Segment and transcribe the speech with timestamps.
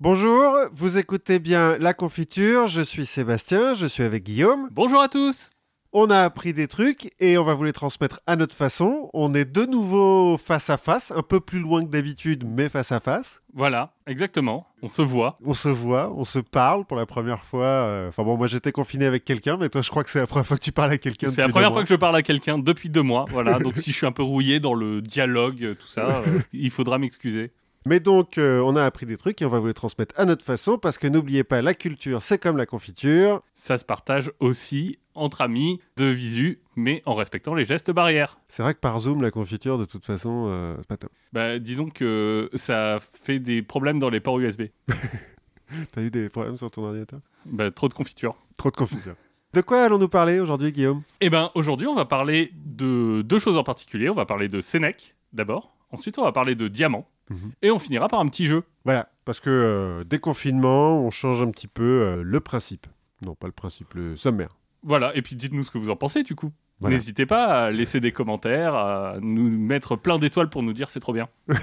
[0.00, 4.68] Bonjour, vous écoutez bien La Confiture, je suis Sébastien, je suis avec Guillaume.
[4.72, 5.52] Bonjour à tous
[5.92, 9.08] On a appris des trucs et on va vous les transmettre à notre façon.
[9.14, 12.92] On est de nouveau face à face, un peu plus loin que d'habitude, mais face
[12.92, 13.40] à face.
[13.54, 14.66] Voilà, exactement.
[14.82, 15.38] On se voit.
[15.42, 17.64] On se voit, on se parle pour la première fois.
[17.64, 20.26] euh, Enfin bon, moi j'étais confiné avec quelqu'un, mais toi je crois que c'est la
[20.26, 21.30] première fois que tu parles à quelqu'un.
[21.30, 21.82] C'est la première fois mois.
[21.84, 23.24] que je parle à quelqu'un depuis deux mois.
[23.30, 26.38] Voilà, donc si je suis un peu rouillé dans le dialogue, euh, tout ça, euh,
[26.52, 27.50] il faudra m'excuser.
[27.86, 30.24] Mais donc, euh, on a appris des trucs et on va vous les transmettre à
[30.24, 33.42] notre façon parce que n'oubliez pas, la culture, c'est comme la confiture.
[33.54, 38.40] Ça se partage aussi entre amis, de visu, mais en respectant les gestes barrières.
[38.48, 41.12] C'est vrai que par Zoom, la confiture, de toute façon, euh, pas top.
[41.32, 44.62] Bah, disons que ça fait des problèmes dans les ports USB.
[45.92, 47.20] T'as eu des problèmes sur ton ordinateur?
[47.44, 48.36] Bah, trop de confiture.
[48.58, 49.14] Trop de confiture.
[49.52, 51.02] De quoi allons-nous parler aujourd'hui, Guillaume?
[51.20, 54.10] Eh ben, aujourd'hui, on va parler de deux choses en particulier.
[54.10, 55.76] On va parler de Sénèque, d'abord.
[55.92, 57.08] Ensuite, on va parler de Diamant.
[57.30, 57.52] Mhm.
[57.62, 58.62] Et on finira par un petit jeu.
[58.84, 62.86] Voilà, parce que euh, déconfinement, on change un petit peu euh, le principe.
[63.24, 64.56] Non, pas le principe, le sommaire.
[64.82, 66.52] Voilà, et puis dites-nous ce que vous en pensez, du coup.
[66.80, 66.94] Voilà.
[66.96, 71.00] N'hésitez pas à laisser des commentaires, à nous mettre plein d'étoiles pour nous dire c'est
[71.00, 71.28] trop bien.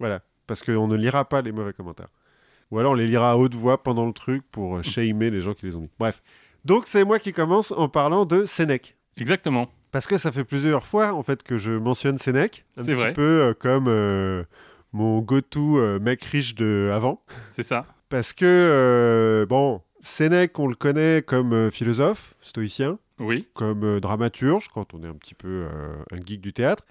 [0.00, 2.08] Voilà, parce qu'on ne lira pas les mauvais commentaires.
[2.70, 5.40] Ou alors on les lira à haute voix pendant le truc pour euh, shamer les
[5.42, 5.90] gens qui les ont mis.
[5.98, 6.22] Bref.
[6.64, 8.96] Donc c'est moi qui commence en parlant de Sénèque.
[9.18, 9.70] Exactement.
[9.92, 13.00] Parce que ça fait plusieurs fois en fait que je mentionne Sénèque, un C'est petit
[13.00, 13.12] vrai.
[13.12, 13.88] peu euh, comme
[14.92, 17.22] mon go-to euh, mec riche de avant.
[17.48, 17.86] C'est ça.
[18.08, 23.48] Parce que euh, bon, Sénèque, on le connaît comme euh, philosophe, stoïcien, Oui.
[23.54, 25.66] comme dramaturge quand on est un petit peu
[26.10, 26.84] un geek du théâtre,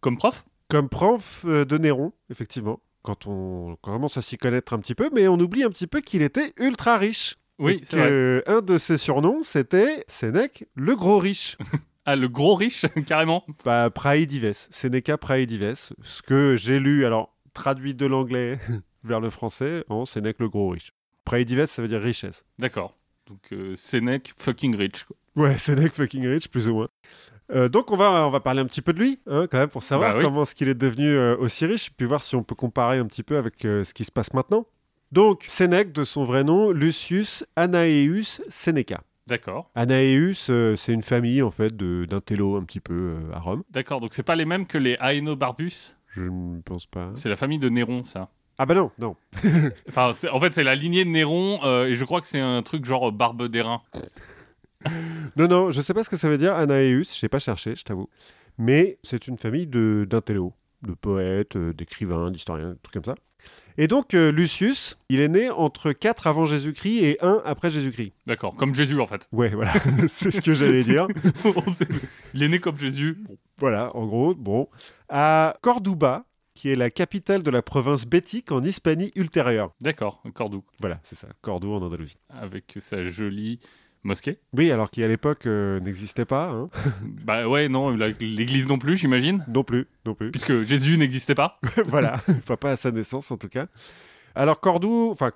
[0.00, 0.44] Comme prof?
[0.68, 2.80] Comme prof de Néron, effectivement.
[3.02, 6.00] Quand on commence à s'y connaître un petit peu, mais on oublie un petit peu
[6.00, 7.36] qu'il était ultra riche.
[7.58, 8.42] Oui, c'est vrai.
[8.46, 11.56] Un de ses surnoms, c'était Sénèque le gros riche.
[12.06, 13.44] Ah, le gros riche, carrément.
[13.64, 18.58] Bah, Praedives, Seneca Praedives, ce que j'ai lu, alors traduit de l'anglais
[19.04, 20.92] vers le français en Sénèque le gros riche.
[21.24, 22.44] Praedives, ça veut dire richesse.
[22.58, 22.96] D'accord.
[23.26, 25.04] Donc, euh, Sénèque fucking rich.
[25.04, 25.16] quoi.
[25.36, 26.88] Ouais, Sénèque fucking rich, plus ou moins.
[27.52, 29.68] Euh, donc on va, on va parler un petit peu de lui, hein, quand même,
[29.68, 30.24] pour savoir Bah oui.
[30.24, 33.06] comment est-ce qu'il est devenu euh, aussi riche, puis voir si on peut comparer un
[33.06, 34.66] petit peu avec euh, ce qui se passe maintenant.
[35.12, 39.02] Donc Sénèque, de son vrai nom, Lucius Anaeus Seneca.
[39.26, 39.70] D'accord.
[39.74, 43.62] Anaeus, euh, c'est une famille en fait de- d'intello un petit peu euh, à Rome.
[43.70, 44.00] D'accord.
[44.00, 45.96] Donc, c'est pas les mêmes que les Aenobarbus?
[46.08, 47.10] Je ne pense pas.
[47.14, 48.28] C'est la famille de Néron, ça.
[48.58, 49.16] Ah bah non, non.
[49.88, 52.62] Enfin, en fait, c'est la lignée de Néron, euh, et je crois que c'est un
[52.62, 53.82] truc genre barbe d'airain.
[55.36, 57.74] Non, non, je sais pas ce que ça veut dire, Anaeus, je n'ai pas cherché,
[57.74, 58.08] je t'avoue.
[58.58, 60.52] Mais c'est une famille de- d'intello,
[60.86, 63.14] de, poètes, euh, d'écrivains, d'historiens, des trucs comme ça.
[63.76, 68.12] Et donc, euh, Lucius, il est né entre 4 avant Jésus-Christ et 1 après Jésus-Christ.
[68.26, 68.54] D'accord.
[68.54, 69.28] Comme Jésus, en fait.
[69.32, 69.72] Ouais, voilà,
[70.08, 71.08] c'est ce que j'allais dire.
[72.34, 73.18] Il est né comme Jésus.
[73.20, 73.36] Bon.
[73.58, 74.68] Voilà, en gros, bon.
[75.08, 76.24] À Corduba,
[76.54, 79.72] qui est la capitale de la province bétique en Hispanie ultérieure.
[79.80, 80.22] D'accord.
[80.34, 80.64] Cordoue.
[80.80, 82.18] Voilà, c'est ça, Cordoue en Andalousie.
[82.30, 83.58] Avec sa jolie
[84.04, 84.38] mosquée.
[84.52, 86.68] Oui, alors qui à l'époque euh, n'existait pas, hein.
[87.24, 89.44] Bah ouais, non, l'église non plus, j'imagine.
[89.48, 90.30] non plus, non plus.
[90.30, 91.58] Puisque Jésus n'existait pas.
[91.86, 93.66] voilà, enfin pas à sa naissance en tout cas.
[94.36, 95.30] Alors Cordoue, enfin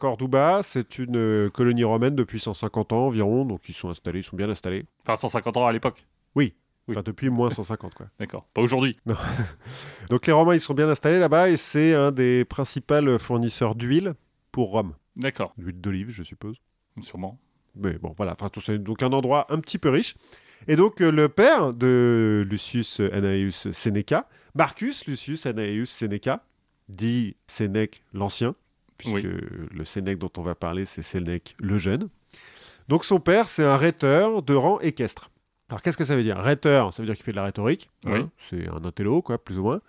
[0.62, 4.36] c'est une euh, colonie romaine depuis 150 ans environ, donc ils sont installés, ils sont
[4.36, 4.86] bien installés.
[5.06, 6.04] Enfin, 150 ans à l'époque.
[6.34, 6.54] Oui.
[6.90, 8.06] Enfin depuis moins 150 quoi.
[8.18, 8.46] D'accord.
[8.54, 8.96] Pas aujourd'hui.
[10.08, 14.14] Donc les Romains ils sont bien installés là-bas et c'est un des principaux fournisseurs d'huile
[14.52, 14.94] pour Rome.
[15.14, 15.52] D'accord.
[15.58, 16.56] L'huile d'olive je suppose.
[17.00, 17.38] Sûrement.
[17.82, 20.14] Mais bon voilà, enfin c'est donc un endroit un petit peu riche.
[20.66, 26.44] Et donc euh, le père de Lucius Annaeus Seneca, Marcus Lucius Annaeus Seneca,
[26.88, 28.54] dit Sénèque l'Ancien,
[28.98, 29.22] puisque Oui.
[29.70, 32.08] le Sénèque dont on va parler, c'est Sénèque le Jeune.
[32.88, 35.30] Donc son père, c'est un rhéteur de rang équestre.
[35.68, 36.38] Alors qu'est-ce que ça veut dire?
[36.38, 37.90] Rhéteur, ça veut dire qu'il fait de la rhétorique.
[38.06, 38.26] hein, Oui.
[38.38, 39.80] c'est un intello, quoi, plus ou moins.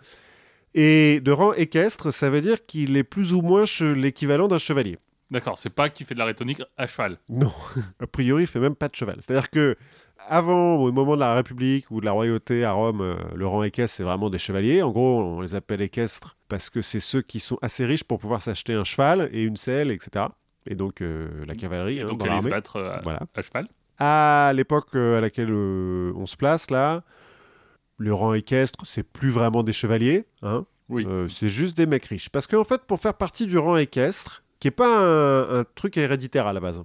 [0.75, 3.63] Et de rang équestre, ça veut dire qu'il est plus ou moins
[3.95, 4.97] l'équivalent d'un chevalier.
[5.31, 5.57] D'accord.
[5.57, 7.17] C'est pas qui fait de la rhétorique à cheval.
[7.29, 7.51] Non,
[7.99, 9.17] a priori, il fait même pas de cheval.
[9.19, 9.75] C'est-à-dire que
[10.27, 13.63] avant, au moment de la République ou de la royauté à Rome, euh, le rang
[13.63, 14.81] équestre, c'est vraiment des chevaliers.
[14.81, 18.19] En gros, on les appelle équestres parce que c'est ceux qui sont assez riches pour
[18.19, 20.25] pouvoir s'acheter un cheval et une selle, etc.
[20.65, 23.19] Et donc euh, la cavalerie, hein, Donc dans se battre euh, à, Voilà.
[23.35, 23.67] à cheval.
[23.99, 27.03] À l'époque à laquelle euh, on se place là,
[27.97, 30.65] le rang équestre, c'est plus vraiment des chevaliers, hein.
[30.89, 31.05] Oui.
[31.07, 32.29] Euh, c'est juste des mecs riches.
[32.29, 35.97] Parce qu'en fait, pour faire partie du rang équestre, qui n'est pas un, un truc
[35.97, 36.83] héréditaire à la base,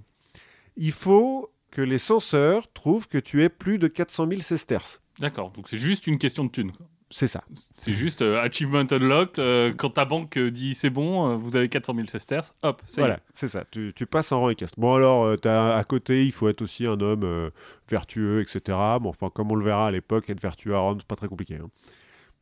[0.77, 5.01] il faut que les censeurs trouvent que tu es plus de 400 000 sesterces.
[5.19, 5.51] D'accord.
[5.51, 6.71] Donc c'est juste une question de thune.
[6.71, 6.85] quoi.
[7.11, 7.43] C'est ça.
[7.53, 9.39] C'est juste euh, achievement unlocked.
[9.39, 12.93] euh, quand ta banque euh, dit c'est bon, vous avez 400 000 sesterces, hop, ça
[12.93, 13.07] y est.
[13.07, 13.63] Voilà, c'est ça.
[13.69, 14.79] Tu, tu passes en rang équestre.
[14.79, 17.51] Bon, alors, t'as- à côté, il faut être aussi un homme
[17.87, 18.59] vertueux, etc.
[19.01, 21.27] Bon, enfin, comme on le verra à l'époque, être vertueux à Rome, c'est pas très
[21.27, 21.55] compliqué.
[21.63, 21.69] hein.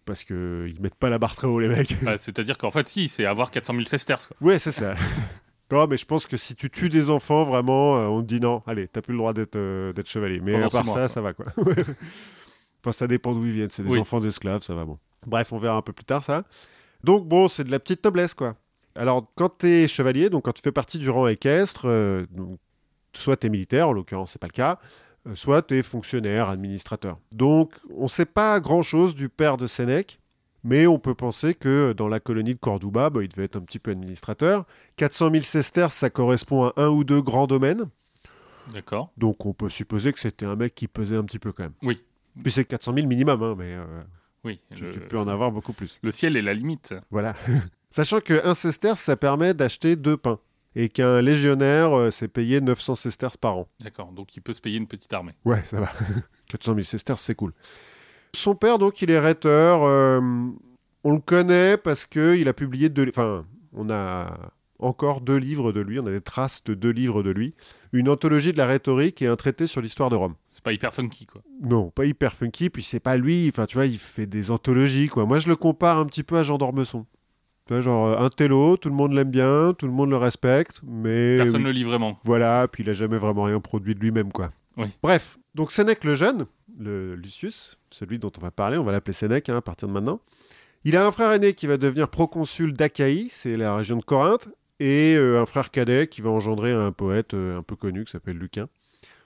[0.06, 1.98] Parce qu'ils mettent pas la barre très haut, les mecs.
[2.04, 4.28] Bah, C'est-à-dire qu'en fait, si, c'est avoir 400 000 sesterces.
[4.28, 4.48] quoi.
[4.48, 4.94] ouais, c'est ça.
[5.72, 8.40] Non, mais je pense que si tu tues des enfants, vraiment, euh, on te dit
[8.40, 10.40] non, allez, t'as plus le droit d'être euh, chevalier.
[10.42, 11.10] Mais Pendant à part mois, ça, quoi.
[11.10, 11.46] ça va quoi.
[12.84, 13.70] enfin, ça dépend d'où ils viennent.
[13.72, 14.00] C'est des Oui.
[14.00, 15.00] enfants d'esclaves, ça va bon.
[15.26, 16.44] Bref, on verra un peu plus tard ça.
[17.04, 18.56] Donc bon, c'est de la petite noblesse quoi.
[18.96, 22.60] Alors, quand t'es chevalier, donc quand tu fais partie du rang équestre, euh, donc,
[23.14, 24.80] soit t'es militaire, en l'occurrence, c'est pas le cas,
[25.28, 27.20] euh, soit t'es fonctionnaire, administrateur.
[27.32, 30.20] Donc, on sait pas grand chose du père de Sénèque.
[30.66, 33.62] Mais on peut penser que dans la colonie de Corduba, bah, il devait être un
[33.62, 34.66] petit peu administrateur.
[34.96, 37.90] 400 000 sesterces, ça correspond à un ou deux grands domaines.
[38.72, 39.12] D'accord.
[39.18, 41.74] Donc on peut supposer que c'était un mec qui pesait un petit peu quand même.
[41.82, 42.02] Oui.
[42.42, 43.84] Puis c'est 400 000 minimum, hein, mais euh,
[44.46, 44.62] Oui.
[44.74, 46.00] tu, le, tu peux en avoir beaucoup plus.
[46.02, 46.96] le ciel est la limite.
[47.12, 47.36] Voilà.
[47.90, 50.40] Sachant qu'un sesterce, ça permet d'acheter deux pains.
[50.76, 53.68] Et qu'un légionnaire, euh, c'est payé 900 sesterces par an.
[53.84, 54.12] D'accord.
[54.12, 55.34] Donc il peut se payer une petite armée.
[55.46, 55.92] Ouais, ça va.
[56.50, 57.54] 400 000 sesterces, c'est cool.
[58.36, 59.84] Son père, donc, il est rhéteur.
[59.84, 60.20] euh,
[61.04, 63.08] on le connaît parce qu'il a publié deux...
[63.10, 66.00] Enfin, on a encore deux livres de lui.
[66.00, 67.54] On a des traces de deux livres de lui.
[67.92, 70.34] Une anthologie de la rhétorique et un traité sur l'histoire de Rome.
[70.50, 71.42] C'est pas hyper funky, quoi.
[71.62, 72.70] Non, pas hyper funky.
[72.70, 73.50] Puis c'est pas lui.
[73.50, 75.26] Enfin, tu vois, il fait des anthologies, quoi.
[75.26, 77.06] Moi, je le compare un petit peu à Jean d'Ormesson.
[77.68, 80.18] Tu vois, genre, euh, un télo, tout le monde l'aime bien, tout le monde le
[80.18, 81.38] respecte, mais...
[81.38, 82.20] Personne ne le lit vraiment.
[82.26, 84.50] Voilà, puis il a jamais vraiment rien produit de lui-même, quoi.
[84.76, 84.88] Oui.
[85.02, 86.46] Bref, donc Sénèque le jeune,
[86.78, 89.94] le Lucius, celui dont on va parler, on va l'appeler Sénèque hein, à partir de
[89.94, 90.20] maintenant.
[90.84, 94.50] Il a un frère aîné qui va devenir proconsul d'Achaïe, c'est la région de Corinthe,
[94.82, 98.12] et euh, un frère cadet qui va engendrer un poète euh, un peu connu qui
[98.12, 98.68] s'appelle Lucain.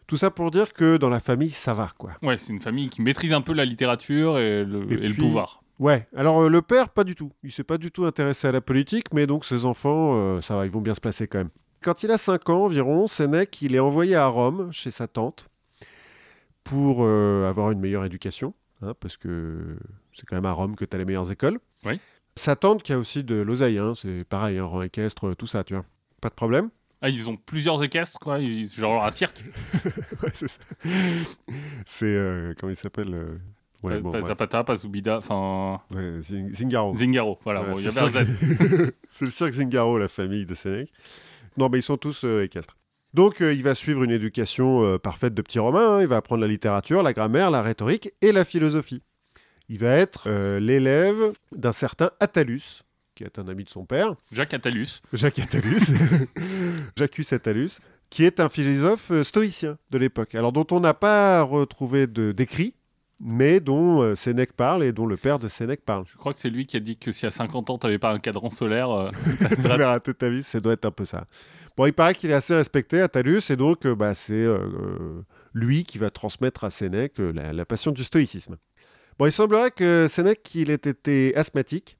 [0.05, 2.11] Tout ça pour dire que dans la famille, ça va, quoi.
[2.21, 5.13] Ouais, c'est une famille qui maîtrise un peu la littérature et le, Et et le
[5.13, 5.63] puis- pouvoir.
[5.79, 7.31] Ouais, alors euh, le père, pas du tout.
[7.43, 10.55] Il s'est pas du tout intéressé à la politique, mais donc ses enfants, euh, ça
[10.55, 11.49] va, ils vont bien se placer quand même.
[11.81, 15.49] Quand il a 5 ans environ, Sénèque, il est envoyé à Rome, chez sa tante,
[16.63, 19.77] pour euh, avoir une meilleure éducation, hein, parce que
[20.11, 21.59] c'est quand même à Rome que tu as les meilleures écoles.
[21.85, 21.99] Oui.
[22.35, 25.63] Sa tante qui a aussi de l'oseille, hein, c'est pareil, un rang équestre, tout ça,
[25.63, 25.85] tu vois.
[26.21, 26.69] Pas de problème.
[27.01, 28.39] Ah, ils ont plusieurs équestres, quoi.
[28.39, 29.43] Ils- Genre un cirque.
[30.23, 30.59] Ouais, c'est ça.
[31.85, 33.39] C'est, comment il s'appelle
[33.83, 34.11] ouais, bon.
[34.25, 35.79] Zapata, pas Zubida, enfin.
[35.91, 36.95] Ouais, Zingaro.
[36.95, 37.61] Zingaro, voilà.
[37.63, 40.91] Bon, c'est le cirque- c'est le cirque Zingaro, la famille de Sénèque.
[41.57, 42.75] Non, mais ils sont tous euh, équestres.
[43.13, 45.97] Donc, euh, il va suivre une éducation euh, parfaite de petit romain.
[45.97, 46.01] hein.
[46.01, 49.01] Il va apprendre la littérature, la grammaire, la rhétorique et la philosophie.
[49.69, 52.83] Il va être euh, l'élève d'un certain Attalus,
[53.15, 55.01] qui est un ami de son père, Jacques Attalus.
[55.13, 55.81] Jacques Attalus,
[56.97, 57.69] Jacques Attalus,
[58.09, 60.35] qui est un philosophe stoïcien de l'époque.
[60.35, 62.73] Alors, dont on n'a pas retrouvé d'écrit,
[63.19, 66.05] mais dont euh, Sénèque parle et dont le père de Sénèque parle.
[66.11, 68.11] Je crois que c'est lui qui a dit que si à 50 ans, t'avais pas
[68.13, 68.89] un cadran solaire.
[68.91, 69.09] euh,
[69.55, 71.25] Tu verras toute ta vie, ça doit être un peu ça.
[71.75, 75.21] Bon, il paraît qu'il est assez respecté, Attalus, et donc euh, bah, c'est euh,
[75.53, 78.57] lui qui va transmettre à Sénèque la, la passion du stoïcisme.
[79.19, 81.97] Bon, il semblerait que Sénèque, il ait été asthmatique.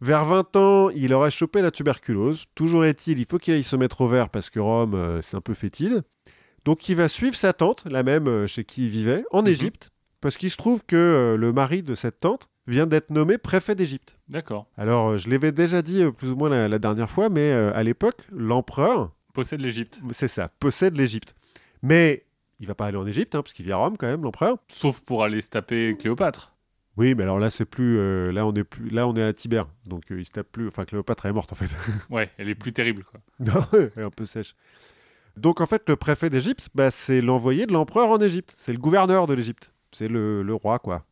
[0.00, 2.46] Vers 20 ans, il aurait chopé la tuberculose.
[2.56, 5.40] Toujours est-il, il faut qu'il aille se mettre au vert parce que Rome, c'est un
[5.40, 6.02] peu fétide.
[6.64, 9.48] Donc il va suivre sa tante, la même chez qui il vivait, en Mhm.
[9.48, 9.90] Égypte,
[10.22, 13.74] parce qu'il se trouve que euh, le mari de cette tante vient d'être nommé préfet
[13.74, 14.16] d'Égypte.
[14.28, 14.66] D'accord.
[14.78, 17.52] Alors, euh, je l'avais déjà dit euh, plus ou moins la, la dernière fois, mais
[17.52, 20.00] à l'époque, l'empereur, Possède l'Égypte.
[20.12, 21.34] c'est ça, possède l'Égypte.
[21.82, 22.24] Mais
[22.60, 24.56] il va pas aller en Égypte, hein, parce qu'il vit à Rome quand même, l'empereur.
[24.68, 26.54] Sauf pour aller se taper Cléopâtre.
[26.96, 29.32] Oui, mais alors là, c'est plus, euh, là on est plus, là on est à
[29.32, 30.68] Tibère, donc euh, il se tape plus.
[30.68, 31.70] Enfin, Cléopâtre est morte en fait.
[32.10, 33.20] Ouais, elle est plus terrible, quoi.
[33.40, 33.64] non,
[33.96, 34.54] elle est un peu sèche.
[35.36, 38.52] Donc en fait, le préfet d'Égypte, bah, c'est l'envoyé de l'empereur en Égypte.
[38.58, 39.71] C'est le gouverneur de l'Égypte.
[39.92, 41.04] C'est le, le roi, quoi.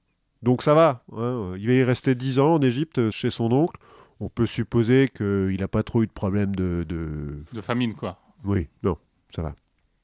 [0.43, 1.05] Donc ça va.
[1.17, 1.53] hein.
[1.59, 3.79] Il va y rester 10 ans en Égypte euh, chez son oncle.
[4.21, 8.19] On peut supposer qu'il n'a pas trop eu de problème de, de, De famine, quoi.
[8.45, 8.97] Oui, non,
[9.29, 9.55] ça va.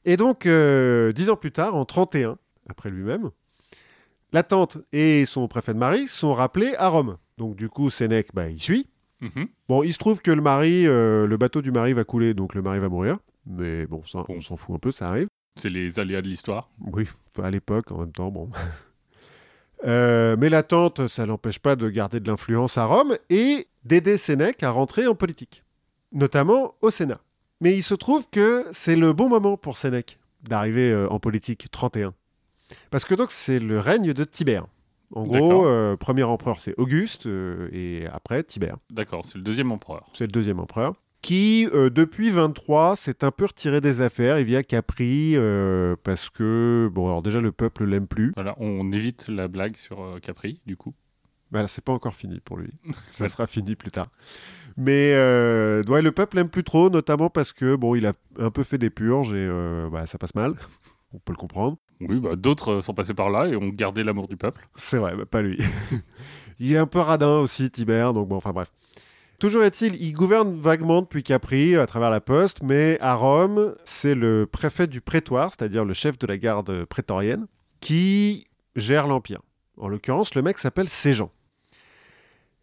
[0.04, 3.30] Et donc, euh, dix ans plus tard, en 31, après lui-même,
[4.32, 7.16] la tante et son préfet de mari sont rappelés à Rome.
[7.38, 8.86] Donc, du coup, Sénèque, bah, il suit.
[9.20, 9.48] Mhm.
[9.68, 12.54] Bon, il se trouve que le mari, euh, le bateau du mari va couler, donc
[12.54, 13.16] le mari va mourir.
[13.46, 14.36] Mais bon, ça, Bon.
[14.36, 15.28] on s'en fout un peu, ça arrive.
[15.56, 16.68] C'est les aléas de l'histoire.
[16.92, 17.06] Oui,
[17.40, 18.50] à l'époque, en même temps, bon.
[19.84, 24.16] Euh, mais la tante, ça n'empêche pas de garder de l'influence à Rome et d'aider
[24.16, 25.64] Sénèque à rentrer en politique,
[26.12, 27.20] notamment au Sénat.
[27.60, 31.70] Mais il se trouve que c'est le bon moment pour Sénèque d'arriver euh, en politique
[31.70, 32.14] 31.
[32.90, 34.66] Parce que donc c'est le règne de Tibère.
[35.14, 38.76] En gros, euh, premier empereur c'est Auguste euh, et après Tibère.
[38.90, 40.04] D'accord, c'est le deuxième empereur.
[40.12, 40.94] C'est le deuxième empereur.
[41.26, 44.38] Qui, euh, depuis 23, s'est un peu retiré des affaires.
[44.38, 48.30] Il à Capri euh, parce que, bon, alors déjà, le peuple l'aime plus.
[48.36, 50.94] Voilà, on évite la blague sur euh, Capri, du coup.
[51.50, 52.70] Bah, c'est pas encore fini pour lui.
[53.08, 54.06] Ça sera fini plus tard.
[54.76, 55.14] Mais
[55.88, 58.78] ouais, le peuple l'aime plus trop, notamment parce que, bon, il a un peu fait
[58.78, 59.48] des purges et
[59.90, 60.54] bah, ça passe mal.
[61.12, 61.76] On peut le comprendre.
[62.02, 64.68] Oui, bah, d'autres sont passés par là et ont gardé l'amour du peuple.
[64.76, 65.58] C'est vrai, bah, pas lui.
[66.60, 68.70] il est un peu radin aussi, Tibère, donc bon, enfin bref.
[69.38, 74.14] Toujours est-il, il gouverne vaguement depuis Capri à travers la poste, mais à Rome, c'est
[74.14, 77.46] le préfet du prétoire, c'est-à-dire le chef de la garde prétorienne,
[77.80, 79.42] qui gère l'Empire.
[79.76, 81.30] En l'occurrence, le mec s'appelle Séjan.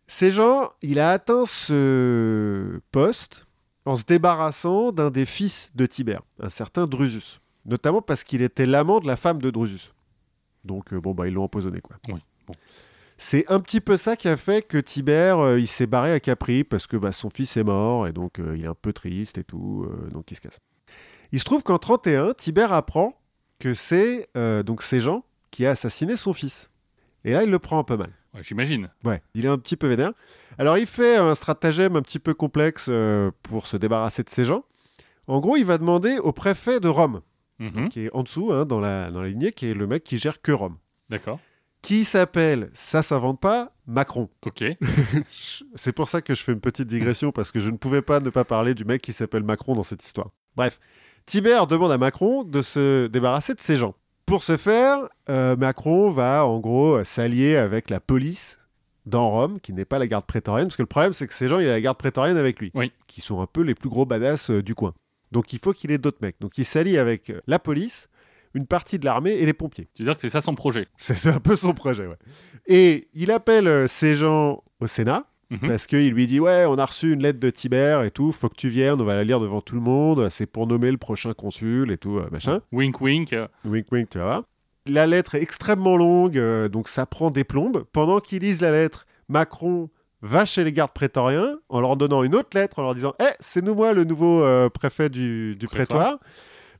[0.07, 3.45] Séjan, il a atteint ce poste
[3.85, 7.39] en se débarrassant d'un des fils de Tibère, un certain Drusus.
[7.65, 9.93] Notamment parce qu'il était l'amant de la femme de Drusus.
[10.65, 11.97] Donc, euh, bon, bah, ils l'ont empoisonné, quoi.
[13.25, 16.19] C'est un petit peu ça qui a fait que Tibère, euh, il s'est barré à
[16.19, 18.91] Capri parce que bah, son fils est mort et donc euh, il est un peu
[18.91, 20.59] triste et tout, euh, donc il se casse.
[21.31, 23.17] Il se trouve qu'en 31, Tibère apprend
[23.59, 24.27] que c'est
[24.65, 26.69] donc ces gens qui a assassiné son fils.
[27.23, 28.09] Et là, il le prend un peu mal.
[28.33, 28.89] Ouais, J'imagine.
[29.05, 30.11] Ouais, il est un petit peu vénère.
[30.57, 32.89] Alors, il fait un stratagème un petit peu complexe
[33.41, 34.65] pour se débarrasser de ces gens.
[35.27, 37.21] En gros, il va demander au préfet de Rome,
[37.59, 37.87] Mhm.
[37.87, 40.17] qui est en dessous, hein, dans, la, dans la lignée, qui est le mec qui
[40.17, 40.77] gère que Rome,
[41.09, 41.39] D'accord.
[41.83, 44.29] Qui s'appelle, ça s'invente pas, Macron.
[44.45, 44.63] Ok.
[45.75, 48.19] C'est pour ça que je fais une petite digression, parce que je ne pouvais pas
[48.19, 50.29] ne pas parler du mec qui s'appelle Macron dans cette histoire.
[50.55, 50.79] Bref,
[51.25, 53.93] Tibère demande à Macron de se débarrasser de ces gens.
[54.25, 54.99] Pour ce faire,
[55.29, 58.57] euh, Macron va en gros s'allier avec la police
[59.05, 61.49] dans Rome, qui n'est pas la garde prétorienne, parce que le problème c'est que ces
[61.49, 62.93] gens, il a la garde prétorienne avec lui, Oui.
[63.07, 64.93] qui sont un peu les plus gros badass euh, du coin.
[65.33, 66.37] Donc il faut qu'il ait d'autres mecs.
[66.39, 68.07] Donc il s'allie avec euh, la police,
[68.53, 69.87] une partie de l'armée et les pompiers.
[69.95, 72.17] Tu veux dire que c'est ça son projet C'est un peu son projet, ouais.
[72.67, 75.67] Et il appelle euh, ces gens au Sénat, Mhm.
[75.67, 78.49] parce qu'il lui dit Ouais, on a reçu une lettre de Tibère et tout, faut
[78.49, 80.97] que tu viennes, on va la lire devant tout le monde, c'est pour nommer le
[80.97, 82.61] prochain consul et tout, euh, machin.
[82.71, 83.33] Wink wink.
[83.33, 84.43] euh, Wink, wink, tu vas voir.
[84.87, 87.83] La lettre est extrêmement longue, euh, donc ça prend des plombes.
[87.91, 89.89] Pendant qu'il lise la lettre, Macron
[90.21, 93.25] va chez les gardes prétoriens en leur donnant une autre lettre, en leur disant Eh,
[93.39, 96.17] c'est nous, moi, le nouveau euh, préfet du, du Prétoire.
[96.17, 96.19] prétoire.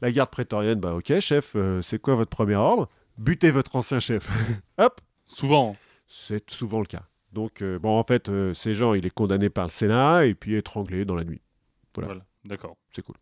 [0.03, 2.89] La garde prétorienne Bah, ok, chef, euh, c'est quoi votre premier ordre?
[3.17, 4.27] Butez votre ancien chef.
[4.77, 5.77] Hop Souvent.
[6.07, 7.03] c'est souvent le cas.
[7.31, 10.35] Donc, euh, bon, en fait, euh, ces gens, il est condamné par le Sénat et
[10.35, 11.39] puis étranglé dans la nuit.
[11.95, 12.07] Voilà.
[12.07, 12.25] Voilà.
[12.43, 12.75] D'accord.
[12.91, 13.15] C'est cool.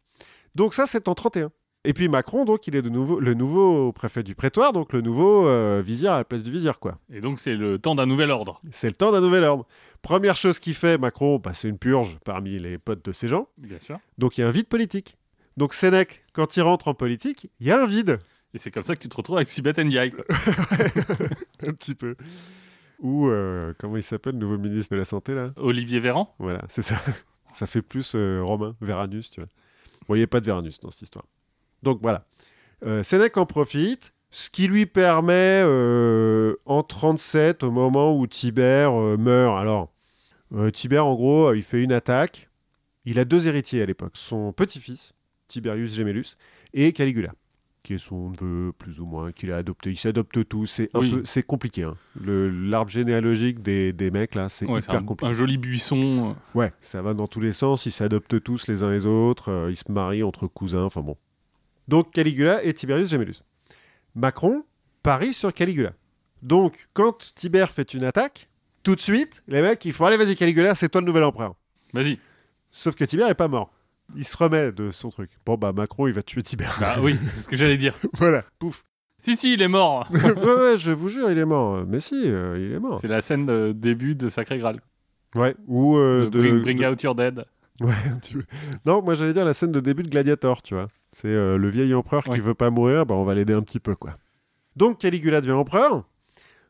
[0.56, 1.52] Donc, ça, c'est en 31.
[1.84, 5.02] Et puis Macron, donc, il est de nouveau, le nouveau préfet du prétoire, donc le
[5.02, 6.98] nouveau euh, vizir à la place du vizir, quoi.
[7.12, 8.60] Et donc c'est le temps d'un nouvel ordre.
[8.72, 9.68] C'est le temps d'un nouvel ordre.
[10.02, 13.48] Première chose qu'il fait, Macron, bah, c'est une purge parmi les potes de ces gens.
[13.58, 14.00] Bien sûr.
[14.18, 15.18] Donc, il y a un vide politique.
[15.58, 18.20] Donc, Sénèque, quand il rentre en politique, il y a un vide.
[18.54, 20.12] Et c'est comme ça que tu te retrouves avec Sibeth Ndiaye.
[21.66, 22.16] un petit peu.
[23.00, 25.52] Ou, euh, comment il s'appelle, le nouveau ministre de la Santé, là?
[25.56, 26.36] Olivier Véran.
[26.40, 27.02] Voilà, c'est ça.
[27.50, 30.18] Ça fait plus euh, romain, Veranus, tu vois.
[30.18, 31.26] N'y a pas de Veranus dans cette histoire.
[31.84, 32.26] Donc voilà.
[32.86, 35.64] Euh, Sénèque en profite, ce qui lui permet,
[36.66, 39.60] en 37, au moment où Tibère meurt.
[39.60, 39.94] Alors,
[40.74, 42.50] Tibère, en gros, il fait une attaque.
[43.06, 44.14] Il a deux héritiers à l'époque.
[44.16, 45.14] Son petit-fils,
[45.52, 46.36] Tiberius Gemellus,
[46.74, 47.34] et Caligula,
[47.84, 49.90] qui est son neveu, plus ou moins, qu'il a adopté.
[49.92, 50.66] Il s'adopte tous.
[50.68, 51.12] C'est un Oui.
[51.12, 51.84] peu, c'est compliqué.
[51.84, 51.96] hein.
[52.20, 55.30] Le- L'arbre généalogique des, des mecs, là, c'est Ouais, c'est hyper un, compliqué.
[55.30, 56.36] un joli buisson.
[56.56, 59.70] Ouais, ça va dans tous les sens, ils s'adoptent tous les uns les autres, euh,
[59.72, 61.18] ils se marient entre cousins, enfin bon.
[61.88, 63.42] Donc Caligula et Tiberius Gemellus.
[64.16, 64.64] Macron
[65.04, 65.94] parie sur Caligula.
[66.42, 68.48] Donc quand Tibère fait une attaque,
[68.84, 71.56] tout de suite, les mecs, il faut aller, vas-y Caligula, c'est toi le nouvel empereur.
[71.94, 72.20] Vas-y.
[72.72, 73.72] Sauf que Tibère est pas mort.
[74.16, 75.30] Il se remet de son truc.
[75.46, 76.78] Bon bah Macron, il va tuer Tibère.
[76.80, 77.98] Bah oui, c'est ce que j'allais dire.
[78.16, 78.84] voilà, pouf.
[79.18, 80.08] Si, si, il est mort.
[80.12, 81.84] ouais, ouais, je vous jure, il est mort.
[81.88, 83.00] Mais si, euh, il est mort.
[83.02, 84.82] C'est la scène de début de Sacré Graal.
[85.36, 87.46] Ouais, ou euh, De bring, bring de- out your dead.
[87.80, 88.44] Ouais, un petit peu.
[88.86, 90.88] Non, moi j'allais dire la scène de début de Gladiator, tu vois.
[91.14, 92.36] C'est euh, le vieil empereur Ouais.
[92.36, 94.16] qui veut pas mourir, bah on va l'aider un petit peu, quoi.
[94.76, 96.04] Donc Caligula devient empereur,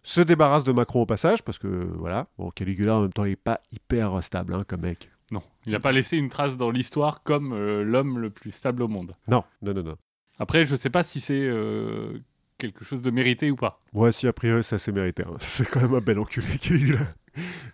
[0.04, 3.32] se débarrasse de Macron au passage, parce que voilà, bon, Caligula en même temps il
[3.34, 5.10] est pas hyper stable hein, comme mec.
[5.32, 8.84] Non, il n'a pas laissé une trace dans l'histoire comme euh, l'homme le plus stable
[8.84, 9.16] au monde.
[9.28, 9.96] Non, non, non, non.
[10.40, 12.20] Après, je sais pas si c'est euh,
[12.58, 13.80] quelque chose de mérité ou pas.
[13.94, 15.24] Ouais, si a priori ça s'est mérité.
[15.26, 15.32] hein.
[15.40, 17.00] C'est quand même un bel enculé, Caligula.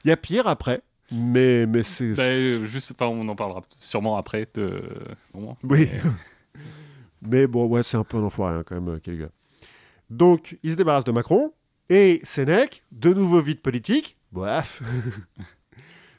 [0.06, 2.14] Il y a pire après, mais, mais c'est.
[2.14, 4.48] Bah, euh, juste, enfin, on en parlera sûrement après.
[4.54, 4.84] De...
[5.34, 5.90] Bon, Oui.
[5.92, 6.02] mais-
[7.24, 9.30] Mais bon, ouais, c'est un peu un enfoiré hein, quand même, Caligula.
[10.12, 11.52] Donc, il se débarrasse de Macron.
[11.90, 14.18] Et Sénèque, de nouveau vide politique.
[14.32, 14.84] Bref.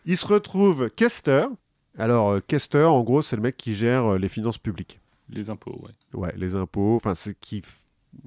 [0.09, 1.49] il se retrouve questeur.
[1.97, 5.01] Alors, euh, questeur, en gros, c'est le mec qui gère euh, les finances publiques.
[5.31, 6.19] Les impôts, ouais.
[6.19, 6.97] Ouais, les impôts.
[6.97, 7.63] Enfin, c'est qui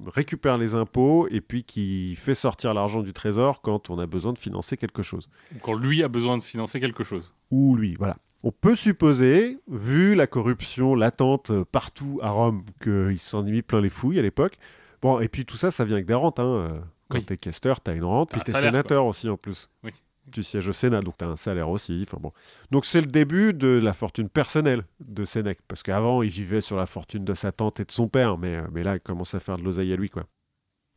[0.06, 4.32] récupère les impôts et puis qui fait sortir l'argent du trésor quand on a besoin
[4.32, 5.28] de financer quelque chose.
[5.62, 7.32] Quand lui a besoin de financer quelque chose.
[7.50, 8.16] ou lui, voilà.
[8.44, 13.62] On peut supposer, vu la corruption latente euh, partout à Rome, qu'il s'en est mis
[13.62, 14.54] plein les fouilles à l'époque.
[15.00, 16.40] Bon, et puis tout ça, ça vient avec des rentes.
[16.40, 16.44] Hein.
[16.46, 17.24] euh, Quand Oui.
[17.24, 19.68] t'es questeur, t'as une rente, puis t'es sénateur aussi en plus.
[19.84, 19.90] Oui.
[20.30, 22.04] Tu sièges au Sénat, donc t'as un salaire aussi.
[22.06, 22.32] Enfin bon.
[22.70, 26.76] Donc c'est le début de la fortune personnelle de Sénèque, parce qu'avant, il vivait sur
[26.76, 29.40] la fortune de sa tante et de son père, mais, euh, là, il commence à
[29.40, 30.24] faire de l'oseille à lui, quoi.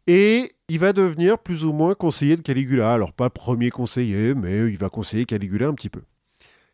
[0.07, 2.93] Et il va devenir plus ou moins conseiller de Caligula.
[2.93, 6.01] Alors pas premier conseiller, mais il va conseiller Caligula un petit peu.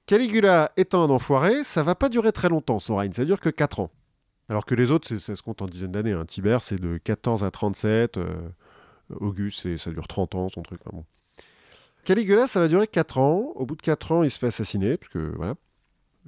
[0.05, 3.49] Caligula étant un enfoiré, ça va pas durer très longtemps son règne, ça dure que
[3.49, 3.91] 4 ans.
[4.49, 6.11] Alors que les autres, ça se compte en dizaines d'années.
[6.11, 6.25] hein.
[6.25, 8.17] Tibère, c'est de 14 à 37.
[8.17, 8.49] euh,
[9.15, 10.81] Auguste, ça dure 30 ans, son truc.
[12.05, 13.51] Caligula, ça va durer 4 ans.
[13.55, 15.55] Au bout de 4 ans, il se fait assassiner, parce que voilà.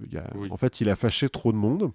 [0.05, 0.47] Il y a- Oui.
[0.51, 1.91] En fait, il a fâché trop de monde.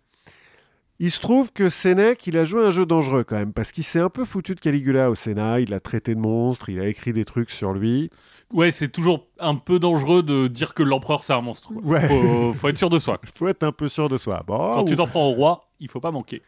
[1.01, 3.85] Il se trouve que Sénèque, il a joué un jeu dangereux quand même, parce qu'il
[3.85, 5.61] s'est un peu foutu de Caligula au Sénat.
[5.61, 8.11] Il l'a traité de monstre, il a écrit des trucs sur lui.
[8.53, 11.73] Ouais, c'est toujours un peu dangereux de dire que l'empereur c'est un monstre.
[11.85, 12.09] Ouais.
[12.09, 13.21] Faut, faut être sûr de soi.
[13.23, 14.43] Il faut être un peu sûr de soi.
[14.45, 16.43] Bon, Quand tu t'en prends au roi, il faut pas manquer.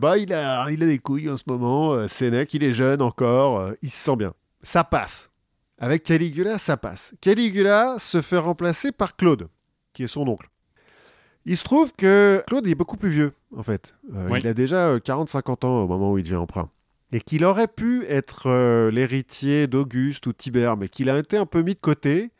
[0.00, 1.92] Bah, il a, il a des couilles en ce moment.
[1.92, 3.58] euh, Sénèque, il est jeune encore.
[3.58, 4.32] euh, il se sent bien.
[4.62, 5.30] Ça passe.
[5.84, 7.12] Avec Caligula, ça passe.
[7.20, 9.48] Caligula se fait remplacer par Claude,
[9.92, 10.48] qui est son oncle.
[11.44, 13.94] Il se trouve que Claude est beaucoup plus vieux, en fait.
[14.14, 14.38] Euh, Oui.
[14.40, 16.68] Il a déjà euh, 40-50 ans au moment où il devient empereur.
[17.12, 21.44] Et qu'il aurait pu être euh, l'héritier d'Auguste ou Tibère, mais qu'il a été un
[21.44, 22.30] peu mis de côté.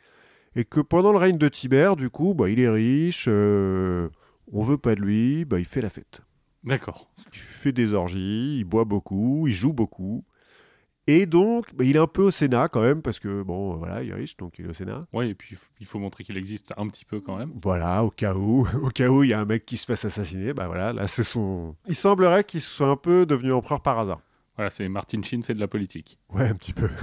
[0.55, 4.09] Et que pendant le règne de Tibère, du coup, bah, il est riche, euh,
[4.51, 6.21] on veut pas de lui, bah, il fait la fête.
[6.63, 7.11] D'accord.
[7.31, 10.25] Il fait des orgies, il boit beaucoup, il joue beaucoup.
[11.07, 14.01] Et donc, bah, il est un peu au Sénat quand même, parce que, bon, voilà,
[14.01, 15.01] il est riche, donc il est au Sénat.
[15.13, 17.51] Ouais, et puis il faut montrer qu'il existe un petit peu quand même.
[17.61, 20.05] Voilà, au cas où, au cas où il y a un mec qui se fasse
[20.05, 21.75] assassiner, bah voilà, là c'est son...
[21.87, 24.21] Il semblerait qu'il soit un peu devenu empereur par hasard.
[24.55, 26.17] Voilà, c'est Martin Sheen fait de la politique.
[26.33, 26.89] Ouais, un petit peu.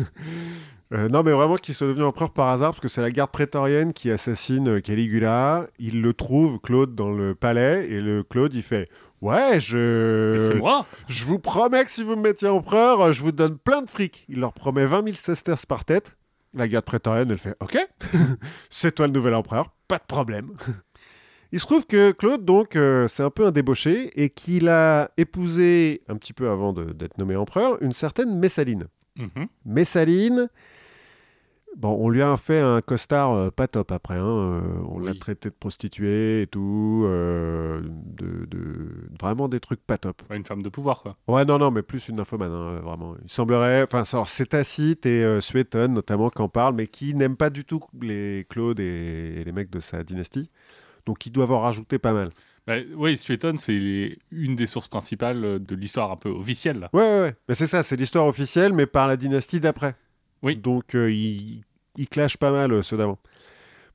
[0.95, 3.31] Euh, non, mais vraiment qu'il soit devenu empereur par hasard, parce que c'est la garde
[3.31, 5.67] prétorienne qui assassine euh, Caligula.
[5.79, 8.91] Il le trouve, Claude, dans le palais, et le Claude, il fait
[9.23, 10.49] Ouais, je.
[10.51, 13.57] c'est moi Je vous promets que si vous me mettiez empereur, euh, je vous donne
[13.57, 14.27] plein de fric.
[14.29, 16.17] Il leur promet 20 000 sesterces par tête.
[16.55, 17.79] La garde prétorienne, elle fait Ok,
[18.69, 20.51] c'est toi le nouvel empereur, pas de problème.
[21.53, 25.11] Il se trouve que Claude, donc, euh, c'est un peu un débauché et qu'il a
[25.17, 28.87] épousé, un petit peu avant d'être nommé empereur, une certaine Messaline.
[29.17, 29.47] Mhm.
[29.65, 30.49] Messaline,
[31.77, 34.17] bon, on lui a fait un costard euh, pas top après.
[34.17, 37.03] hein, euh, on l'a traité de prostituée et tout.
[37.07, 38.89] euh, de, de-
[39.21, 40.23] Vraiment des trucs pas top.
[40.31, 41.17] Ouais, Une femme de pouvoir, quoi.
[41.29, 43.15] Ouais, non, non, mais plus une nymphomane, hein, vraiment.
[43.23, 43.83] Il semblerait.
[43.83, 47.65] Enfin, c'est Tacite et euh, Suétone, notamment, qui en parlent, mais qui n'aiment pas du
[47.65, 50.51] tout les Claude et, et les mecs de sa dynastie.
[51.07, 52.31] Donc, ils doivent en rajouter pas mal.
[52.67, 56.79] Bah, oui, Suétone, c'est une des sources principales de l'histoire un peu officielle.
[56.79, 56.91] Là.
[56.93, 57.35] Ouais, ouais, ouais.
[57.49, 59.97] Mais c'est ça, c'est l'histoire officielle, mais par la dynastie d'après.
[60.43, 60.57] Oui.
[60.57, 61.65] Donc, euh, ils
[62.11, 63.19] clashent pas mal, euh, ceux d'avant.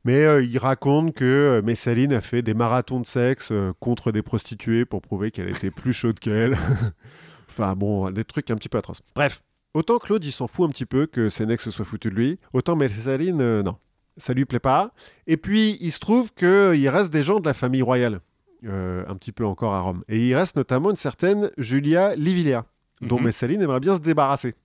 [0.05, 4.85] Mais euh, il raconte que Messaline a fait des marathons de sexe contre des prostituées
[4.85, 6.57] pour prouver qu'elle était plus chaude qu'elle.
[7.49, 9.01] enfin bon, des trucs un petit peu atroces.
[9.15, 9.41] Bref,
[9.73, 12.39] autant Claude, il s'en fout un petit peu que Sénèque se soit foutu de lui,
[12.53, 13.75] autant Messaline, non.
[14.15, 14.93] Ça lui plaît pas.
[15.27, 18.21] Et puis, il se trouve qu'il reste des gens de la famille royale,
[18.65, 20.03] euh, un petit peu encore à Rome.
[20.07, 22.65] Et il reste notamment une certaine Julia Livilia,
[23.01, 23.25] dont Mhm.
[23.25, 24.55] Messaline aimerait bien se débarrasser.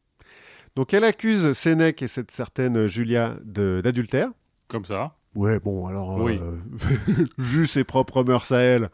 [0.76, 4.30] Donc elle accuse Sénèque et cette certaine Julia d'adultère.
[4.68, 5.16] Comme ça.
[5.34, 6.38] Ouais, bon, alors, Oui.
[6.42, 6.56] euh,
[7.38, 8.90] vu ses propres mœurs à elle,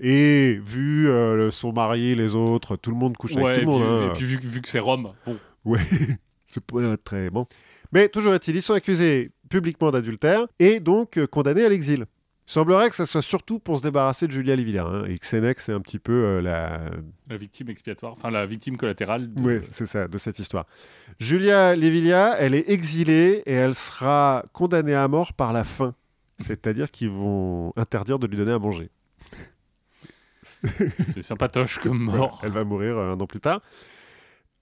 [0.00, 3.70] et vu euh, le- son mari, les autres, tout le monde couche Ouais, avec tout
[3.70, 4.02] le puis, monde.
[4.04, 4.08] hein.
[4.08, 5.80] et puis vu, que- vu que c'est Rome, bon, Ouais,
[6.48, 7.46] c'est pas très bon.
[7.92, 12.06] Mais toujours est-il, ils sont accusés publiquement d'adultère et donc euh, condamnés à l'exil.
[12.48, 15.26] Il semblerait que ça soit surtout pour se débarrasser de Julia Livilia, hein, et que
[15.26, 16.80] Sénèque, c'est un petit peu euh, la,
[17.28, 19.34] la victime expiatoire, enfin la victime collatérale.
[19.34, 20.64] de- Oui, c'est ça, de cette histoire.
[21.18, 25.94] Julia Livilia, elle est exilée et elle sera condamnée à mort par la faim.
[26.38, 28.90] C'est-à-dire qu'ils vont interdire de lui donner à manger.
[30.42, 32.40] C'est sympatoche comme mort.
[32.44, 33.60] elle va mourir euh, un an plus tard.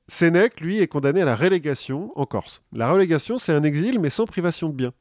[0.09, 2.63] Sénèque, lui, est condamné à la relégation en Corse.
[2.73, 4.93] La relégation, c'est un exil, mais sans privation de biens.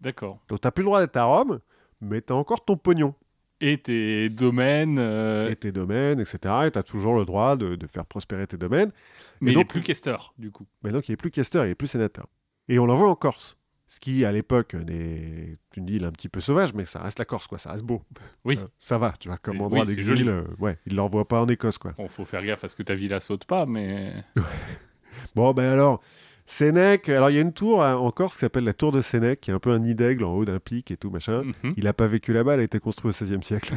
[0.00, 0.38] D'accord.
[0.48, 1.60] Donc, t'as plus le droit d'être à Rome,
[2.00, 3.14] mais t'as encore ton pognon
[3.60, 6.38] Et tes domaines, euh, et tes domaines, etc.
[6.66, 8.92] Et t'as toujours le droit de, de faire prospérer tes domaines.
[9.40, 10.66] mais il donc- est plus questeur, du coup.
[10.82, 12.26] Mais donc, il n'est plus questeur, il est plus sénateur.
[12.68, 13.56] Et on l'envoie en Corse.
[13.88, 17.24] Ce qui, à l'époque, n'est une île un petit peu sauvage, mais ça reste la
[17.24, 17.58] Corse, quoi.
[17.58, 18.02] Ça reste beau.
[18.44, 18.58] Oui.
[18.60, 20.28] Euh, ça va, tu vois, comme endroit oui, d'exil.
[20.28, 21.92] euh, ouais, il ne l'envoie pas en Écosse, quoi.
[21.96, 24.12] Bon, faut faire gaffe à ce que ta villa saute pas, mais.
[25.34, 26.02] Bon, ben alors,
[26.46, 27.08] Sénèque.
[27.08, 29.40] Alors, il y a une tour hein, en Corse qui s'appelle la tour de Sénèque,
[29.40, 31.42] qui est un peu un nid d'aigle en haut d'un pic et tout, machin.
[31.42, 31.74] Mhm.
[31.76, 33.74] Il n'a pas vécu là-bas, elle a été construite au XVIe siècle.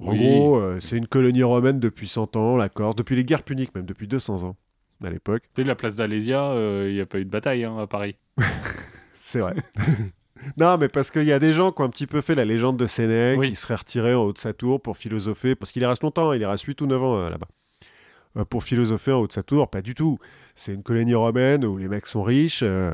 [0.00, 0.18] En Oui.
[0.18, 3.74] gros, euh, c'est une colonie romaine depuis 100 ans, la Corse, depuis les guerres puniques,
[3.74, 4.56] même depuis 200 ans,
[5.04, 5.42] à l'époque.
[5.54, 6.52] Tu sais, la place d'Alésia,
[6.88, 8.16] il n'y a pas eu de bataille hein, à Paris.
[9.12, 9.54] C'est vrai.
[10.56, 12.44] non, mais parce qu'il y a des gens qui ont un petit peu fait la
[12.46, 13.50] légende de Sénèque, Oui.
[13.50, 16.32] qui seraient retirés en haut de sa tour pour philosopher, parce qu'il y reste longtemps,
[16.32, 17.46] il y reste 8 ou 9 ans euh, là-bas.
[18.38, 20.18] Euh, pour philosopher en haut de sa tour, pas du tout.
[20.54, 22.92] C'est une colonie romaine où les mecs sont riches, euh,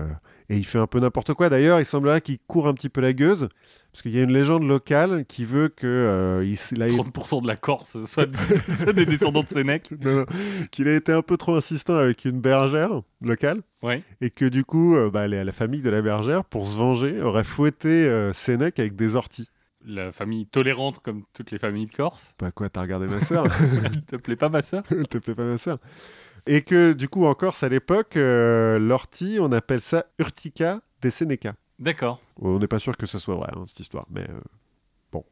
[0.51, 1.49] Et il fait un peu n'importe quoi.
[1.49, 3.49] D'ailleurs, il semblerait qu'il court un petit peu la gueuse,
[3.93, 7.43] parce qu'il y a une légende locale qui veut que euh, il, il a- 30%
[7.43, 8.29] de la Corse, soit,
[8.81, 9.91] soit des descendants de Sénèque.
[10.71, 14.03] qu'il a été un peu trop insistant avec une bergère locale, Ouais.
[14.21, 17.21] et que du coup, euh, bah, la la famille de la bergère, pour se venger,
[17.23, 19.51] aurait fouetté euh, Sénèque avec des orties.
[19.85, 22.35] La famille tolérante comme toutes les familles de Corse.
[22.41, 23.45] Bah quoi, t'as regardé ma sœur
[23.85, 24.83] Elle te plaît pas, ma sœur?
[24.91, 25.79] Elle te plaît pas ma sœur
[26.47, 31.11] Et que du coup, en Corse, à l'époque, euh, l'ortie, on appelle ça Urtica des
[31.11, 31.55] Sénéca.
[31.79, 32.21] D'accord.
[32.41, 34.41] On n'est pas sûr que ce soit vrai, hein, cette histoire, mais euh,
[35.13, 35.25] bon.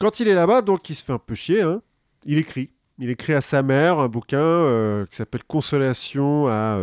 [0.00, 1.82] Quand il est là-bas, donc, il se fait un peu chier, hein,
[2.24, 2.70] il écrit.
[2.98, 6.78] Il écrit à sa mère un bouquin euh, qui s'appelle Consolation à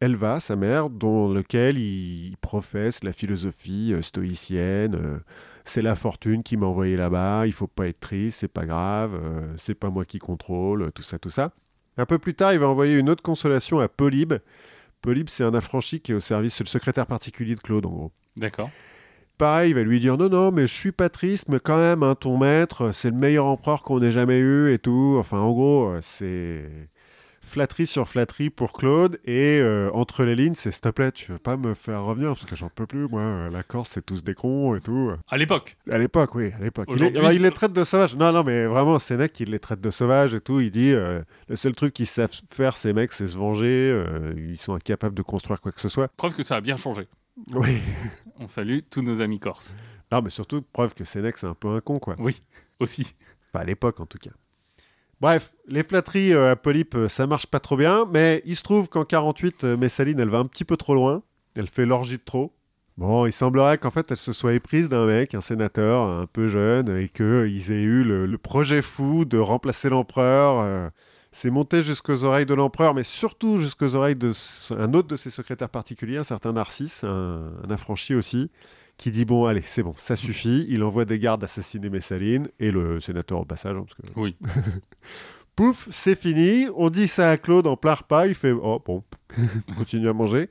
[0.00, 5.20] Elva, sa mère, dans lequel il, professe la philosophie stoïcienne.
[5.68, 9.14] C'est la fortune qui m'a envoyé là-bas, il faut pas être triste, c'est pas grave,
[9.14, 11.52] euh, c'est pas moi qui contrôle, euh, tout ça, tout ça.
[11.96, 14.34] Un peu plus tard, il va envoyer une autre consolation à Polybe.
[15.02, 17.90] Polybe, c'est un affranchi qui est au service, c'est le secrétaire particulier de Claude, en
[17.90, 18.12] gros.
[18.36, 18.70] D'accord.
[19.38, 22.02] Pareil, il va lui dire non, non, mais je suis pas triste, mais quand même,
[22.02, 25.16] hein, ton maître, c'est le meilleur empereur qu'on ait jamais eu et tout.
[25.18, 26.70] Enfin, en gros, euh, c'est
[27.46, 29.18] flatterie sur flatterie pour Claude.
[29.24, 32.28] Et euh, entre les lignes, c'est s'il te plaît, tu veux pas me faire revenir
[32.34, 33.20] parce que j'en peux plus, moi.
[33.22, 35.12] euh, La Corse, c'est tous des cons et tout.
[35.28, 35.76] À l'époque.
[35.90, 36.88] À l'époque, oui, à l'époque.
[36.94, 38.16] Il, est- les traite de sauvages.
[38.16, 40.60] Non, non, mais vraiment, Sénèque, il les traite de sauvages et tout.
[40.60, 43.90] Il dit euh, le seul truc qu'ils savent faire, ces mecs, c'est se venger.
[43.92, 46.08] euh, ils sont incapables de construire quoi que ce soit.
[46.16, 47.08] Preuve que ça a bien changé.
[47.54, 47.78] Oui.
[48.38, 49.76] On salue tous nos amis corses.
[50.12, 52.14] Non, mais surtout, preuve que Sénèque, c'est un peu un con, quoi.
[52.18, 52.40] Oui,
[52.80, 53.14] aussi.
[53.52, 54.30] Pas à l'époque, en tout cas.
[55.20, 58.62] Bref, les flatteries euh, à Polype, euh, ça marche pas trop bien, mais il se
[58.62, 61.22] trouve qu'en 48, euh, Messaline, elle va un petit peu trop loin.
[61.54, 62.52] Elle fait l'orgie de trop.
[62.98, 66.48] Bon, il semblerait qu'en fait, elle se soit éprise d'un mec, un sénateur un peu
[66.48, 70.90] jeune, et qu'ils aient eu le, projet fou de remplacer l'empereur.
[71.30, 75.16] c'est monté jusqu'aux oreilles de l'empereur, mais surtout jusqu'aux oreilles de s- un autre de
[75.16, 78.50] ses secrétaires particuliers, un certain Narcisse, un affranchi aussi,
[78.96, 80.64] qui dit bon, allez, c'est bon, ça suffit.
[80.68, 84.36] Il envoie des gardes assassiner Messaline et le sénateur au passage, hein, parce que Oui.
[85.56, 86.66] Pouf, c'est fini.
[86.76, 88.26] On dit ça à Claude en plein repas.
[88.26, 89.02] Il fait Oh, bon,
[89.76, 90.50] continue à manger.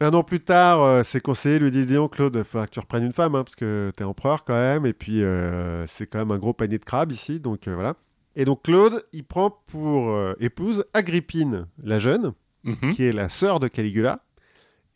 [0.00, 2.72] Un an plus tard, euh, ses conseillers lui disent Dis donc, Claude, il faudra que
[2.72, 4.84] tu reprennes une femme, hein, parce que t'es empereur quand même.
[4.86, 7.40] Et puis, euh, c'est quand même un gros panier de crabes ici.
[7.40, 7.94] Donc, euh, voilà.
[8.36, 12.32] Et donc, Claude, il prend pour épouse Agrippine, la jeune,
[12.64, 12.90] Mhm.
[12.90, 14.20] qui est la sœur de Caligula,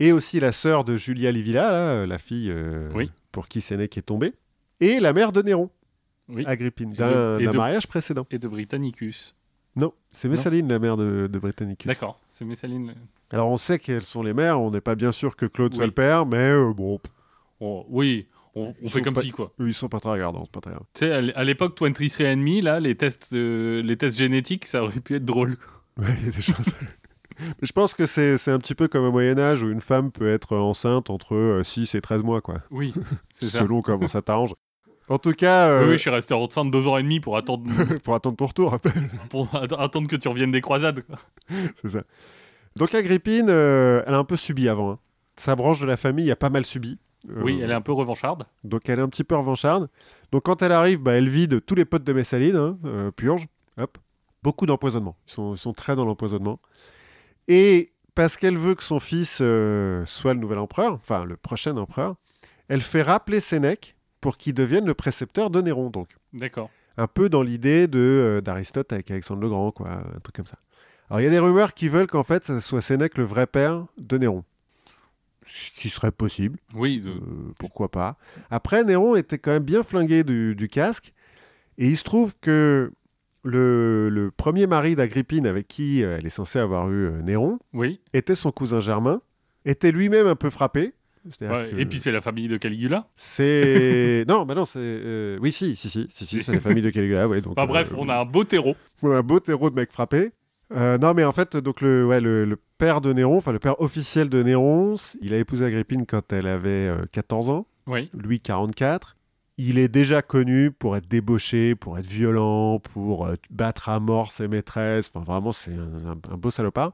[0.06, 3.10] et aussi la sœur de Julia Livilla, là, euh, la fille euh, Oui.
[3.30, 4.32] pour qui Sénèque est tombé,
[4.80, 5.70] et la mère de Néron,
[6.28, 6.44] Oui.
[6.46, 8.26] Agrippine, d'un mariage précédent.
[8.30, 9.34] Et de Britannicus.
[9.76, 11.86] Non, c'est Messaline, la mère de, de Britannicus.
[11.86, 12.94] D'accord, c'est Messaline.
[13.30, 15.86] Alors on sait qu'elles sont les mères, on n'est pas bien sûr que Claude soit
[15.86, 17.00] le père, mais euh, bon,
[17.60, 19.52] Oh, oui, on, fait comme pas- si, quoi.
[19.60, 20.72] eux, ils sont pas très regardants, pas très.
[20.72, 25.14] Tu sais, à l'époque, 23andMe, là, les tests, euh, les tests génétiques, ça aurait pu
[25.14, 25.56] être drôle.
[25.96, 26.56] Ouais, il y a des choses.
[27.62, 30.56] Je pense que c'est un petit peu comme au Moyen-Âge où une femme peut être
[30.56, 32.56] enceinte entre euh, 6 et 13 mois, quoi.
[32.70, 32.92] Oui,
[33.32, 33.58] c'est ça.
[33.60, 34.54] Selon comment ça t'arrange.
[35.08, 37.36] En tout cas, euh, Oui, oui, je suis resté enceinte deux ans et demi pour
[37.36, 37.64] attendre,
[38.04, 38.76] pour attendre ton retour,
[39.30, 41.02] pour att- attendre que tu reviennes des croisades.
[41.74, 42.02] c'est ça.
[42.76, 44.92] Donc Agrippine, euh, elle a un peu subi avant.
[44.92, 44.98] hein.
[45.36, 46.98] Sa branche de la famille a pas mal subi.
[47.30, 48.46] Euh, Oui, elle est un peu revancharde.
[48.64, 49.88] Donc elle est un petit peu revancharde.
[50.30, 53.46] Donc quand elle arrive, bah, elle vide tous les potes de Messaline, hein, euh, purge,
[53.78, 53.98] hop.
[54.42, 55.16] Beaucoup d'empoisonnement.
[55.28, 56.58] Ils sont, ils sont très dans l'empoisonnement.
[57.48, 61.76] Et parce qu'elle veut que son fils euh, soit le nouvel empereur, enfin le prochain
[61.76, 62.16] empereur,
[62.68, 65.90] elle fait rappeler Sénèque pour qu'il devienne le précepteur de Néron.
[65.90, 66.70] Donc D'accord.
[66.96, 70.46] un peu dans l'idée de euh, d'Aristote avec Alexandre le Grand, quoi, un truc comme
[70.46, 70.58] ça.
[71.10, 73.46] Alors il y a des rumeurs qui veulent qu'en fait, ça soit Sénèque le vrai
[73.46, 74.44] père de Néron.
[75.44, 76.58] Ce qui serait possible.
[76.74, 78.16] Oui, de- Euh, pourquoi pas.
[78.50, 81.12] Après, Néron était quand même bien flingué du, du casque.
[81.78, 82.92] Et il se trouve que
[83.44, 87.58] le, le premier mari d'Agrippine, avec qui euh, elle est censée avoir eu euh, Néron,
[87.72, 88.00] oui.
[88.12, 89.20] était son cousin Germain,
[89.64, 90.92] était lui-même un peu frappé.
[91.30, 93.06] C'est-à-dire Ouais, que Et puis c'est la famille de Caligula.
[93.14, 96.82] c'est non, bah non, c'est euh, oui, si, si, si, si, si, c'est la famille
[96.82, 97.40] de Caligula, ouais.
[97.40, 98.74] Donc Enfin bref, euh, on a un beau terreau.
[99.04, 100.32] un beau terreau de mec frappé.
[100.74, 103.58] Euh, non, mais en fait, donc le, ouais, le, le père de Néron, enfin le
[103.58, 108.10] père officiel de Néron, il a épousé Agrippine quand elle avait euh, 14 ans Oui.
[108.14, 109.16] lui 44.
[109.58, 114.32] Il est déjà connu pour être débauché, pour être violent, pour euh, battre à mort
[114.32, 115.10] ses maîtresses.
[115.14, 116.92] Enfin, vraiment, c'est un, un- beau salopard.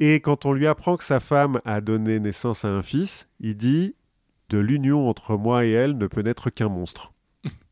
[0.00, 3.56] Et quand on lui apprend que sa femme a donné naissance à un fils, il
[3.56, 3.94] dit
[4.50, 7.12] De l'union entre moi et elle ne peut naître qu'un monstre.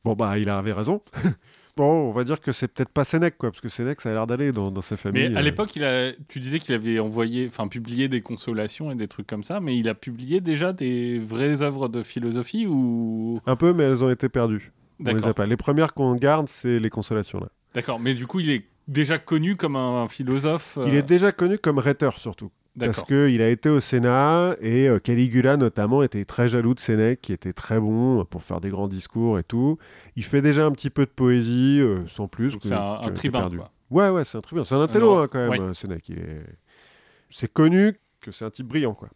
[0.05, 1.03] bon, bah, il avait raison.
[1.77, 4.13] bon, on va dire que c'est peut-être pas Sénèque, quoi, parce que Sénèque, ça a
[4.13, 5.29] l'air d'aller dans, dans sa famille.
[5.29, 5.43] Mais à euh.
[5.43, 6.13] l'époque, il a...
[6.29, 9.77] tu disais qu'il avait envoyé, enfin publié des consolations et des trucs comme ça, mais
[9.77, 13.41] il a publié déjà des vraies œuvres de philosophie ou?
[13.47, 14.73] Un peu, mais elles ont été perdues.
[15.05, 15.47] On les a pas.
[15.47, 17.49] Les premières qu'on garde, c'est les consolations, là.
[17.75, 17.99] D'accord.
[17.99, 20.79] Mais du coup, il est déjà connu comme un philosophe.
[20.87, 22.51] Il euh, est déjà connu comme rhéteur, surtout.
[22.79, 27.21] Parce qu'il a été au Sénat et euh, Caligula notamment était très jaloux de Sénèque
[27.21, 29.77] qui était très bon pour faire des grands discours et tout.
[30.17, 32.57] Il fait déjà un petit peu de poésie euh, sans plus.
[32.63, 33.71] C'est un, un tribun, quoi.
[33.91, 34.65] Ouais, ouais, c'est un tribun.
[34.65, 35.61] C'est un intello hein, quand même, ouais.
[35.61, 36.09] euh, Sénèque.
[36.11, 36.47] Est...
[37.29, 39.09] C'est connu que c'est un type brillant, quoi.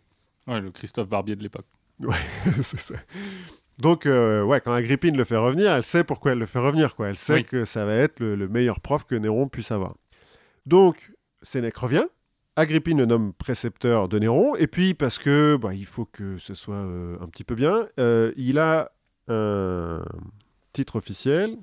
[0.46, 1.66] Ouais, le Christophe Barbier de l'époque.
[2.62, 2.94] c'est ça.
[3.78, 6.94] Donc, euh, ouais, quand Agrippine le fait revenir, elle sait pourquoi elle le fait revenir,
[6.94, 7.08] quoi.
[7.08, 7.44] Elle sait Oui.
[7.44, 9.94] que ça va être le, le meilleur prof que Néron puisse avoir.
[10.66, 12.04] Donc, Sénèque revient.
[12.56, 14.56] Agrippine le nomme précepteur de Néron.
[14.56, 17.86] Et puis, parce que bah, il faut que ce soit euh, un petit peu bien,
[18.00, 18.92] euh, il a
[19.28, 20.02] un
[20.72, 21.56] titre officiel.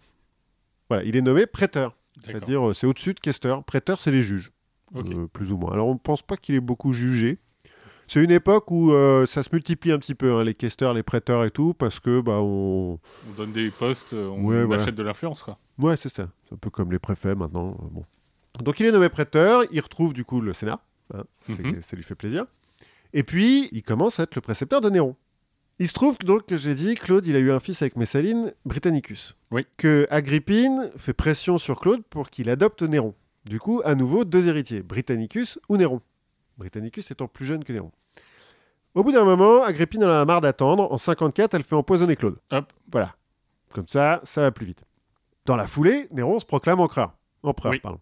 [0.90, 1.96] Voilà, il est nommé prêteur.
[2.22, 3.64] C'est-à-dire, euh, c'est au-dessus de questeur.
[3.64, 4.52] Prêteur, c'est les juges,
[5.34, 5.72] plus ou moins.
[5.72, 7.40] Alors, on ne pense pas qu'il est beaucoup jugé.
[8.06, 11.04] C'est une époque où euh, ça se multiplie un petit peu, hein, les questeurs, les
[11.04, 13.00] prêteurs et tout, parce que bah, on...
[13.30, 14.82] On donne des postes, on Ouais, voilà.
[14.84, 15.58] achète de l'influence, quoi.
[15.80, 16.28] Ouais, c'est ça.
[16.48, 17.76] C'est un peu comme les préfets maintenant.
[17.92, 18.04] Bon.
[18.62, 20.80] Donc il est nommé prêteur, il retrouve du coup le Sénat,
[21.14, 21.82] hein, Mhm.
[21.82, 22.46] ça lui fait plaisir.
[23.14, 25.16] Et puis il commence à être le précepteur de Néron.
[25.80, 27.96] Il se trouve que, donc que j'ai dit, Claude, il a eu un fils avec
[27.96, 29.36] Messaline, Britannicus.
[29.50, 29.66] Oui.
[29.78, 33.16] Que Agrippine fait pression sur Claude pour qu'il adopte Néron.
[33.46, 36.02] Du coup, à nouveau, deux héritiers, Britannicus ou Néron.
[36.58, 37.92] Britannicus étant plus jeune que Néron.
[38.94, 40.92] Au bout d'un moment, Agrippine en a marre d'attendre.
[40.92, 42.38] En 54, elle fait empoisonner Claude.
[42.52, 42.72] Hop.
[42.92, 43.16] Voilà.
[43.74, 44.84] Comme ça, ça va plus vite.
[45.46, 47.18] Dans la foulée, Néron se proclame empereur.
[47.42, 47.80] Empereur, Oui.
[47.80, 48.00] pardon.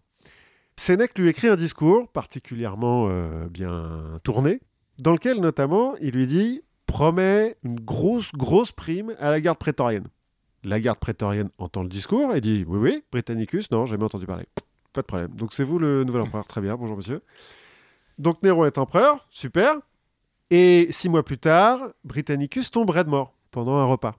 [0.82, 4.58] Sénèque lui écrit un discours particulièrement euh, bien tourné,
[5.00, 10.08] dans lequel notamment il lui dit promet une grosse, grosse prime à la garde prétorienne.
[10.64, 14.44] La garde prétorienne entend le discours et dit oui, oui, Britannicus, non, jamais entendu parler.
[14.92, 15.30] Pas de problème.
[15.36, 16.44] Donc c'est vous le nouvel empereur.
[16.48, 17.20] Très bien, bonjour monsieur.
[18.18, 19.76] Donc Néron est empereur, super.
[20.50, 24.16] Et six mois plus tard, Britannicus tombe raide mort pendant un repas.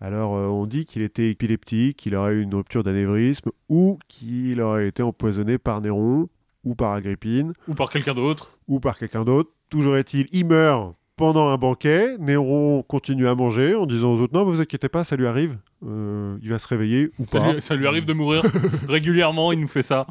[0.00, 4.60] Alors euh, on dit qu'il était épileptique, qu'il aurait eu une rupture d'anévrisme ou qu'il
[4.60, 6.28] aurait été empoisonné par Néron
[6.64, 8.58] ou par Agrippine Ou par quelqu'un d'autre.
[8.68, 9.50] ou par quelqu'un d'autre.
[9.70, 12.18] Toujours est-il, il meurt pendant un banquet.
[12.18, 15.26] Néron continue à manger en disant aux autres Non, mais vous inquiétez pas, ça lui
[15.26, 15.56] arrive.
[15.86, 17.52] Euh, il va se réveiller ou Ça pas.
[17.54, 18.42] lui, ça lui arrive de mourir
[18.88, 20.06] régulièrement, il nous fait ça.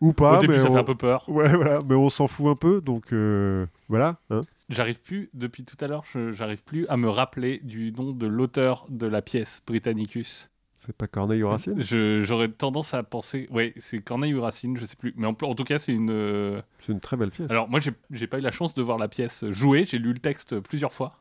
[0.00, 0.38] Ou pas.
[0.38, 0.72] Au début, mais ça on...
[0.72, 1.24] fait un peu peur.
[1.28, 4.16] Ouais, voilà, mais on s'en fout un peu, donc euh, voilà.
[4.30, 4.40] hein.
[4.68, 8.86] J'arrive plus, depuis tout à l'heure, j'arrive plus à me rappeler du nom de l'auteur
[8.88, 10.50] de la pièce, Britannicus.
[10.74, 13.46] C'est pas Corneille ou Racine J'aurais tendance à penser.
[13.50, 15.14] Ouais, c'est Corneille ou Racine, je sais plus.
[15.16, 16.10] Mais en, en tout cas, c'est une.
[16.10, 17.50] euh, C'est une très belle pièce.
[17.50, 19.84] Alors, moi, j'ai pas eu la chance de voir la pièce jouer.
[19.86, 21.16] J'ai lu le texte plusieurs fois.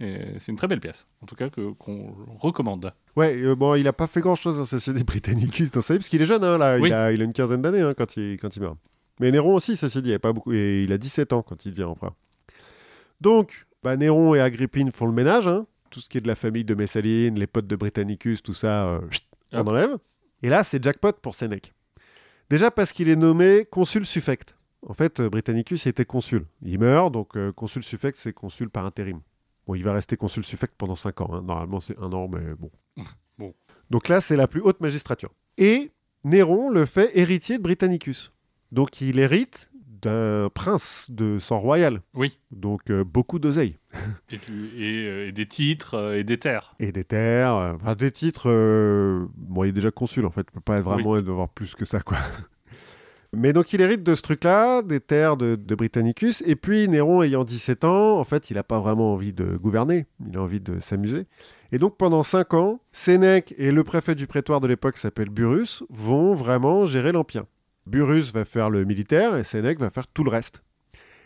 [0.00, 1.06] C'est une très belle pièce.
[1.22, 2.92] En tout cas, qu'on recommande.
[3.16, 5.98] Ouais, euh, bon, il a pas fait grand-chose dans sa CD Britannicus dans sa vie,
[5.98, 6.78] parce qu'il est jeune, hein, là.
[6.78, 6.88] Oui.
[6.88, 8.78] Il, a, il a une quinzaine d'années hein, quand, il, quand il meurt.
[9.18, 11.66] Mais Néron aussi, ceci dit, il, a pas beaucoup, et il a 17 ans quand
[11.66, 12.14] il devient empereur.
[13.20, 15.66] Donc, bah, Néron et Agrippine font le ménage, hein.
[15.90, 18.88] tout ce qui est de la famille de Messaline, les potes de Britannicus, tout ça,
[18.88, 19.00] euh,
[19.52, 19.96] on enlève.
[20.42, 21.72] Et là, c'est jackpot pour Sénèque.
[22.50, 24.54] Déjà parce qu'il est nommé consul suffect.
[24.86, 26.46] En fait, euh, Britannicus était consul.
[26.62, 29.20] Il meurt, donc euh, consul suffect, c'est consul par intérim.
[29.66, 31.30] Bon, il va rester consul suffect pendant 5 ans.
[31.34, 31.42] hein.
[31.42, 32.70] Normalement, c'est un an, mais bon.
[33.38, 33.54] Bon.
[33.90, 35.30] Donc là, c'est la plus haute magistrature.
[35.58, 35.92] Et
[36.24, 38.32] Néron le fait héritier de Britannicus.
[38.72, 39.67] Donc il hérite
[40.02, 42.02] d'un prince de sang royal.
[42.14, 42.38] Oui.
[42.50, 43.78] Donc euh, beaucoup d'oseille.
[44.30, 44.36] Et,
[45.06, 46.74] euh, et des titres euh, et des terres.
[46.78, 48.48] Et des terres, enfin, des titres.
[48.50, 51.74] euh, Bon, il est déjà consul en fait, il peut pas être vraiment avoir plus
[51.74, 52.18] que ça, quoi.
[53.34, 56.42] Mais donc il hérite de ce truc-là, des terres de, de Britannicus.
[56.46, 60.06] Et puis Néron, ayant 17 ans, en fait, il n'a pas vraiment envie de gouverner,
[60.26, 61.26] il a envie de s'amuser.
[61.70, 65.28] Et donc pendant 5 ans, Sénèque et le préfet du prétoire de l'époque, qui s'appelle
[65.28, 67.44] Burrus, vont vraiment gérer l'Empire.
[67.88, 70.62] Burrus va faire le militaire et Sénèque va faire tout le reste.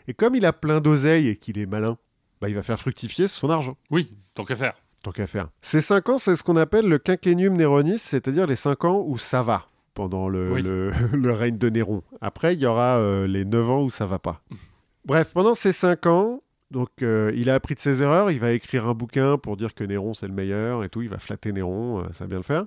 [0.07, 1.97] Et comme il a plein d'oseille et qu'il est malin,
[2.41, 3.77] bah, il va faire fructifier son argent.
[3.89, 4.75] Oui, tant qu'à faire.
[5.01, 5.49] Tant qu'à faire.
[5.61, 9.17] Ces 5 ans, c'est ce qu'on appelle le quinquennium Néronis, c'est-à-dire les 5 ans où
[9.17, 10.61] ça va pendant le, Oui.
[10.61, 12.03] le- le règne de Néron.
[12.21, 14.41] Après, il y aura euh, les 9 ans où ça va pas.
[15.05, 18.51] Bref, pendant ces 5 ans, donc euh, il a appris de ses erreurs, il va
[18.53, 21.51] écrire un bouquin pour dire que Néron c'est le meilleur et tout, il va flatter
[21.51, 22.65] Néron, euh, ça va bien le faire.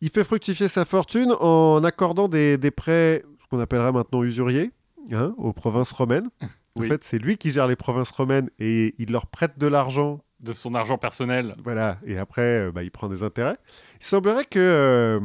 [0.00, 4.70] Il fait fructifier sa fortune en accordant des, des prêts, ce qu'on appellerait maintenant usuriers,
[5.12, 6.26] hein, aux provinces romaines.
[6.76, 6.86] Oui.
[6.86, 10.20] En fait, c'est lui qui gère les provinces romaines et il leur prête de l'argent
[10.40, 11.54] De son argent personnel.
[11.62, 13.56] voilà, et après, euh, bah, il prend des intérêts.
[14.00, 15.20] Il semblerait que euh,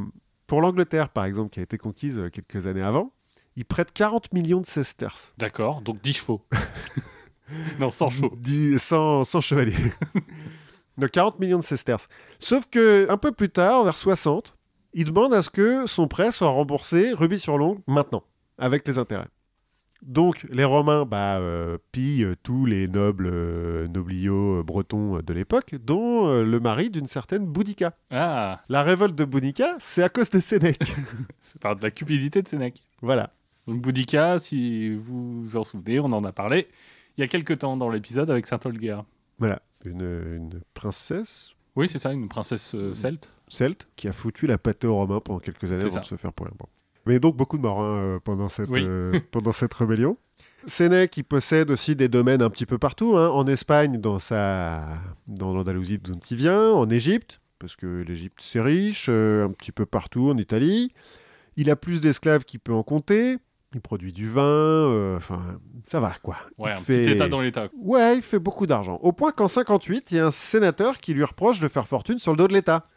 [0.48, 3.12] pour l'Angleterre, par exemple, qui a été conquise euh, quelques années avant,
[3.56, 5.34] il prête 40 millions de sesterces.
[5.40, 6.46] D'accord, donc 10 chevaux.
[7.80, 8.34] non, 100 chevaux.
[8.38, 9.76] Dix- sans, sans chevaliers.
[10.98, 12.10] Donc 40 millions de sesterces.
[12.40, 14.54] Sauf que un peu plus tard, vers 60,
[14.94, 18.24] il demande à ce que son prêt soit remboursé rubis sur l'ongle maintenant,
[18.58, 19.28] avec les intérêts.
[20.02, 25.34] Donc les Romains bah, euh, pillent tous les nobles euh, nobliaux euh, bretons euh, de
[25.34, 27.92] l'époque, dont euh, le mari d'une certaine Boudica.
[28.10, 30.80] Ah, La révolte de Boudica, c'est à cause de Sénèque.
[31.42, 32.82] c'est par de la cupidité de Sénèque.
[33.02, 33.32] voilà.
[33.68, 36.70] Donc Boudica, si vous vous en souvenez, on en a parlé
[37.18, 39.04] il y a quelques temps dans l'épisode avec Saint-Olga.
[39.40, 43.34] Voilà, une, une princesse Oui, c'est ça, une princesse celte.
[43.50, 46.00] Celte qui a foutu la pâtée aux Romains pendant quelques années avant ça.
[46.02, 46.66] de se faire pour Bon.
[47.06, 48.82] Mais donc beaucoup de morts hein, euh, pendant, cette, Oui.
[48.86, 50.16] euh, pendant cette rébellion.
[50.66, 53.16] Sénèque, il possède aussi des domaines un petit peu partout.
[53.18, 53.30] hein.
[53.30, 55.00] En Espagne, dans, sa...
[55.28, 59.72] dans l'Andalousie dont il vient, en Égypte, parce que l'Égypte c'est riche, euh, un petit
[59.72, 60.92] peu partout en Italie.
[61.56, 63.38] Il a plus d'esclaves qu'il peut en compter.
[63.74, 65.40] Il produit du vin, euh, enfin,
[65.86, 66.38] ça va quoi.
[66.58, 67.70] Ouais, Il un fait- petit état dans l'état.
[67.80, 68.96] Ouais, il fait beaucoup d'argent.
[69.04, 72.18] Au point qu'en 58, il y a un sénateur qui lui reproche de faire fortune
[72.20, 72.88] sur le dos de l'État.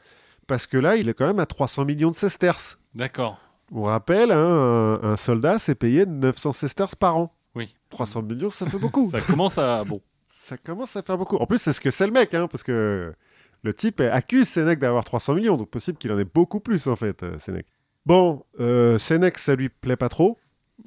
[0.53, 2.79] Parce que là, il est quand même à 300 millions de sesterces.
[2.95, 3.41] D'accord.
[3.73, 7.35] On rappelle, hein, un, un soldat, c'est payé 900 sesterces par an.
[7.55, 7.75] Oui.
[7.89, 9.11] 300 millions, ça fait beaucoup.
[9.11, 9.83] Ça commence à.
[9.83, 10.03] Bon.
[10.27, 11.37] ça commence à faire beaucoup.
[11.37, 13.15] En plus, c'est ce que c'est le mec, hein, parce que
[13.63, 16.97] le type accuse Sénèque d'avoir 300 millions, donc possible qu'il en ait beaucoup plus, en
[16.97, 17.69] fait, euh, Sénèque.
[18.05, 20.37] Bon, euh, Sénèque, ça lui plaît pas trop.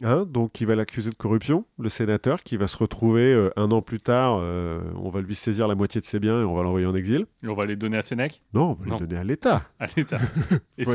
[0.03, 3.71] Hein, donc il va l'accuser de corruption, le sénateur, qui va se retrouver euh, un
[3.71, 6.53] an plus tard, euh, on va lui saisir la moitié de ses biens et on
[6.55, 7.25] va l'envoyer en exil.
[7.43, 8.41] Et on va les donner à Sénèque?
[8.53, 8.97] Non, on va Non.
[8.99, 9.61] les donner à l'État.
[9.79, 10.17] À l'État.
[10.77, 10.85] Et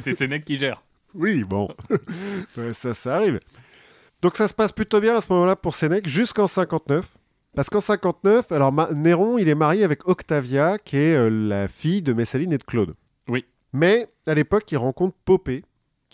[0.00, 0.82] c'est Sénèque qui gère.
[1.14, 1.68] Oui, bon,
[2.72, 3.40] ça, ça arrive.
[4.22, 7.16] Donc ça se passe plutôt bien à ce moment-là pour Sénèque jusqu'en 59.
[7.56, 11.66] Parce qu'en 59, alors Ma- Néron, il est marié avec Octavia, qui est euh, la
[11.66, 12.94] fille de Messaline et de Claude.
[13.26, 13.44] Oui.
[13.72, 15.64] Mais à l'époque, il rencontre Popée,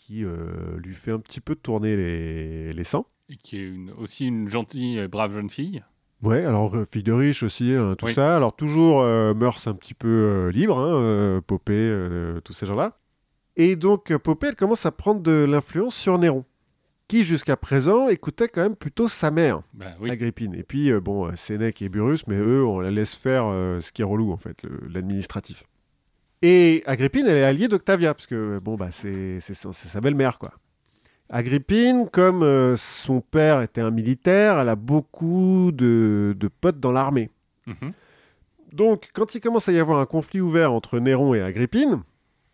[0.07, 3.07] qui euh, lui fait un petit peu tourner les, les sangs.
[3.31, 5.83] Et qui est une- aussi une gentille et brave jeune fille.
[6.23, 8.13] Ouais, alors euh, fille de riche aussi, hein, tout Oui.
[8.13, 8.37] ça.
[8.37, 11.91] Alors toujours euh, mœurs un petit peu euh, libres, hein, euh, Popée,
[12.45, 12.99] tous ces gens-là.
[13.57, 16.45] Et donc Popée, elle commence à prendre de l'influence sur Néron,
[17.09, 20.11] qui jusqu'à présent écoutait quand même plutôt sa mère, Ben oui.
[20.11, 20.55] Agrippine.
[20.55, 23.45] Et puis bon, Sénèque et Burrus, mais eux, on la laisse faire
[23.81, 25.65] ce qui est relou en fait, l'administratif.
[26.43, 30.01] Et Agrippine, elle est alliée d'Octavia, parce que bon, bah, c'est c'est sa c'est sa
[30.01, 30.53] belle-mère, quoi.
[31.31, 36.93] Agrippine, comme euh, son père était un militaire, elle a beaucoup de, de potes dans
[36.93, 37.31] l'armée.
[37.67, 37.93] Mhm.
[38.73, 42.03] Donc, quand il commence à y avoir un conflit ouvert entre Néron et Agrippine,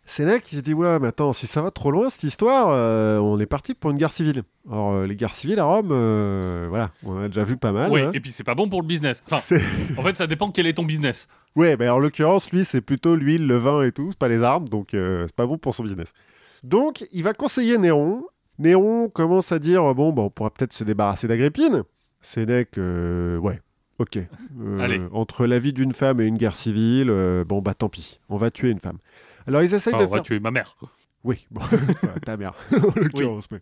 [0.03, 3.19] Sénèque il s'est dit Ouais, mais attends, si ça va trop loin cette histoire, euh,
[3.19, 4.43] on est parti pour une guerre civile.
[4.69, 7.71] Alors, euh, les guerres civiles à Rome, euh, voilà, on en a déjà vu pas
[7.71, 7.91] mal.
[7.91, 8.11] Ouais, hein.
[8.13, 9.23] et puis c'est pas bon pour le business.
[9.29, 9.55] Enfin,
[9.97, 11.27] en fait, ça dépend quel est ton business.
[11.55, 14.43] Ouais, mais en l'occurrence, lui, c'est plutôt l'huile, le vin et tout, c'est pas les
[14.43, 16.13] armes, donc c'est pas bon pour son business.
[16.63, 18.23] Donc, il va conseiller Néron.
[18.59, 21.83] Néron commence à dire bon, bah, on pourra peut-être se débarrasser d'Agrippine.
[22.21, 23.59] Sénèque, ouais,
[24.01, 24.19] ok.
[24.59, 24.99] Euh, Allez.
[25.11, 28.37] Entre la vie d'une femme et une guerre civile, euh, bon, bah tant pis, on
[28.37, 28.97] va tuer une femme.
[29.47, 30.23] Alors, ils essayent de on va faire.
[30.23, 30.75] tuer ma mère.
[31.23, 31.61] Oui, bon,
[32.25, 33.49] ta mère, en l'occurrence.
[33.51, 33.61] mais-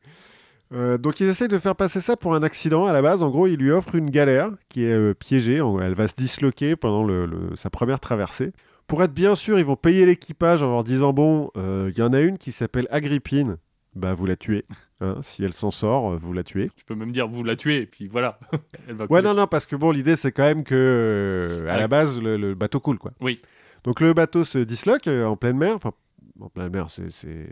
[0.71, 3.23] Euh, donc ils essayent de faire passer ça pour un accident à la base.
[3.23, 5.61] En gros, ils lui offrent une galère qui est euh, piégée.
[5.81, 8.51] Elle va se disloquer pendant le- le- sa première traversée.
[8.85, 12.03] Pour être bien sûr, ils vont payer l'équipage en leur disant bon, euh, il y
[12.03, 13.57] en a une qui s'appelle Agrippine.
[13.95, 14.65] Bah vous la tuez.
[15.01, 16.69] Hein, si elle s'en sort, vous la tuez.
[16.75, 18.39] Tu peux même dire vous la tuez, et puis voilà.
[18.87, 19.21] Elle va Ouais, couler.
[19.23, 21.79] non, non, parce que bon, l'idée c'est quand même que à Ouais.
[21.79, 23.11] la base le, le bateau coule quoi.
[23.21, 23.39] Oui.
[23.83, 25.75] Donc le bateau se disloque euh, en pleine mer.
[25.75, 25.91] Enfin,
[26.39, 27.47] en pleine mer, c'est-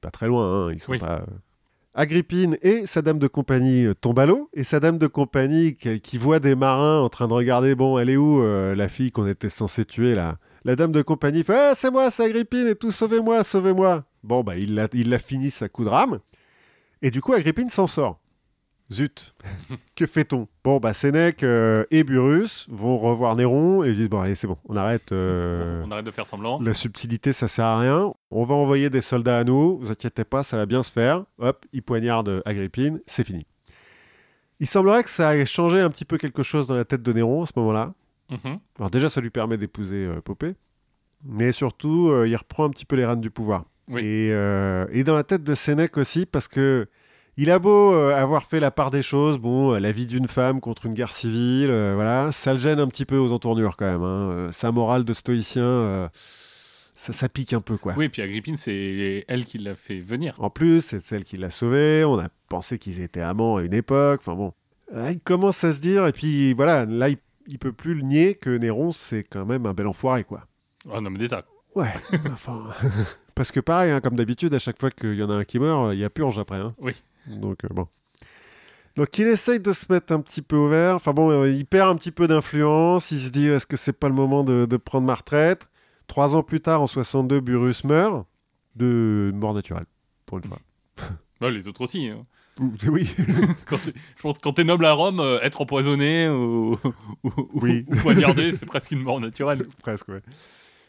[0.00, 0.66] pas très loin.
[0.68, 0.98] hein, Ils sont Oui.
[0.98, 1.20] pas.
[1.22, 1.26] euh.
[1.94, 5.76] Agrippine et sa dame de compagnie euh, tombent à l'eau et sa dame de compagnie
[5.76, 8.88] qui, qui voit des marins en train de regarder bon elle est où euh, la
[8.88, 10.36] fille qu'on était censé tuer là?
[10.66, 14.42] La dame de compagnie fait ah, c'est moi c'est Agrippine et tout sauvez-moi sauvez-moi bon
[14.44, 16.18] bah il la, il la finit à coup de rame
[17.00, 18.20] et du coup Agrippine s'en sort
[18.92, 19.34] zut
[19.96, 20.46] que fait-on?
[20.62, 24.46] Bon bah Sénèque euh, et Burrus vont revoir Néron et ils disent bon allez c'est
[24.46, 26.60] bon on arrête euh, On arrête de faire semblant.
[26.60, 28.12] la subtilité, ça sert à rien.
[28.30, 29.78] On va envoyer des soldats à nous.
[29.78, 31.24] Vous inquiétez pas, ça va bien se faire.
[31.38, 33.46] Hop, ils poignardent Agrippine, c'est fini.
[34.60, 37.12] Il semblerait que ça ait changé un petit peu quelque chose dans la tête de
[37.12, 37.92] Néron à ce moment-là.
[38.30, 38.58] Mhm.
[38.78, 40.54] Alors déjà, ça lui permet d'épouser euh, Popée,
[41.24, 43.64] mais surtout, euh, il reprend un petit peu les rênes du pouvoir.
[43.88, 44.00] Oui.
[44.02, 46.88] Et, euh, et dans la tête de Sénèque aussi, parce que
[47.36, 50.28] il a beau euh, avoir fait la part des choses, bon, euh, la vie d'une
[50.28, 53.76] femme contre une guerre civile, euh, voilà, ça le gêne un petit peu aux entournures
[53.76, 54.02] quand même.
[54.02, 54.48] hein.
[54.52, 56.08] Sa morale de stoïcien, euh,
[56.94, 57.94] ça, ça pique un peu quoi.
[57.96, 60.34] Oui, et puis Agrippine, c'est elle qui l'a fait venir.
[60.38, 62.04] En plus, c'est celle qui l'a sauvé.
[62.04, 64.20] On a pensé qu'ils étaient amants à une époque.
[64.22, 64.52] Enfin bon,
[64.92, 66.06] Là, il commence à se dire.
[66.06, 67.18] Et puis voilà, là, il,
[67.48, 70.46] il peut plus le nier que Néron, c'est quand même un bel enfoiré, quoi.
[70.90, 71.44] Un homme d'État.
[71.74, 71.92] Ouais.
[72.32, 72.62] enfin,
[73.34, 75.58] parce que pareil, hein, comme d'habitude, à chaque fois qu'il y en a un qui
[75.58, 76.56] meurt, il y a purge après.
[76.56, 76.74] hein.
[76.78, 76.94] Oui.
[77.28, 77.86] Donc euh, bon.
[78.96, 80.94] Donc il essaye de se mettre un petit peu au vert.
[80.94, 83.10] Enfin bon, euh, il perd un petit peu d'influence.
[83.10, 85.68] Il se dit est-ce que c'est pas le moment de, de prendre ma retraite?
[86.06, 88.26] Trois ans plus tard, en 62, Burrus meurt
[88.76, 89.86] de mort naturelle,
[90.24, 90.58] pour une fois.
[91.40, 92.06] Bah, les autres aussi.
[92.08, 92.24] hein.
[92.88, 93.10] Oui.
[93.66, 96.72] Quand je pense que quand t'es noble à Rome, euh, être empoisonné ou,
[97.24, 97.84] ou- ou- Oui.
[97.88, 99.66] ou poignardé, c'est presque une mort naturelle.
[99.82, 100.22] Presque, ouais.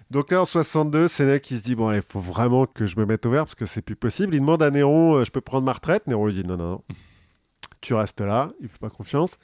[0.10, 3.06] Donc là, en 62, Sénèque, il se dit, bon, il faut vraiment que je me
[3.06, 4.36] mette au vert parce que c'est plus possible.
[4.36, 6.70] Il demande à Néron, euh, je peux prendre ma retraite Néron lui dit, non, non,
[6.70, 6.84] non,
[7.82, 9.38] tu restes là, il fait pas confiance.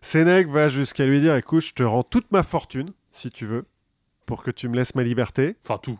[0.00, 3.66] Sénèque va jusqu'à lui dire, écoute, je te rends toute ma fortune, si tu veux,
[4.26, 5.56] pour que tu me laisses ma liberté.
[5.64, 5.98] Enfin, tout.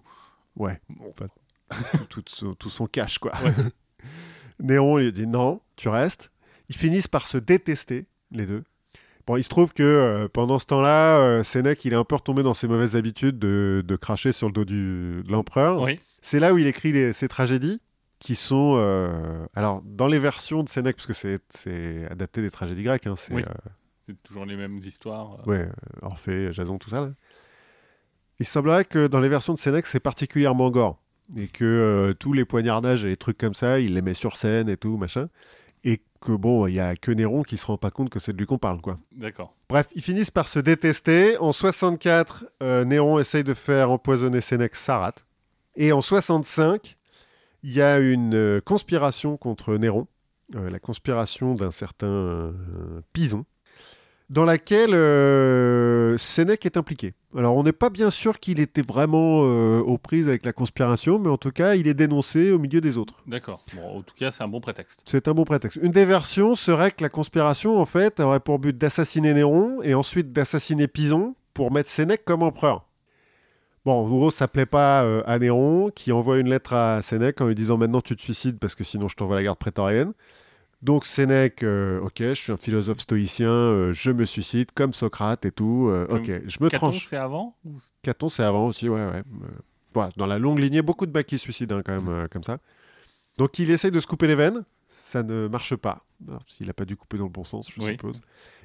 [0.57, 0.81] Ouais,
[1.11, 1.27] enfin,
[2.09, 3.33] tout, tout son, tout son cash, quoi.
[4.61, 6.31] Néron lui dit, non, tu restes.
[6.69, 8.63] Ils finissent par se détester, les deux.
[9.27, 12.17] Bon, il se trouve que euh, pendant ce temps-là, euh, Sénèque, il est un peu
[12.17, 15.83] retombé dans ses mauvaises habitudes de, de cracher sur le dos du, de l'empereur.
[15.83, 16.01] Oui.
[16.21, 17.81] C'est là où il écrit les- ses tragédies,
[18.19, 18.75] qui sont...
[18.77, 23.07] euh, alors, dans les versions de Sénèque, parce que c'est- c'est adapté des tragédies grecques,
[23.07, 23.43] hein, c'est Oui.
[23.43, 23.53] euh,
[24.03, 25.47] C'est toujours les mêmes histoires.
[25.47, 25.71] ouais, euh,
[26.03, 27.01] Orphée, Jason, tout ça.
[27.03, 27.11] là.
[28.41, 31.01] Il semblerait que dans les versions de Sénèque, c'est particulièrement gore.
[31.37, 34.37] Et que euh, tous les poignardages et les trucs comme ça, il les met sur
[34.37, 35.29] scène et tout, machin.
[35.85, 38.33] Et que bon, il y a que Néron qui se rend pas compte que c'est
[38.33, 38.99] de lui qu'on parle, quoi.
[39.13, 39.55] D'accord.
[39.69, 41.39] Bref, ils finissent par se détester.
[41.39, 45.25] En 64, euh, Néron essaye de faire empoisonner Sénèque, ça rate.
[45.77, 46.97] Et en 65,
[47.63, 50.07] il y a une euh, conspiration contre Néron,
[50.57, 52.53] euh, la conspiration d'un certain
[53.13, 53.45] Pison,
[54.31, 57.15] dans laquelle euh, Sénèque est impliqué.
[57.37, 61.19] Alors, on n'est pas bien sûr qu'il était vraiment euh, aux prises avec la conspiration,
[61.19, 63.23] mais en tout cas, il est dénoncé au milieu des autres.
[63.27, 63.61] D'accord.
[63.75, 65.03] Bon, en tout cas, c'est un bon prétexte.
[65.05, 65.81] C'est un bon prétexte.
[65.83, 69.95] Une des versions serait que la conspiration, en fait, aurait pour but d'assassiner Néron et
[69.95, 72.87] ensuite d'assassiner Pison pour mettre Sénèque comme empereur.
[73.85, 77.41] Bon, en gros, ça plaît pas euh, à Néron, qui envoie une lettre à Sénèque
[77.41, 80.13] en lui disant maintenant tu te suicides parce que sinon je t'envoie la garde prétorienne.
[80.83, 85.45] Donc Sénèque, euh, ok, je suis un philosophe stoïcien, euh, je me suicide comme Socrate
[85.45, 85.89] et tout.
[85.91, 87.07] euh, ok, je me Caton, tranche.
[87.09, 87.55] c'est avant
[88.03, 89.23] Caton, c'est avant aussi, ouais, ouais.
[89.93, 92.29] Voilà, dans la longue lignée, beaucoup de bacs qui se suicident hein, quand même, euh,
[92.29, 92.59] comme ça.
[93.37, 96.05] Donc il essaye de se couper les veines, ça ne marche pas.
[96.27, 97.91] Alors, s'il n'a pas dû couper dans le bon sens, je Oui.
[97.93, 98.23] suppose.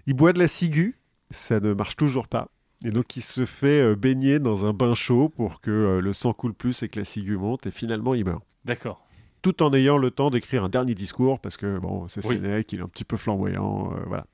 [0.07, 0.97] Il boit de la ciguë,
[1.31, 2.47] ça ne marche toujours pas.
[2.85, 6.53] Et donc il se fait baigner dans un bain chaud pour que le sang coule
[6.53, 8.43] plus et que la ciguë monte, et finalement il meurt.
[8.65, 9.04] D'accord.
[9.45, 12.37] Tout en ayant le temps d'écrire un dernier discours, parce que bon, c'est Oui.
[12.37, 14.25] Sénèque, il est un petit peu flamboyant, euh, voilà.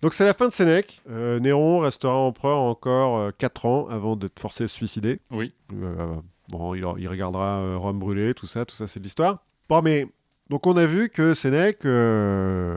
[0.00, 1.00] Donc c'est la fin de Sénèque.
[1.10, 5.18] Euh, Néron restera empereur encore 4 ans avant d'être forcé à se suicider.
[5.32, 5.52] Oui.
[5.72, 6.14] Euh,
[6.50, 9.44] bon, il, il regardera euh, Rome brûlée, tout ça, tout ça, c'est de l'histoire.
[9.68, 10.06] Bon, mais
[10.50, 12.76] donc on a vu que Sénèque, euh,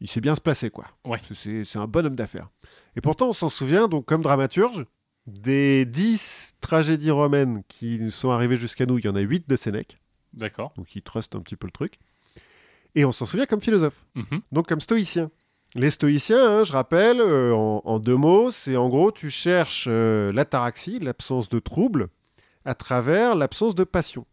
[0.00, 0.84] il sait bien se placer, quoi.
[1.04, 1.18] Ouais.
[1.32, 2.50] C'est- un bon homme d'affaires.
[2.94, 4.84] Et pourtant, on s'en souvient, donc comme dramaturge,
[5.26, 9.48] des 10 tragédies romaines qui nous sont arrivées jusqu'à nous, il y en a 8
[9.48, 9.98] de Sénèque,
[10.36, 10.72] D'accord.
[10.76, 11.94] donc il truste un petit peu le truc.
[12.94, 14.40] Et on s'en souvient comme philosophe, Mhm.
[14.52, 15.30] donc comme stoïcien.
[15.74, 19.86] Les stoïciens, hein, je rappelle, euh, en, en deux mots, c'est en gros, tu cherches
[19.88, 22.08] euh, l'ataraxie, l'absence de trouble,
[22.64, 24.24] à travers l'absence de passion.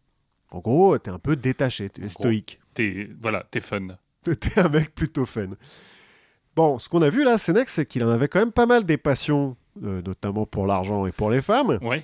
[0.52, 2.10] En gros, t'es un peu détaché, t'es gros.
[2.10, 2.60] stoïque.
[2.74, 3.88] T'es voilà, t'es fun.
[4.22, 5.48] T'es un mec plutôt fun.
[6.54, 8.84] Bon, ce qu'on a vu là, Sénèque, c'est qu'il en avait quand même pas mal
[8.84, 12.02] des passions, euh, notamment pour l'argent et pour les femmes, Ouais.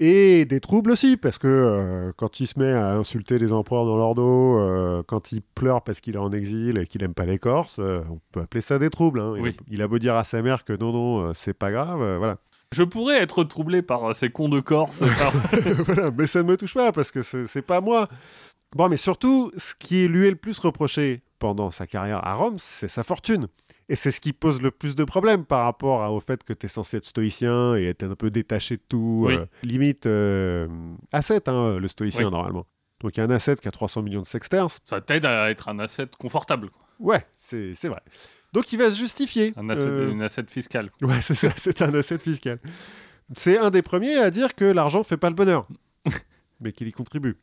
[0.00, 3.84] Et des troubles aussi, parce que euh, quand il se met à insulter les empereurs
[3.86, 7.14] dans leur dos, euh, quand il pleure parce qu'il est en exil et qu'il aime
[7.14, 9.20] pas les Corses, euh, on peut appeler ça des troubles.
[9.20, 9.34] hein.
[9.36, 9.50] Il, Oui.
[9.50, 12.38] a, il a beau dire à sa mère que non, non, c'est pas grave, voilà.
[12.72, 15.00] Je pourrais être troublé par ces cons de Corse.
[15.18, 15.32] par-
[15.84, 18.08] Voilà, mais ça ne me touche pas parce que c'est pas moi.
[18.76, 22.54] Bon, mais surtout, ce qui lui est le plus reproché pendant sa carrière à Rome,
[22.58, 23.48] c'est sa fortune.
[23.92, 26.52] Et c'est ce qui pose le plus de problèmes par rapport à- au fait que
[26.52, 29.24] tu es censé être stoïcien et être un peu détaché de tout.
[29.26, 29.34] Oui.
[29.34, 30.68] euh, limite, euh,
[31.12, 32.30] asset, hein, le stoïcien, Oui.
[32.30, 32.66] normalement.
[33.00, 34.78] Donc, il y a un asset qui a 300 millions de sexterces.
[34.84, 36.70] Ça t'aide à être un asset confortable.
[37.00, 38.00] Ouais, c'est c'est vrai.
[38.52, 39.52] Donc, il va se justifier.
[39.56, 40.90] Un asset, Euh, Une asset fiscale.
[41.02, 42.58] Ouais, c'est ça, c'est un asset fiscal.
[43.34, 45.66] C'est un des premiers à dire que l'argent fait pas le bonheur,
[46.60, 47.38] mais qu'il y contribue.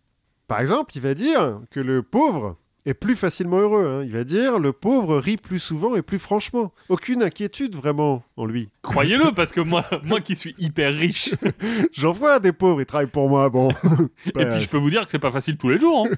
[0.48, 2.56] Par exemple, il va dire que le pauvre
[2.88, 3.88] est plus facilement heureux.
[3.88, 4.04] hein.
[4.06, 6.72] Il va dire le pauvre rit plus souvent et plus franchement.
[6.90, 8.70] Aucune inquiétude vraiment en lui.
[8.82, 11.34] Croyez-le, parce que moi, moi qui suis hyper riche,
[11.94, 13.50] J'en vois des pauvres, ils travaillent pour moi.
[13.50, 13.70] Bon,
[14.26, 16.08] et Bah, puis je peux vous dire que c'est pas facile tous les jours.
[16.10, 16.16] hein.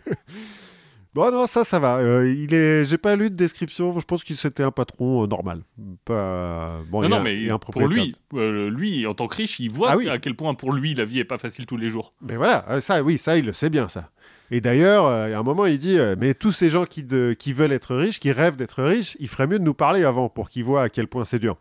[1.13, 1.97] bon non, ça, ça va.
[1.97, 3.97] Euh, il est, j'ai pas lu de description.
[3.99, 5.61] Je pense qu'il c'était un patron euh, normal.
[6.05, 7.01] Pas bon.
[7.01, 9.27] non, il y a- non, il mais a un pour lui, euh, lui, en tant
[9.27, 10.07] que riche, il voit Ah oui.
[10.09, 12.13] à quel point pour lui la vie est pas facile tous les jours.
[12.21, 14.09] Mais voilà, euh, ça, oui, ça, il le sait bien, ça.
[14.51, 17.35] Et d'ailleurs, euh, a un moment, il dit euh, Mais tous ces gens qui, de-
[17.37, 20.29] qui veulent être riches, qui rêvent d'être riches, il ferait mieux de nous parler avant
[20.29, 21.57] pour qu'ils voient à quel point c'est dur.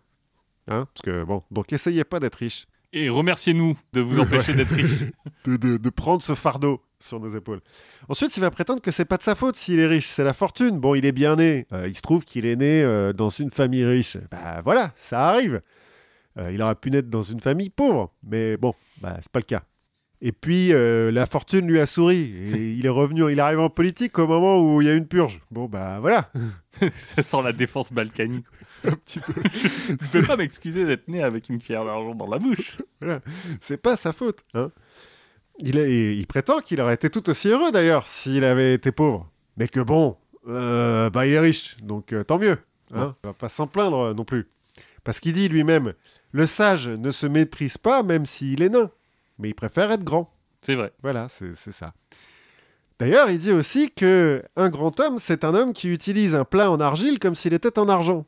[0.69, 4.73] Hein Parce que, bon, donc essayez pas d'être riche, Et remerciez-nous de vous empêcher d'être
[4.75, 5.05] riche.
[5.45, 7.61] de, de- de prendre ce fardeau sur nos épaules.
[8.09, 10.33] Ensuite, il va prétendre que c'est pas de sa faute s'il est riche, c'est la
[10.33, 10.79] fortune.
[10.81, 11.67] Bon, il est bien né.
[11.73, 12.83] Euh, il se trouve qu'il est né
[13.15, 14.17] dans une famille riche.
[14.33, 15.61] Bah voilà, ça arrive.
[16.53, 19.63] Il aurait pu naître dans une famille pauvre, mais bon, bah, c'est pas le cas.
[20.21, 22.33] Et puis, euh, la fortune lui a souri.
[22.55, 25.07] Et il est revenu, il arrive en politique au moment où il y a une
[25.07, 25.41] purge.
[25.51, 26.31] Bon, bah voilà.
[26.95, 28.47] ça sent la défense balkanique.
[28.85, 29.33] Un petit peu.
[30.01, 32.79] Je peux pas m'excuser d'être né avec une cuillère d'argent dans la bouche.
[33.01, 33.21] Voilà.
[33.61, 34.41] C'est pas sa faute.
[34.55, 34.73] Hein.
[35.61, 39.31] Il, prétend qu'il aurait été tout aussi heureux d'ailleurs s'il avait été pauvre.
[39.57, 40.17] Mais que bon,
[40.49, 42.59] euh, bah il est riche, donc euh, tant mieux.
[42.95, 43.17] Hein.
[43.25, 44.49] On va pas s'en plaindre non plus.
[45.03, 45.95] Parce qu'il dit lui-même,
[46.33, 48.91] le sage ne se méprise pas même s'il est nain,
[49.39, 50.33] mais il préfère être grand.
[50.63, 50.93] C'est vrai.
[51.03, 51.93] Voilà, c'est ça.
[52.99, 56.71] D'ailleurs, il dit aussi que un grand homme, c'est un homme qui utilise un plat
[56.71, 58.27] en argile comme s'il était en argent.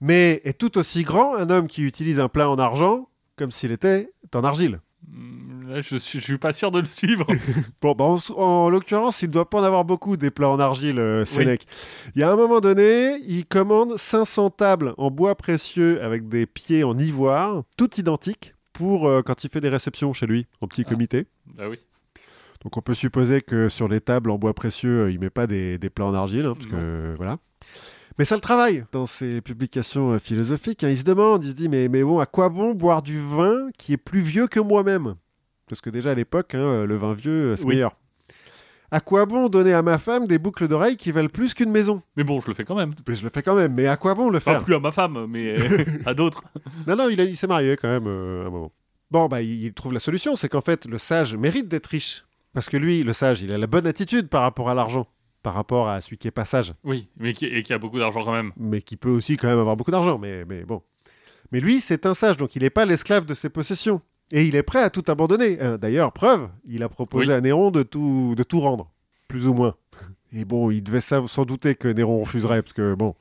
[0.00, 3.72] Mais est tout aussi grand un homme qui utilise un plat en argent comme s'il
[3.72, 4.80] était en argile.
[5.68, 7.26] Là, je suis, je suis pas sûr de le suivre.
[7.80, 10.58] Bon, bah, en, en l'occurrence, il ne doit pas en avoir beaucoup des plats en
[10.58, 11.66] argile, euh, Sénèque.
[12.14, 16.46] Il y a un moment donné, il commande 500 tables en bois précieux avec des
[16.46, 20.68] pieds en ivoire, toutes identiques, pour euh, quand il fait des réceptions chez lui, en
[20.68, 20.90] petit Ah.
[20.90, 21.26] comité.
[21.56, 21.78] bah oui.
[22.62, 25.46] Donc on peut supposer que sur les tables en bois précieux, euh, il met pas
[25.46, 27.38] des, des plats en argile, hein, parce que voilà.
[28.18, 30.82] Mais ça le travaille dans ses publications euh, philosophiques.
[30.82, 30.88] hein.
[30.90, 33.68] Il se demande, il se dit, mais, mais bon, à quoi bon boire du vin
[33.78, 35.14] qui est plus vieux que moi-même?
[35.68, 37.74] Parce que déjà à l'époque, hein, le vin vieux, c'est Oui.
[37.74, 37.96] meilleur.
[38.90, 42.02] À quoi bon donner à ma femme des boucles d'oreilles qui valent plus qu'une maison?
[42.16, 42.90] Mais bon, je le fais quand même.
[43.06, 44.64] Mais Je le fais quand même, mais à quoi bon le Pas faire?
[44.64, 45.56] plus à ma femme, mais
[46.06, 46.42] à d'autres.
[46.86, 48.72] Non, non, il, s'est marié quand même euh, un moment.
[49.10, 52.24] Bon, bah, il, il trouve la solution, c'est qu'en fait, le sage mérite d'être riche.
[52.54, 55.06] Parce que lui, le sage, il a la bonne attitude par rapport à l'argent,
[55.42, 57.98] par rapport à celui qui est pas sage, Oui, mais qui, et qui a beaucoup
[57.98, 58.52] d'argent quand même.
[58.56, 60.82] mais qui peut aussi quand même avoir beaucoup d'argent, mais, mais bon.
[61.52, 64.00] Mais lui, c'est un sage, donc il n'est pas l'esclave de ses possessions.
[64.30, 65.60] Et il est prêt à tout abandonner.
[65.60, 67.32] Hein, D'ailleurs, preuve, il a proposé Oui.
[67.34, 68.90] à Néron de tout, de tout rendre,
[69.26, 69.74] plus ou moins.
[70.32, 73.14] Et bon, il devait sans douter que Néron refuserait, parce que bon.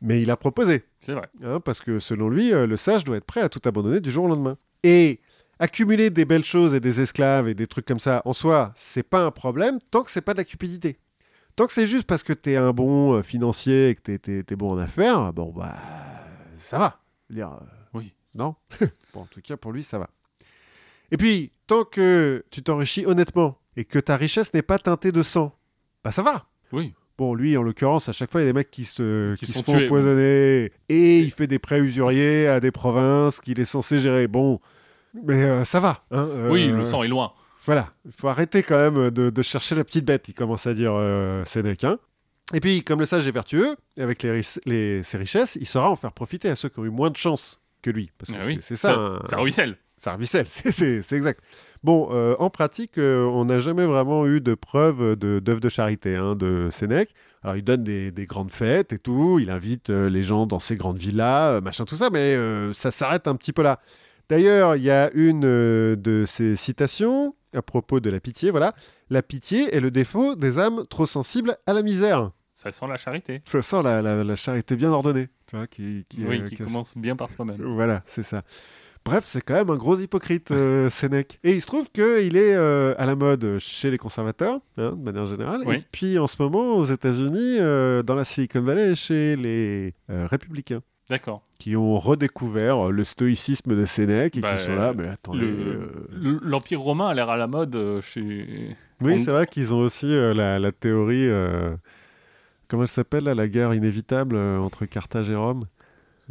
[0.00, 0.84] Mais il a proposé.
[1.00, 1.28] C'est vrai.
[1.44, 4.10] Hein, parce que selon lui, euh, le sage doit être prêt à tout abandonner du
[4.10, 4.56] jour au lendemain.
[4.82, 5.20] Et
[5.58, 9.02] accumuler des belles choses et des esclaves et des trucs comme ça, en soi, c'est
[9.08, 10.98] pas un problème tant que c'est pas de la cupidité.
[11.54, 14.42] Tant que c'est juste parce que t'es un bon euh, financier et que t'es, t'es-
[14.42, 15.74] t'es bon en affaires, bon bah
[16.58, 16.98] ça va.
[17.36, 17.44] Euh,
[17.94, 18.14] Oui.
[18.34, 18.54] Non?
[19.14, 20.08] Bon, en tout cas, pour lui, ça va.
[21.12, 25.22] Et puis, tant que tu t'enrichis honnêtement et que ta richesse n'est pas teintée de
[25.22, 25.54] sang,
[26.02, 26.46] bah ça va.
[26.72, 26.92] Oui.
[27.18, 29.46] Bon, lui, en l'occurrence, à chaque fois, il y a des mecs qui se, Qui
[29.46, 30.72] qui se se font font tuer, empoisonner.
[30.88, 34.26] Et il fait des prêts usuriers à des provinces qu'il est censé gérer.
[34.26, 34.58] Bon,
[35.22, 36.04] mais euh, ça va.
[36.10, 37.32] hein, euh, Oui, le sang est loin.
[37.64, 40.74] Voilà, il faut arrêter quand même de, de chercher la petite bête, il commence à
[40.74, 41.84] dire euh, Sénèque.
[41.84, 41.98] hein.
[42.54, 45.88] Et puis, comme le sage est vertueux, avec les, ris- les- ses richesses, il saura
[45.90, 48.10] en faire profiter à ceux qui ont eu moins de chance que lui.
[48.18, 48.58] Parce que Ah c'est oui.
[48.60, 48.94] c'est ça.
[48.98, 49.76] un- Ça ruisselle.
[50.02, 51.40] Ça c'est- exact.
[51.84, 55.68] Bon, euh, en pratique, euh, on n'a jamais vraiment eu de preuves de- d'œuvres de,
[55.68, 57.14] charité hein, de Sénèque.
[57.42, 60.60] Alors, il donne des, des grandes fêtes et tout, il invite euh, les gens dans
[60.60, 62.36] ses grandes villas, machin, tout ça, mais
[62.72, 63.80] ça s'arrête un petit peu là.
[64.28, 68.72] D'ailleurs, il y a une de ses citations à propos de la pitié, voilà.
[69.10, 72.30] La pitié est le défaut des âmes trop sensibles à la misère.
[72.54, 73.42] Ça sent la charité.
[73.44, 76.62] Ça sent la, la- la charité bien ordonnée, tu vois, qui, qui, oui, qui qui-
[76.64, 77.60] commence bien par soi-même.
[77.74, 78.42] voilà, c'est ça.
[79.04, 81.40] Bref, c'est quand même un gros hypocrite, euh, Sénèque.
[81.42, 85.02] Et il se trouve qu'il est euh, à la mode chez les conservateurs, hein, de
[85.02, 85.62] manière générale.
[85.66, 85.76] Oui.
[85.76, 90.82] Et puis en ce moment, aux États-Unis, euh, dans la Silicon Valley, chez les républicains,
[91.10, 91.42] D'accord.
[91.58, 95.40] qui ont redécouvert le stoïcisme de Sénèque et Bah, qui sont là, mais attendez.
[95.40, 98.76] Le- le- L'Empire romain a l'air à la mode chez.
[99.02, 101.28] Oui, on- c'est vrai qu'ils ont aussi la, la théorie.
[102.68, 105.64] Comment elle s'appelle, la guerre inévitable entre Carthage et Rome?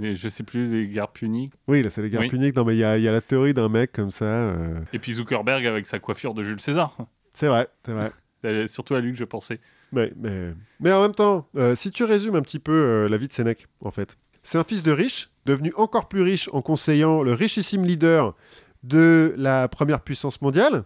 [0.02, 1.54] Les- je sais plus, les guerres puniques.
[1.68, 2.30] Oui, là, c'est les guerres Oui.
[2.30, 2.56] puniques.
[2.56, 4.26] Non, mais il y a, il y a la théorie d'un mec comme ça.
[4.26, 6.97] euh, Et puis Zuckerberg avec sa coiffure de Jules César.
[7.34, 8.12] C'est vrai, c'est vrai.
[8.68, 9.60] Surtout à lui que je pensais.
[9.93, 13.18] Mais, mais, mais en même temps, euh, si tu résumes un petit peu euh, la
[13.18, 16.62] vie de Sénèque, en fait, c'est un fils de riche, devenu encore plus riche en
[16.62, 18.36] conseillant le richissime leader
[18.84, 20.84] de la première puissance mondiale,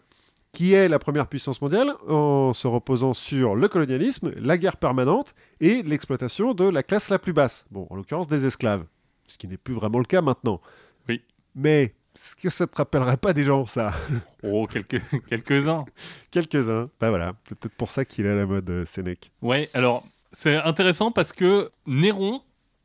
[0.51, 5.33] qui est la première puissance mondiale en se reposant sur le colonialisme, la guerre permanente
[5.61, 7.65] et l'exploitation de la classe la plus basse.
[7.71, 8.83] Bon, en l'occurrence des esclaves,
[9.27, 10.61] ce qui n'est plus vraiment le cas maintenant.
[11.09, 11.21] Oui.
[11.55, 13.93] Mais est-ce que ça te rappellerait pas des gens, ça?
[14.43, 15.85] Oh, quelques- quelques-uns.
[16.31, 16.89] Quelques-uns.
[16.99, 19.31] Bah voilà, c'est peut-être pour ça qu'il est à la mode, euh, Sénèque.
[19.41, 22.41] Ouais, alors, c'est intéressant parce que Néron,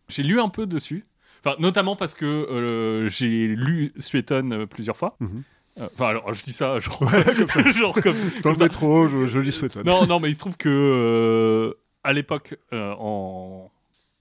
[0.09, 1.05] j'ai lu un peu dessus.
[1.45, 5.17] Enfin, notamment parce que euh, j'ai lu Suétone euh, plusieurs fois.
[5.21, 5.43] Mhm.
[5.79, 7.71] Euh, Enfin, alors, je dis ça, genre, Voilà, comme ça.
[7.73, 9.77] genre comme, Dans comme le métro, je, je lis Sweat.
[9.85, 11.75] Non, non, mais il se trouve que euh,
[12.05, 13.71] à l'époque, euh, en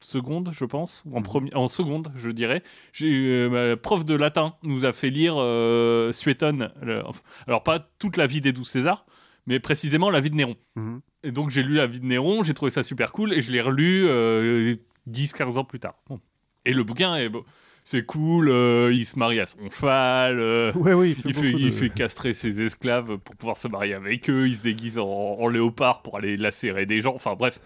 [0.02, 4.16] seconde, je pense, ou en, premi- en seconde, je dirais, j'ai euh, ma prof de
[4.16, 6.72] latin nous a fait lire euh, Suétone.
[6.82, 7.02] le-
[7.47, 9.06] alors pas toute la vie des douze Césars,
[9.47, 10.56] mais précisément la vie de Néron.
[10.76, 11.02] Mhm.
[11.24, 13.52] Et donc j'ai lu la vie de Néron, j'ai trouvé ça super cool et je
[13.52, 14.76] l'ai relu euh,
[15.10, 15.95] 10-15 ans plus tard.
[16.10, 16.20] Bon.
[16.66, 17.30] Et le bouquin est.
[17.30, 17.45] beau.
[17.84, 21.34] c'est cool, euh, il se marie à son cheval, euh, Ouais, oui, il fait, il,
[21.36, 24.56] fait, beaucoup il de- fait castrer ses esclaves pour pouvoir se marier avec eux, il
[24.56, 27.60] se déguise en, en léopard pour aller lacérer des gens, enfin bref,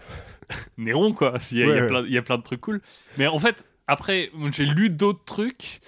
[0.78, 1.86] Néron quoi, il y, a, il y a Ouais, ouais.
[1.86, 2.80] plein, il y a plein de trucs cool.
[3.18, 5.80] Mais en fait, après, j'ai lu d'autres trucs,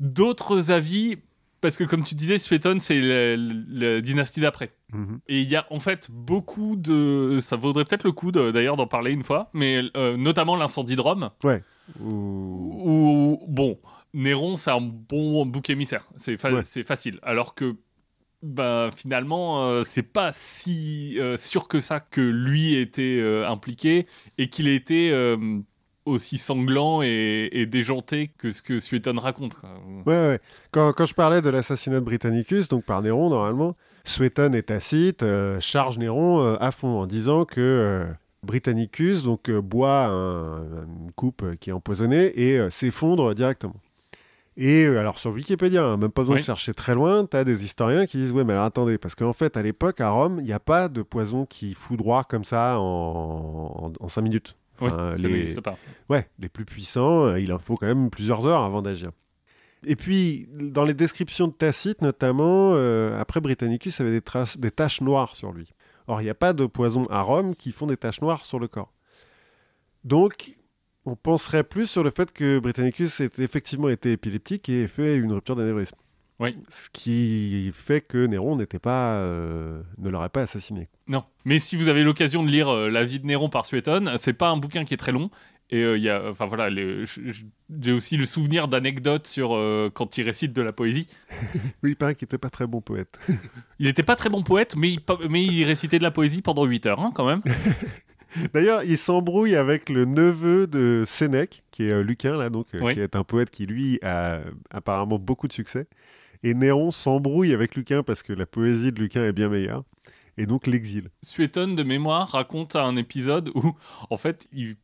[0.00, 1.16] d'autres avis,
[1.60, 4.72] parce que comme tu disais, Suétone, c'est la, dynastie d'après.
[4.92, 5.20] Mhm.
[5.28, 7.38] Et il y a en fait beaucoup de.
[7.40, 11.00] Ça vaudrait peut-être le coup d'ailleurs d'en parler une fois, mais euh, notamment l'incendie de
[11.00, 11.30] Rome,
[12.00, 13.78] Ou- où, bon,
[14.14, 16.62] Néron, c'est un bon bouc émissaire, c'est fa- Ouais.
[16.64, 17.18] c'est facile.
[17.22, 17.76] Alors que,
[18.42, 24.06] bah, finalement, euh, c'est pas si euh, sûr que ça que lui était euh, impliqué
[24.38, 25.36] et qu'il était euh,
[26.06, 29.54] aussi sanglant et, déjanté que ce que Suétone raconte.
[29.56, 29.70] quoi.
[30.06, 30.40] Ouais.
[30.72, 35.24] Quand, je parlais de l'assassinat de Britannicus, donc par Néron, normalement, Suétone et Tacite
[35.60, 38.06] chargent Néron à fond en disant que
[38.42, 43.76] Britannicus donc, boit un- une coupe qui est empoisonnée et s'effondre directement.
[44.56, 46.40] Et euh, alors sur Wikipédia, hein, même pas besoin Oui.
[46.42, 49.14] de chercher très loin, tu as des historiens qui disent Ouais, mais alors attendez, parce
[49.14, 52.44] qu'en fait, à l'époque, à Rome, il n'y a pas de poison qui foudroie comme
[52.44, 54.56] ça en, en, 5 minutes.
[54.80, 55.54] Oui, Enfin, ça les-.
[56.08, 59.10] Ouais, les plus puissants, euh, il en faut quand même plusieurs heures avant d'agir.
[59.86, 64.22] Et puis, dans les descriptions de Tacite, notamment, euh, après Britannicus avait des,
[64.58, 65.72] des taches noires sur lui.
[66.06, 68.58] Or, il n'y a pas de poison à Rome qui font des taches noires sur
[68.58, 68.92] le corps.
[70.04, 70.56] Donc,
[71.06, 75.16] on penserait plus sur le fait que Britannicus ait effectivement été épileptique et ait fait
[75.16, 75.96] une rupture d'anévrisme.
[76.38, 76.56] Oui.
[76.70, 80.88] Ce qui fait que Néron n'était pas, euh, ne l'aurait pas assassiné.
[81.06, 81.22] Non.
[81.44, 84.32] Mais si vous avez l'occasion de lire euh, La vie de Néron par Suétone, c'est
[84.32, 85.30] pas un bouquin qui est très long.
[85.72, 89.50] Et euh, il y a, enfin voilà, j'ai aussi le souvenir d'anecdotes sur
[89.94, 91.06] quand il récite de la poésie.
[91.82, 93.18] Oui, il paraît qu'il n'était pas très bon poète.
[93.78, 96.42] Il était pas très bon poète, mais il, pa- mais il récitait de la poésie
[96.42, 97.40] pendant 8 heures, hein, quand même.
[98.54, 102.80] D'ailleurs, il s'embrouille avec le neveu de Sénèque, qui est euh, Lucain, là, donc, euh,
[102.82, 102.94] Oui.
[102.94, 105.86] qui est un poète qui, lui, a apparemment beaucoup de succès.
[106.42, 109.84] Et Néron s'embrouille avec Lucain parce que la poésie de Lucain est bien meilleure.
[110.38, 111.10] Et donc l'exile.
[111.22, 113.72] Suétone de mémoire raconte un épisode où,
[114.08, 114.76] en fait, il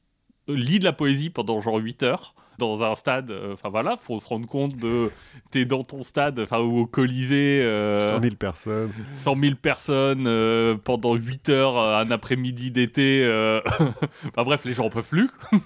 [0.49, 3.31] lit de la poésie pendant genre 8 heures dans un stade.
[3.31, 5.11] euh, Enfin voilà, faut se rendre compte de.
[5.51, 7.61] T'es dans ton stade, enfin, au Colisée.
[7.63, 8.91] euh, 100 000 personnes.
[9.13, 13.23] 100 000 personnes euh, pendant 8 heures, euh, un après-midi d'été.
[13.25, 13.61] euh,
[14.29, 15.31] enfin bref, les gens en peuvent plus.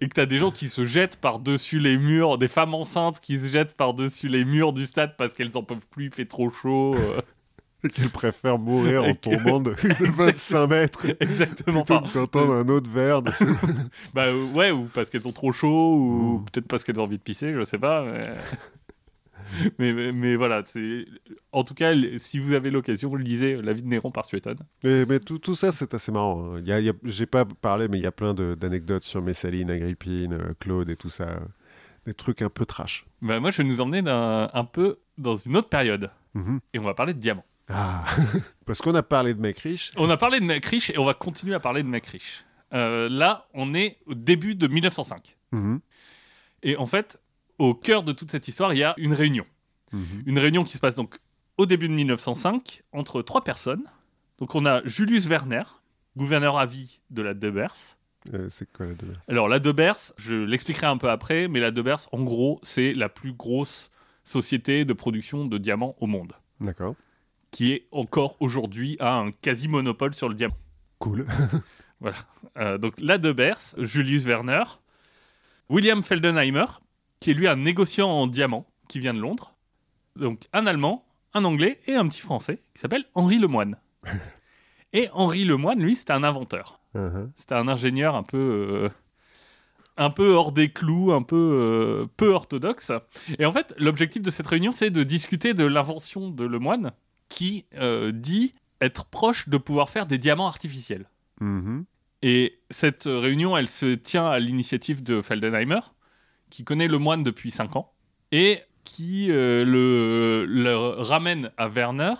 [0.00, 3.38] Et que t'as des gens qui se jettent par-dessus les murs, des femmes enceintes qui
[3.38, 6.50] se jettent par-dessus les murs du stade parce qu'elles en peuvent plus, il fait trop
[6.50, 6.96] chaud.
[7.92, 11.06] qu'il préfère mourir en tombant de, de 25 mètres.
[11.20, 11.84] Exactement.
[11.84, 13.22] Plutôt que d'entendre un autre verre.
[13.22, 13.30] de-
[14.14, 16.44] bah euh, ouais, ou parce qu'elles ont trop chaud, ou Mm.
[16.46, 18.04] peut-être parce qu'elles ont envie de pisser, je sais pas.
[18.04, 18.20] Mais,
[19.78, 21.06] mais, mais- mais voilà, c'est.
[21.52, 24.58] En tout cas, si vous avez l'occasion, lisez La vie de Néron par Suétone.
[24.84, 26.54] mais mais tout, tout ça, c'est assez marrant.
[26.54, 26.58] hein.
[26.60, 29.04] Il y a, il y a- J'ai pas parlé, mais il y a plein d'anecdotes
[29.04, 31.24] sur Messaline, Agrippine, euh, Claude et tout ça.
[31.28, 31.38] euh,
[32.06, 33.06] Des trucs un peu trash.
[33.22, 36.10] Bah, moi, je vais nous emmener un peu dans une autre période.
[36.34, 36.60] Mhm.
[36.74, 37.44] Et on va parler de diamants.
[37.68, 38.04] Ah.
[38.66, 39.92] Parce qu'on a parlé de mecs riches.
[39.96, 42.44] On a parlé de mecs riches et on va continuer à parler de mecs riches.
[42.74, 45.36] Euh, là, on est au début de 1905.
[45.52, 45.80] Mhm.
[46.62, 47.20] Et en fait,
[47.58, 49.46] au cœur de toute cette histoire, il y a une réunion.
[49.92, 50.22] Mhm.
[50.26, 51.16] Une réunion qui se passe donc
[51.56, 53.84] au début de 1905 entre trois personnes.
[54.38, 55.64] Donc on a Julius Werner,
[56.16, 57.96] gouverneur à vie de la Debers.
[58.34, 61.70] Euh, c'est quoi la demeure Alors la Debers, je l'expliquerai un peu après, mais la
[61.70, 63.90] Debers, en gros, c'est la plus grosse
[64.24, 66.94] société de production de diamants au monde, D'accord.
[67.50, 70.56] Qui est encore aujourd'hui à un quasi-monopole sur le diamant.
[70.98, 71.26] Cool.
[72.56, 74.62] Euh, donc la Debers, Julius Werner,
[75.68, 76.66] William Feldenheimer,
[77.18, 79.56] qui est lui un négociant en diamants, qui vient de Londres,
[80.14, 83.78] donc un Allemand, un Anglais et un petit Français, qui s'appelle Henri Lemoine.
[84.92, 86.80] et Henri Lemoine, lui, c'était un inventeur.
[86.94, 87.28] Uh-huh.
[87.34, 88.38] C'était un ingénieur un peu...
[88.38, 88.88] euh,
[89.98, 92.92] un peu hors des clous, un peu euh, peu orthodoxe.
[93.38, 96.92] Et en fait, l'objectif de cette réunion, c'est de discuter de l'invention de Lemoine,
[97.28, 101.08] qui euh, dit être proche de pouvoir faire des diamants artificiels.
[101.40, 101.84] Mhm.
[102.22, 105.80] Et cette réunion, elle se tient à l'initiative de Feldenheimer,
[106.50, 107.92] qui connaît le moine depuis 5 ans,
[108.32, 112.14] et qui euh, le, le ramène à Werner,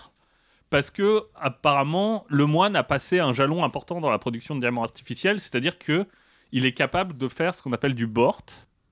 [0.69, 4.83] parce que apparemment le moine a passé un jalon important dans la production de diamants
[4.83, 6.05] artificiels, c'est-à-dire que
[6.51, 8.45] il est capable de faire ce qu'on appelle du BORT,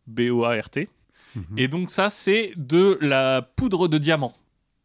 [0.07, 0.87] B-O-A-R-T,
[1.35, 1.43] Mhm.
[1.57, 4.33] et donc ça, c'est de la poudre de diamant.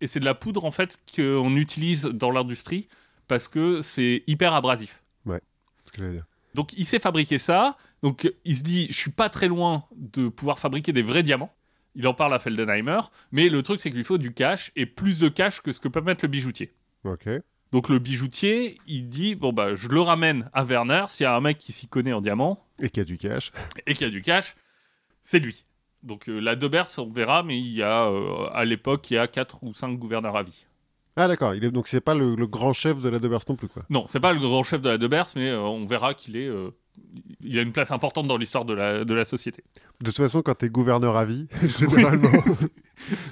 [0.03, 2.88] Et c'est de la poudre, en fait, qu'on utilise dans l'industrie,
[3.28, 5.03] parce que c'est hyper abrasif.
[5.26, 5.40] C'est
[5.86, 6.26] ce que j'allais dire.
[6.55, 7.76] Donc il sait fabriquer ça.
[8.03, 11.53] Donc il se dit, je suis pas très loin de pouvoir fabriquer des vrais diamants.
[11.94, 13.00] Il en parle à Feldenheimer,
[13.32, 15.80] mais le truc c'est qu'il lui faut du cash et plus de cash que ce
[15.80, 16.72] que peut mettre le bijoutier.
[17.05, 17.28] Ok.
[17.72, 21.05] Donc le bijoutier, il dit bon bah je le ramène à Werner.
[21.09, 23.16] S'il y a un mec qui s'y connaît en diamant Et qu'il y a du
[23.16, 23.50] cash.
[23.86, 24.55] et qui a du cash,
[25.22, 25.64] c'est lui.
[26.03, 29.18] Donc euh, la Debers, on verra, mais il y a euh, à l'époque, il y
[29.18, 30.66] a 4 ou 5 gouverneurs à vie.
[31.16, 31.70] Ah d'accord, il est...
[31.70, 33.84] donc c'est pas le, le grand chef de la Debers non plus quoi.
[33.90, 36.50] Non, c'est pas le grand chef de la Debers, mais euh, on verra qu'il est,
[37.42, 39.62] il a une place importante dans l'histoire de la, de la société.
[40.00, 41.46] De toute façon, quand t'es gouverneur à vie,
[41.78, 42.30] généralement,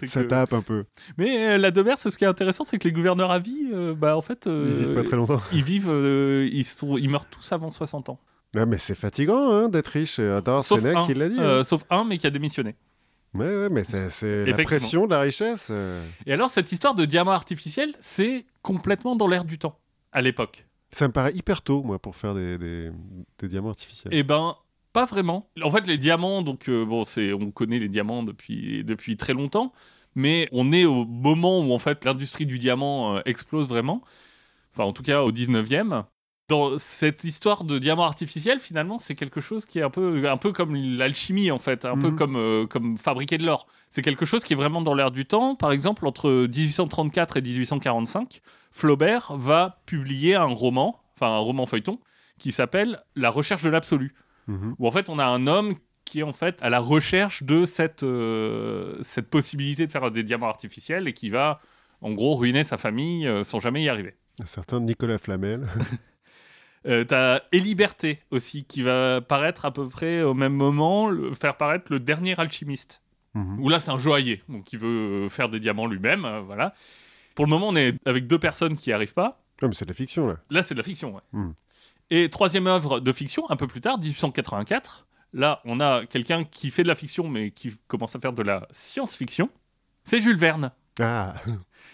[0.06, 0.84] ça que- tape un peu.
[1.16, 4.20] Mais la Debers, ce qui est intéressant, c'est que les gouverneurs à vie, bah en
[4.22, 5.40] fait, Ils vivent pas très longtemps.
[5.52, 5.90] ils vivent,
[6.52, 8.20] ils sont, ils meurent tous avant 60 ans.
[8.54, 10.18] Ouais, mais c'est fatigant hein, d'être riche.
[10.18, 11.36] Attends, Sauf Sénèque un, qui l'a dit.
[11.38, 11.64] euh, hein.
[11.64, 12.74] sauf un, mais qui a démissionné.
[13.32, 15.68] Ouais, ouais, mais c'est, la pression de la richesse.
[15.70, 16.04] euh.
[16.26, 19.78] Et alors, cette histoire de diamant artificiel, c'est complètement dans l'air du temps
[20.10, 20.66] à l'époque.
[20.90, 22.90] Ça me paraît hyper tôt, moi, pour faire des, des,
[23.38, 24.12] des diamants artificiels.
[24.12, 24.56] Eh ben,
[24.92, 25.48] pas vraiment.
[25.62, 29.32] En fait, les diamants, donc euh, bon, c'est, on connaît les diamants depuis depuis très
[29.34, 29.72] longtemps,
[30.16, 34.02] mais on est au moment où en fait l'industrie du diamant euh, explose vraiment.
[34.72, 36.04] Enfin, en tout cas, au 19e.
[36.50, 40.36] Dans cette histoire de diamant artificiel, finalement, c'est quelque chose qui est un peu, un
[40.36, 42.16] peu comme l'alchimie, en fait, un peu Mhm.
[42.16, 43.68] comme, euh, comme fabriquer de l'or.
[43.88, 45.54] C'est quelque chose qui est vraiment dans l'air du temps.
[45.54, 48.40] Par exemple, entre 1834 et 1845,
[48.72, 52.00] Flaubert va publier un roman, enfin un roman feuilleton,
[52.38, 54.12] qui s'appelle La recherche de l'absolu
[54.48, 54.74] Mhm.
[54.78, 55.74] où en fait on a un homme
[56.04, 60.24] qui est en fait à la recherche de cette, euh, cette possibilité de faire des
[60.24, 61.60] diamants artificiels et qui va
[62.00, 64.14] en gros ruiner sa famille euh, sans jamais y arriver.
[64.42, 65.62] Un certain Nicolas Flamel.
[66.86, 71.56] Euh, T'as Eliberté aussi qui va paraître à peu près au même moment, le- faire
[71.56, 73.02] paraître le dernier alchimiste.
[73.34, 73.60] Mhm.
[73.60, 76.74] Où là c'est un joaillier, donc qui veut euh, faire des diamants lui-même, euh, voilà.
[77.34, 79.42] Pour le moment on est avec deux personnes qui n'y arrivent pas.
[79.62, 80.36] Ah, mais c'est de la fiction, là.
[80.48, 81.14] Là, c'est de la fiction.
[81.14, 81.20] ouais.
[81.32, 81.52] Hmm.
[82.08, 85.06] Et troisième œuvre de fiction, un peu plus tard, 1884.
[85.34, 88.42] Là, on a quelqu'un qui fait de la fiction, mais qui commence à faire de
[88.42, 89.48] la science-fiction.
[90.02, 90.72] C'est Jules Verne.
[90.98, 91.34] Ah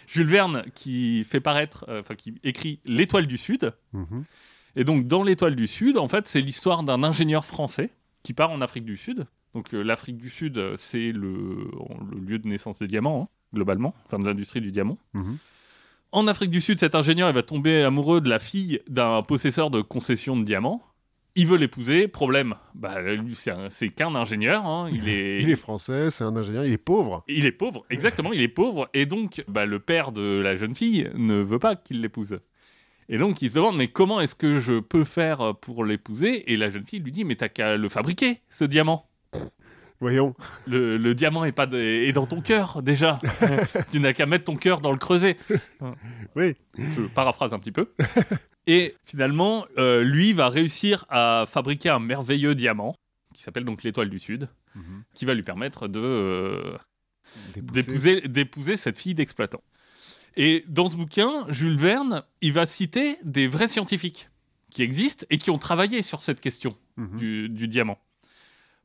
[0.06, 3.74] Jules Verne qui fait paraître, euh, enfin qui écrit L'Étoile du Sud.
[3.92, 4.24] Mhm.
[4.76, 7.90] Et donc, dans L'Étoile du Sud, en fait, c'est l'histoire d'un ingénieur français
[8.22, 9.26] qui part en Afrique du Sud.
[9.54, 11.68] Donc, euh, l'Afrique du Sud, euh, c'est le,
[12.12, 14.98] le lieu de naissance des diamants, hein, globalement, enfin de l'industrie du diamant.
[15.14, 15.38] Mhm.
[16.12, 19.70] En Afrique du Sud, cet ingénieur il va tomber amoureux de la fille d'un possesseur
[19.70, 20.82] de concession de diamants.
[21.34, 22.08] Il veut l'épouser.
[22.08, 22.96] Problème, bah,
[23.70, 24.64] c'est qu'un ingénieur.
[24.64, 24.88] hein.
[24.92, 27.24] Il, est, Il est français, c'est un ingénieur, il est pauvre.
[27.28, 28.88] il est pauvre, exactement, il est pauvre.
[28.94, 32.38] Et donc, bah, le père de la jeune fille ne veut pas qu'il l'épouse.
[33.08, 36.52] Et donc, il se demande, mais comment est-ce que je peux faire pour l'épouser?
[36.52, 39.08] Et la jeune fille lui dit, mais t'as qu'à le fabriquer, ce diamant.
[40.00, 40.34] Voyons.
[40.66, 43.18] Le, le diamant est, pas de- est dans ton cœur, déjà.
[43.90, 45.36] tu n'as qu'à mettre ton cœur dans le creuset.
[46.34, 46.54] Oui.
[46.76, 47.92] Je paraphrase un petit peu.
[48.66, 52.94] Et finalement, euh, lui va réussir à fabriquer un merveilleux diamant,
[53.32, 55.02] qui s'appelle donc l'étoile du Sud, Mhm.
[55.14, 56.76] qui va lui permettre de, euh,
[58.28, 59.62] d'épouser cette fille d'exploitant.
[60.36, 64.28] Et dans ce bouquin, Jules Verne, il va citer des vrais scientifiques
[64.70, 67.16] qui existent et qui ont travaillé sur cette question Mhm.
[67.18, 67.98] du, du diamant.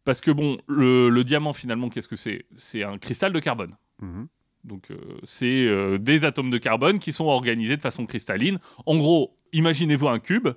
[0.03, 2.45] Parce que bon, le, le diamant finalement, qu'est-ce que c'est?
[2.55, 3.75] C'est un cristal de carbone.
[4.01, 4.27] Mhm.
[4.63, 8.59] Donc euh, c'est euh, des atomes de carbone qui sont organisés de façon cristalline.
[8.85, 10.49] En gros, imaginez-vous un cube,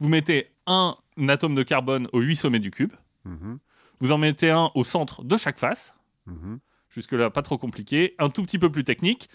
[0.00, 0.94] vous mettez un
[1.28, 2.92] atome de carbone aux huit sommets du cube,
[3.24, 3.58] Mhm.
[4.00, 5.96] vous en mettez un au centre de chaque face,
[6.90, 9.28] jusque-là pas trop compliqué, un tout petit peu plus technique,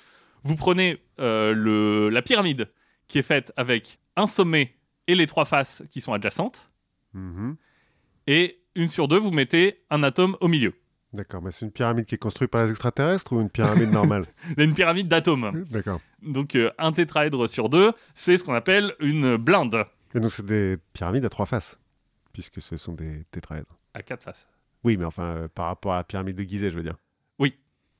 [0.43, 2.69] vous prenez euh, le, la pyramide
[3.07, 4.75] qui est faite avec un sommet
[5.07, 6.69] et les trois faces qui sont adjacentes,
[7.13, 7.55] Mhm.
[8.27, 10.73] et une sur deux, vous mettez un atome au milieu.
[11.13, 14.25] D'accord, mais c'est une pyramide qui est construite par les extraterrestres ou une pyramide normale
[14.57, 15.65] une pyramide d'atomes.
[15.71, 16.01] D'accord.
[16.21, 20.45] Donc euh, un tétraèdre sur deux, c'est ce qu'on appelle une blinde Et donc c'est
[20.45, 21.79] des pyramides à trois faces,
[22.33, 23.79] puisque ce sont des tétraèdres.
[23.93, 24.47] à quatre faces.
[24.83, 26.97] Oui, mais enfin, euh, par rapport à la pyramide de Gizeh, je veux dire.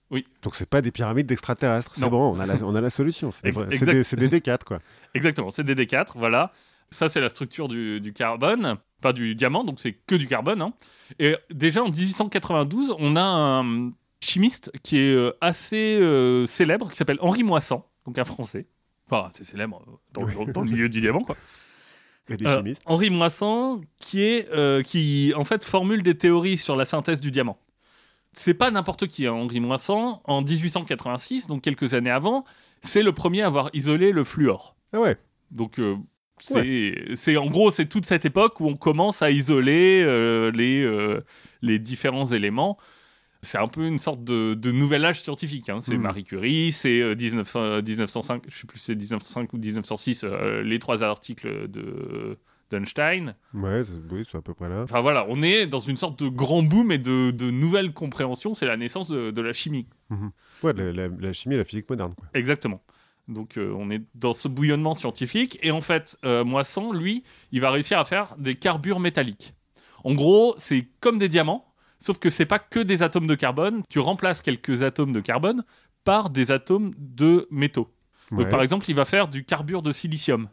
[0.10, 0.26] Oui.
[0.42, 3.32] Donc c'est pas des pyramides d'extraterrestres, c'est bon, on a la, on a la solution.
[3.32, 3.94] C'est des, Ex- vrais- c'est exact.
[3.94, 4.80] des, c'est des D4, quoi.
[5.14, 6.52] Exactement, c'est des D4, voilà.
[6.90, 10.62] Ça, c'est la structure du, du carbone, pas du diamant, donc c'est que du carbone.
[10.62, 10.72] hein.
[11.20, 13.92] Et déjà en 1892, on a un
[14.22, 18.68] chimiste qui est euh, assez euh, célèbre, qui s'appelle Henri Moissan, donc un Français.
[19.10, 20.52] Enfin, assez célèbre euh, dans, le- Oui.
[20.54, 21.36] dans le milieu du diamant, quoi.
[22.30, 22.74] Euh.
[22.86, 27.32] Henri Moissan, qui est euh, qui en fait formule des théories sur la synthèse du
[27.32, 27.58] diamant.
[28.34, 30.22] C'est pas n'importe qui, hein, Henri Moissan.
[30.26, 32.44] En 1886, donc quelques années avant,
[32.82, 34.76] c'est le premier à avoir isolé le fluor.
[34.94, 35.18] Ah ouais.
[35.52, 35.96] Donc euh,
[36.40, 41.22] c'est en gros c'est toute cette époque où on commence à isoler euh, les euh,
[41.62, 42.78] les différents éléments.
[43.42, 45.70] C'est un peu une sorte de, de nouvel âge scientifique.
[45.70, 45.80] hein.
[45.82, 46.02] C'est Mhm.
[46.02, 50.62] Marie Curie, c'est euh, 19, euh, 1905, je sais plus c'est 1905 ou 1906, euh,
[50.64, 52.38] les trois articles de
[52.72, 53.36] d'Einstein.
[53.54, 54.82] Ouais, oui, c'est à peu près là.
[54.84, 58.54] Enfin voilà, on est dans une sorte de grand boom et de, de nouvelles compréhensions.
[58.54, 59.88] C'est la naissance de, de la chimie.
[60.64, 62.28] Ouais, la, la- la chimie et la physique moderne, quoi.
[62.34, 62.82] Exactement.
[63.28, 67.60] Donc euh, on est dans ce bouillonnement scientifique et en fait euh, Moissan lui il
[67.60, 69.54] va réussir à faire des carbures métalliques.
[70.06, 71.66] En gros c'est comme des diamants
[72.00, 73.82] Sauf que c'est pas que des atomes de carbone.
[73.90, 75.64] Tu remplaces quelques atomes de carbone
[76.04, 77.92] par des atomes de métaux.
[78.30, 78.50] Donc, Ouais.
[78.50, 80.48] par exemple, il va faire du carbure de silicium.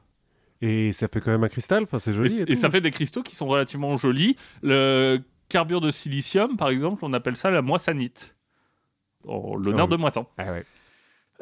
[0.61, 2.40] Et ça fait quand même un cristal, enfin, c'est joli.
[2.40, 2.55] et tout.
[2.57, 4.36] ça fait des cristaux qui sont relativement jolis.
[4.62, 8.36] Le carbure de silicium, par exemple, on appelle ça la moissanite.
[9.26, 9.90] En l'honneur Ah oui.
[9.90, 10.26] de moisson.
[10.38, 10.64] Ah ouais.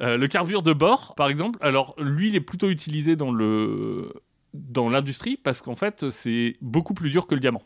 [0.00, 4.12] Euh, le carbure de bore, par exemple, alors lui, il est plutôt utilisé dans le
[4.54, 7.62] dans l'industrie parce qu'en fait, c'est beaucoup plus dur que le diamant.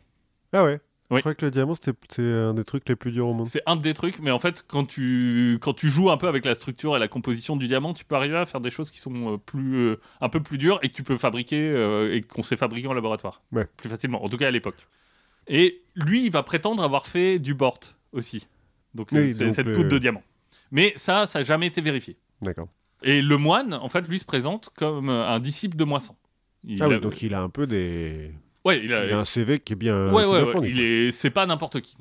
[0.52, 0.80] Ah ouais.
[1.10, 1.18] Oui.
[1.18, 3.46] Je crois que le diamant, c'était c'est un des trucs les plus durs au monde.
[3.46, 6.44] C'est un des trucs, mais en fait, quand tu, quand tu joues un peu avec
[6.44, 8.98] la structure et la composition du diamant, tu peux arriver à faire des choses qui
[8.98, 12.22] sont euh, plus, euh, un peu plus dures et que tu peux fabriquer euh, et
[12.22, 13.42] qu'on sait fabriquer en laboratoire.
[13.52, 13.66] Ouais.
[13.76, 14.86] Plus facilement, en tout cas à l'époque.
[15.46, 17.78] Et lui, il va prétendre avoir fait du bort
[18.12, 18.48] aussi.
[18.94, 20.22] Donc, Oui, c'est cette le- poudre de diamant.
[20.72, 22.16] Mais ça, ça n'a jamais été vérifié.
[22.42, 22.66] D'accord.
[23.04, 26.16] Et le moine, en fait, lui se présente comme un disciple de Moisson.
[26.64, 28.32] Il Ah a- oui, donc il a un peu des.
[28.66, 30.12] Ouais, il a, Il a un CV qui est bien.
[30.12, 31.96] ouais, ouais, ouais, il est, c'est pas n'importe qui.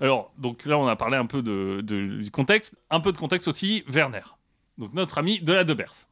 [0.00, 3.18] Alors, donc là, on a parlé un peu de, de- du contexte, un peu de
[3.18, 3.84] contexte aussi.
[3.88, 4.22] Werner,
[4.78, 6.06] donc notre ami de la Debers.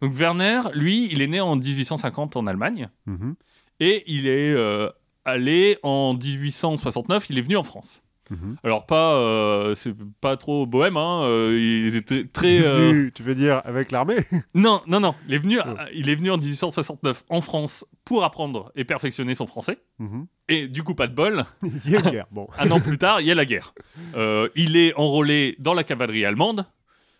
[0.00, 3.34] Donc Werner, lui, il est né en 1850 en Allemagne Mhm,
[3.80, 4.88] et il est euh,
[5.24, 7.30] allé en 1869.
[7.30, 8.02] Il est venu en France.
[8.30, 8.56] Mhm.
[8.64, 10.96] Alors pas, euh, c'est pas trop bohème.
[10.96, 12.60] Hein, euh, il était très.
[12.62, 14.16] euh, Venu, Tu veux dire avec l'armée?
[14.54, 15.14] Non, non, non.
[15.28, 15.70] Il est venu, Oh.
[15.94, 19.78] il est venu en 1869 en France pour apprendre et perfectionner son français.
[19.98, 20.26] Mhm.
[20.48, 21.44] Et du coup, pas de bol.
[21.84, 22.26] Il y a une guerre.
[22.30, 22.48] Bon.
[22.58, 23.74] Un an plus tard, il y a la guerre.
[24.16, 26.66] Euh, il est enrôlé dans la cavalerie allemande.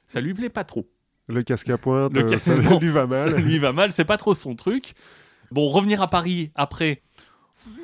[0.06, 0.88] Ça lui plaît pas trop.
[1.26, 3.34] Le casque à pointe, Le euh, ça lui va Ça mal.
[3.36, 4.94] lui va mal, c'est pas trop son truc.
[5.50, 7.02] Bon, revenir à Paris après.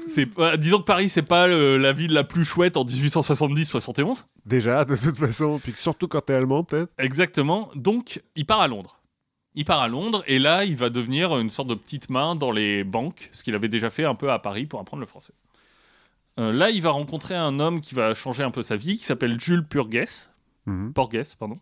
[0.09, 4.27] C'est pas- disons que Paris, c'est pas euh, la ville la plus chouette en 1870-71.
[4.47, 5.59] Déjà, de toute façon.
[5.63, 6.93] Puis surtout quand t'es allemand, peut-être.
[6.99, 7.71] Exactement.
[7.75, 9.01] Donc, il part à Londres.
[9.55, 12.51] Il part à Londres et là, il va devenir une sorte de petite main dans
[12.51, 15.33] les banques, ce qu'il avait déjà fait un peu à Paris pour apprendre le français.
[16.41, 19.05] Euh, là, il va rencontrer un homme qui va changer un peu sa vie, qui
[19.05, 20.29] s'appelle Jules Purges.
[20.67, 20.93] Mhm.
[20.93, 21.59] Porges, pardon.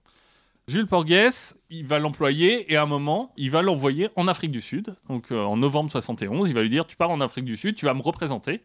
[0.69, 4.61] Jules Porges, il va l'employer et à un moment, il va l'envoyer en Afrique du
[4.61, 4.95] Sud.
[5.09, 7.75] Donc euh, en novembre 71, il va lui dire Tu pars en Afrique du Sud,
[7.75, 8.63] tu vas me représenter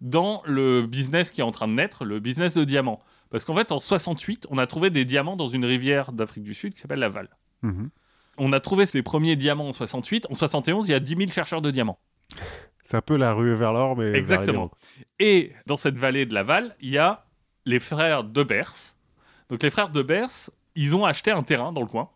[0.00, 3.00] dans le business qui est en train de naître, le business de diamants.
[3.30, 6.54] Parce qu'en fait, en 68, on a trouvé des diamants dans une rivière d'Afrique du
[6.54, 7.28] Sud qui s'appelle la Val.
[7.62, 7.90] Mhm.
[8.38, 10.28] On a trouvé ces premiers diamants en 68.
[10.30, 11.98] En 71, il y a 10 000 chercheurs de diamants.
[12.84, 14.12] C'est un peu la rue vers l'or, mais.
[14.12, 14.70] Exactement.
[15.18, 17.26] Et dans cette vallée de Laval, il y a
[17.66, 18.94] les frères Debers.
[19.48, 22.08] Donc les frères Debers, ils ont acheté un terrain dans le coin.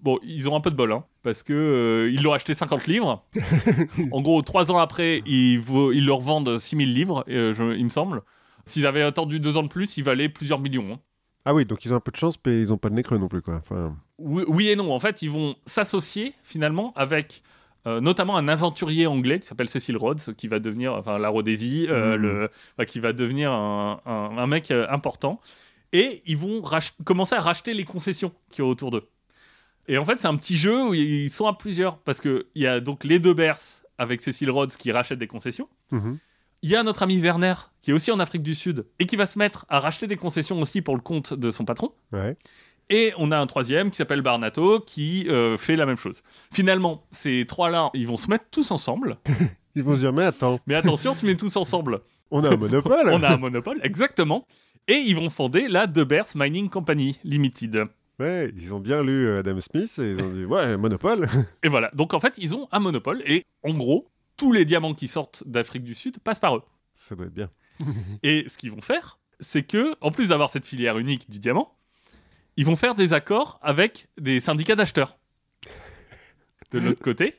[0.00, 2.86] Bon, ils ont un peu de bol, hein, parce que euh, ils l'ont acheté 50
[2.88, 3.24] livres.
[4.12, 5.62] en gros, trois ans après, ils,
[5.94, 8.22] ils leur vendent 6000 livres, euh, je- il me semble.
[8.64, 10.84] S'ils avaient attendu deux ans de plus, il valait plusieurs millions.
[10.92, 10.98] hein.
[11.44, 13.02] Ah oui, donc ils ont un peu de chance, mais ils ont pas de nez
[13.02, 13.54] creux non plus, quoi.
[13.56, 14.92] Enfin, Oui, oui et non.
[14.92, 17.42] En fait, ils vont s'associer finalement avec
[17.88, 21.86] euh, notamment un aventurier anglais qui s'appelle Cecil Rhodes, qui va devenir, enfin la Rhodésie,
[21.90, 25.40] euh, le- enfin, qui va devenir un, un- un mec euh, important.
[25.92, 26.62] Et ils vont
[27.04, 29.08] commencer à racheter les concessions qui y a autour d'eux.
[29.88, 32.62] Et en fait, c'est un petit jeu où ils sont à plusieurs parce que il
[32.62, 33.58] y a donc les deux Bers
[33.98, 35.68] avec Cecil Rhodes qui rachètent des concessions.
[35.90, 36.18] mhm.
[36.64, 39.16] Il y a notre ami Werner qui est aussi en Afrique du Sud et qui
[39.16, 41.92] va se mettre à racheter des concessions aussi pour le compte de son patron.
[42.12, 42.36] ouais.
[42.88, 46.22] Et on a un troisième qui s'appelle Barnato qui euh, fait la même chose.
[46.52, 49.16] Finalement, ces trois-là, ils vont se mettre tous ensemble.
[49.74, 52.00] Ils vont se dire, mais attends, Mais attention, on se met tous ensemble.
[52.30, 53.08] on a un monopole.
[53.10, 54.46] On a un monopole, exactement.
[54.88, 57.86] Et ils vont fonder la De Beers Mining Company Limited.
[58.18, 61.28] Ouais, ils ont bien lu euh, Adam Smith et ils ont dit, ouais, monopole.
[61.62, 61.90] Et voilà.
[61.94, 63.22] Donc en fait, ils ont un monopole.
[63.24, 66.62] Et en gros, tous les diamants qui sortent d'Afrique du Sud passent par eux.
[66.94, 67.50] Ça doit être bien.
[68.22, 71.76] Et ce qu'ils vont faire, c'est que, en plus d'avoir cette filière unique du diamant,
[72.56, 75.16] ils vont faire des accords avec des syndicats d'acheteurs.
[76.72, 77.34] De l'autre côté,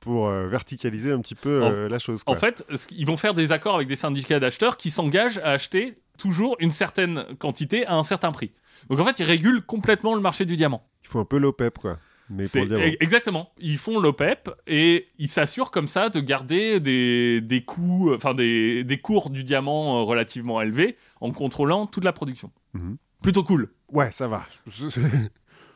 [0.00, 2.22] pour euh, verticaliser un petit peu euh, la chose.
[2.26, 2.40] En Quoi.
[2.40, 6.56] fait, ils vont faire des accords avec des syndicats d'acheteurs qui s'engagent à acheter toujours
[6.60, 8.52] une certaine quantité à un certain prix.
[8.88, 10.86] Donc en fait, ils régulent complètement le marché du diamant.
[11.04, 11.98] Il faut un peu l'OPEP, quoi.
[12.32, 12.84] Mais pour C'est- le diamant.
[12.84, 13.52] e- exactement.
[13.58, 18.84] Ils font l'OPEP et ils s'assurent comme ça de garder des, des coûts, enfin des,
[18.84, 22.52] des cours du diamant euh, relativement élevés en contrôlant toute la production.
[22.74, 22.96] Mhm.
[23.22, 23.68] Plutôt cool.
[23.88, 24.46] Ouais, ça va.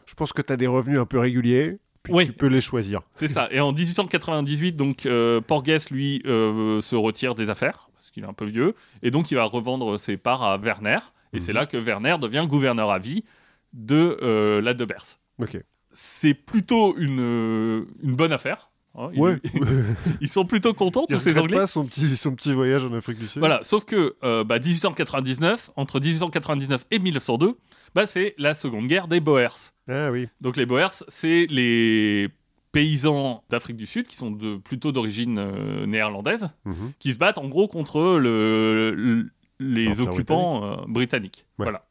[0.07, 2.27] Je pense que tu as des revenus un peu réguliers, puis Oui.
[2.27, 3.01] tu peux les choisir.
[3.15, 3.49] C'est ça.
[3.51, 8.27] Et en 1898, donc euh, Porges lui euh, se retire des affaires parce qu'il est
[8.29, 10.99] un peu vieux et donc il va revendre ses parts à Werner.
[11.33, 11.59] Et c'est Mhm.
[11.59, 13.25] là que Werner devient gouverneur à vie
[13.73, 15.19] de euh, la de Beers.
[15.41, 15.59] Ok.
[15.91, 18.71] C'est plutôt une, euh, une bonne affaire.
[18.95, 19.11] Hein.
[19.15, 19.37] Ils, Ouais.
[20.21, 21.57] ils sont plutôt contents tous ces Anglais.
[21.57, 23.41] pas son petit, son petit voyage en Afrique du Sud.
[23.41, 27.57] Voilà, sauf que euh, bah, 1899, entre 1899 et 1902,
[27.95, 29.73] bah, c'est la seconde guerre des Boers.
[29.89, 30.29] Ah oui.
[30.41, 32.29] Donc les Boers, c'est les
[32.73, 36.93] paysans d'Afrique du Sud qui sont de, plutôt d'origine euh, néerlandaise, Mhm.
[36.99, 39.31] qui se battent en gros contre le- le-
[39.61, 41.47] les occupants euh, britanniques.
[41.59, 41.65] Ouais.
[41.67, 41.87] Voilà.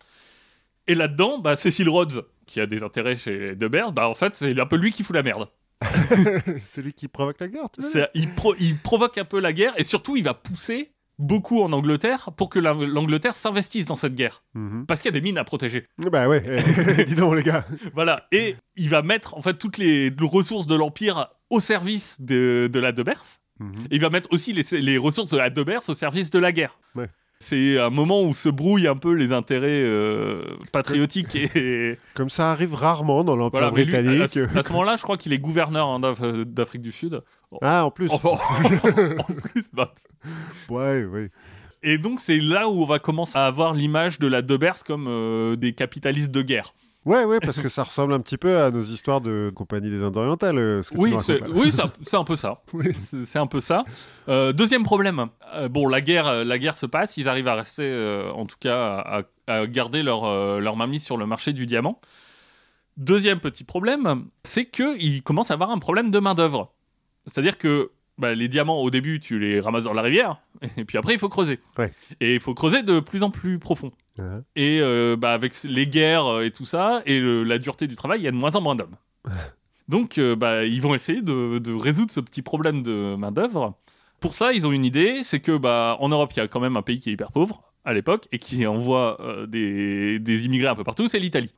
[0.87, 4.35] Et là-dedans, bah, Cecil Rhodes, qui a des intérêts chez De Beers, bah, en fait,
[4.35, 5.47] c'est un peu lui qui fout la merde.
[6.65, 7.89] c'est lui qui provoque la guerre, tu vois.
[8.13, 11.71] Il, pro- il provoque un peu la guerre et surtout, il va pousser beaucoup en
[11.73, 14.43] Angleterre pour que la- l'Angleterre s'investisse dans cette guerre.
[14.55, 14.85] Mhm.
[14.87, 15.87] Parce qu'il y a des mines à protéger.
[16.11, 16.43] Bah ouais,
[16.97, 17.65] eh, dis donc les gars.
[17.93, 18.27] Voilà.
[18.31, 22.79] Et il va mettre en fait toutes les ressources de l'Empire au service de, de
[22.79, 23.39] la De Beers.
[23.59, 23.73] Mhm.
[23.91, 26.39] Et il va mettre aussi les, les ressources de la De Beers au service de
[26.39, 26.79] la guerre.
[26.95, 27.09] Ouais.
[27.45, 32.51] C'est un moment où se brouillent un peu les intérêts euh, patriotiques et Comme ça
[32.51, 33.75] arrive rarement dans l'Empire voilà.
[33.75, 34.21] Mais lui, à, britannique.
[34.23, 37.21] à ce- à ce moment-là, je crois qu'il est gouverneur hein, d'Af- d'Afrique du Sud.
[37.61, 38.09] Ah, en plus.
[38.13, 38.17] En
[39.33, 39.93] plus, bah,
[40.69, 41.29] Ouais, ouais.
[41.83, 44.83] Et donc c'est là où on va commencer à avoir l'image de la De Beers
[44.85, 46.73] comme euh, des capitalistes de guerre.
[47.05, 50.03] Ouais, ouais, parce que ça ressemble un petit peu à nos histoires de Compagnie des
[50.03, 50.57] Indes orientales.
[50.57, 52.53] euh, ce que tu Oui, c'est oui, c'est un- un peu ça.
[52.73, 52.93] Oui.
[52.97, 53.83] C'est un peu ça.
[54.29, 55.27] Euh, deuxième problème.
[55.55, 57.17] Euh, bon, la guerre, la guerre se passe.
[57.17, 60.23] Ils arrivent à rester, euh, en tout cas, à, à garder leur,
[60.61, 61.99] leur mainmise sur le marché du diamant.
[62.97, 66.73] Deuxième petit problème, c'est qu'ils commencent à avoir un problème de main-d'œuvre.
[67.25, 70.37] C'est-à-dire que bah, les diamants, au début, tu les ramasses dans la rivière,
[70.77, 71.59] et puis après, il faut creuser.
[71.79, 71.91] Ouais.
[72.19, 73.91] Et il faut creuser de plus en plus profond.
[74.55, 77.95] Et euh, bah, avec les guerres euh, et tout ça, et le- la dureté du
[77.95, 78.95] travail, il y a de moins en moins d'hommes.
[79.89, 83.77] Donc, euh, bah, ils vont essayer de, de résoudre ce petit problème de main-d'œuvre.
[84.19, 86.59] Pour ça, ils ont une idée c'est que bah, en Europe, il y a quand
[86.61, 90.45] même un pays qui est hyper pauvre à l'époque et qui envoie euh, des, des
[90.45, 91.53] immigrés un peu partout c'est l'Italie.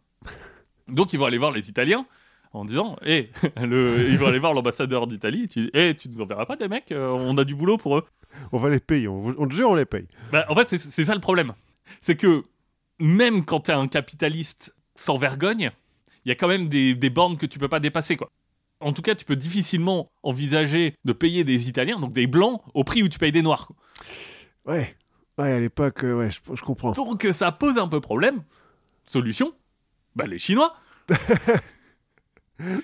[0.88, 2.06] Donc, ils vont aller voir les Italiens
[2.54, 3.32] en disant Hé,
[3.62, 4.08] le...
[4.10, 5.48] ils vont aller voir l'ambassadeur d'Italie.
[5.48, 8.04] Tu dis Hé, tu ne verras pas des mecs On a du boulot pour eux.
[8.52, 10.08] On va les payer, on, on te jure, on les paye.
[10.32, 11.54] Bah, en fait, c'est ça le problème.
[12.02, 12.44] C'est que
[13.00, 15.72] même quand t'es un capitaliste sans vergogne,
[16.26, 18.30] il y a quand même des, des bornes que tu peux pas dépasser, quoi.
[18.82, 22.84] En tout cas, tu peux difficilement envisager de payer des Italiens, donc des blancs, au
[22.84, 23.68] prix où tu payes des noirs.
[23.68, 23.76] quoi.
[24.74, 24.96] Ouais,
[25.38, 26.92] ouais, à l'époque, euh, ouais, je, je comprends.
[26.92, 28.44] Donc ça pose un peu problème.
[29.06, 29.54] Solution
[30.16, 30.76] Bah les Chinois.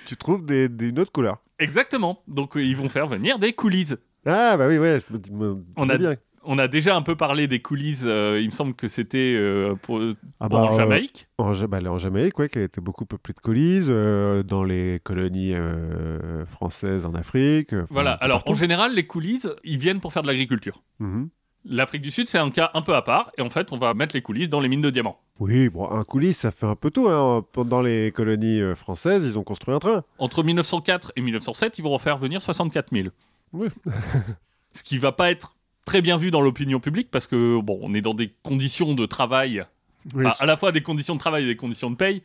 [0.05, 1.37] Tu trouves des, des- une autre couleur.
[1.59, 2.21] Exactement.
[2.27, 3.95] Donc euh, ils vont faire venir des coolies.
[4.25, 6.15] Ah, bah oui, ouais, je me dis, me On a- bien.
[6.43, 9.75] On a déjà un peu parlé des coolies, euh, il me semble que c'était euh,
[9.75, 10.01] pour,
[10.39, 11.27] Ah bon, en euh, Jamaïque.
[11.37, 14.99] En, bah, en Jamaïque, ouais, qui a été beaucoup peuplée de colis, euh, dans les
[15.03, 15.53] colonies
[16.47, 17.73] françaises en Afrique.
[17.89, 18.51] Voilà, alors partout.
[18.51, 20.81] en général, les coolies, ils viennent pour faire de l'agriculture.
[20.99, 21.29] Mhm.
[21.63, 23.93] L'Afrique du Sud, c'est un cas un peu à part, et en fait, on va
[23.93, 25.19] mettre les coulisses dans les mines de diamants.
[25.39, 27.07] Oui, bon, un coulis, ça fait un peu tout.
[27.07, 27.45] Hein.
[27.51, 30.03] Pendant les colonies françaises, ils ont construit un train.
[30.17, 33.09] Entre 1904 et 1907, ils vont en faire venir 64 000.
[33.53, 33.67] Oui.
[34.73, 35.55] Ce qui va pas être
[35.85, 39.05] très bien vu dans l'opinion publique, parce que, bon, on est dans des conditions de
[39.05, 39.65] travail,
[40.13, 42.21] Oui, bah, à la fois des conditions de travail et des conditions de paye,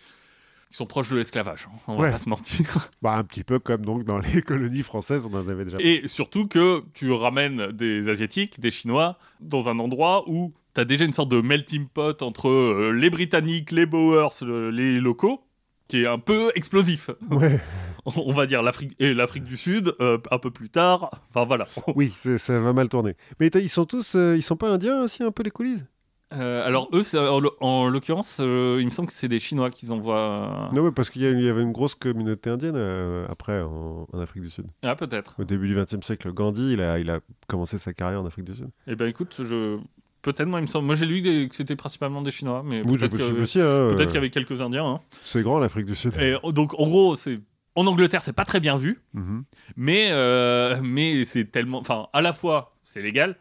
[0.71, 2.91] qui sont proches de l'esclavage, hein, on va pas se mentir.
[3.03, 5.77] bah, un petit peu comme donc dans les colonies françaises, on en avait déjà.
[5.81, 10.85] Et surtout que tu ramènes des Asiatiques, des Chinois, dans un endroit où tu as
[10.85, 15.45] déjà une sorte de melting pot entre euh, les Britanniques, les Boers, le- les locaux,
[15.89, 17.11] qui est un peu explosif.
[17.31, 17.61] Ouais.
[18.17, 21.11] On va dire l'Afrique et l'Afrique du Sud, euh, un peu plus tard.
[21.31, 21.67] Enfin voilà.
[21.97, 23.15] Oui, ça va mal tourner.
[23.41, 25.85] Mais ils sont tous, euh, ils sont pas indiens aussi un peu les coulisses
[26.33, 29.71] Euh, alors eux, en, l'o- en l'occurrence, euh, il me semble que c'est des Chinois
[29.71, 30.71] qu'ils envoient.
[30.73, 34.43] Non, ouais, parce qu'il y, avait une grosse communauté indienne euh, après en, en Afrique
[34.43, 34.67] du Sud.
[34.85, 35.37] Ah peut-être.
[35.39, 38.45] Au début du XXe siècle, Gandhi, il a, il a commencé sa carrière en Afrique
[38.47, 38.69] du Sud.
[38.89, 39.79] Eh ben écoute, je
[40.23, 40.87] peut-être moi il me semble.
[40.87, 44.05] Moi j'ai lu des- que c'était principalement des Chinois, mais Oui, peut-être hein, peut-être euh,
[44.07, 44.85] qu'il y avait quelques Indiens.
[44.87, 45.01] hein.
[45.23, 46.15] C'est grand l'Afrique du Sud.
[46.21, 47.39] Et donc en gros, c'est
[47.77, 49.01] en Angleterre, c'est pas très bien vu.
[49.15, 49.45] Mhm.
[49.77, 53.37] mais euh, mais c'est tellement enfin à la fois c'est légal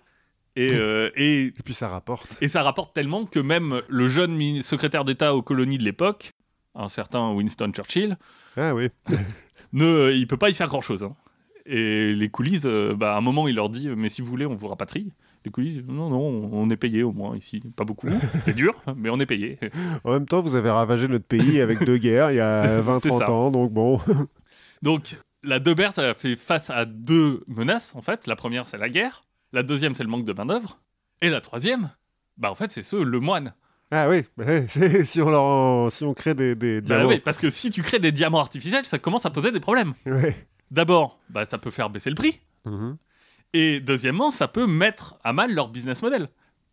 [0.58, 2.38] et, euh, et, Et puis ça rapporte.
[2.42, 6.32] et ça rapporte tellement que même le jeune secrétaire d'État aux colonies de l'époque
[6.76, 8.18] un certain Winston Churchill
[8.58, 8.90] Ah oui.
[9.74, 11.10] ne il peut pas y faire grand chose
[11.66, 14.46] et les coulisses euh, bah, à un moment il leur dit mais si vous voulez
[14.46, 15.12] on vous rapatrie
[15.46, 18.08] les coulisses non non on est payé au moins ici pas beaucoup
[18.42, 19.60] c'est dur mais on est payé
[20.04, 23.00] En même temps, vous avez ravagé notre pays avec deux guerres il y a C'est-
[23.02, 23.32] c'est 20-30 ça.
[23.32, 24.00] ans, donc bon.
[24.82, 28.28] Donc, la Debert, ça fait face à deux menaces, en fait.
[28.28, 29.26] La première, c'est la guerre.
[29.54, 30.80] La deuxième, c'est le manque de main-d'œuvre.
[31.22, 31.90] Et la troisième,
[32.38, 33.54] bah, en fait, c'est ce, le moine.
[33.92, 34.24] Ah oui,
[35.06, 37.10] si, on leur en- si on crée des, des Bah diamants.
[37.10, 39.94] oui, parce que si tu crées des diamants artificiels, ça commence à poser des problèmes.
[40.06, 40.36] Ouais.
[40.72, 42.40] D'abord, bah, ça peut faire baisser le prix.
[42.66, 42.98] Mhm.
[43.58, 46.28] Et deuxièmement, ça peut mettre à mal leur business model.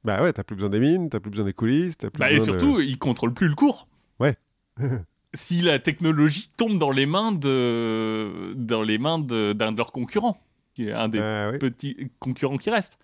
[0.04, 2.32] Bah ouais, t'as plus besoin des mines, t'as plus besoin des coulisses, t'as plus Bah,
[2.32, 3.86] et besoin de- surtout, ils contrôlent plus le cours.
[4.18, 4.36] Ouais.
[5.34, 9.92] si la technologie tombe dans les mains de, dans les mains de- d'un de, leurs
[9.92, 10.42] concurrents,
[10.74, 11.58] qui est un des Ah oui.
[11.58, 12.98] petits concurrents qui restent.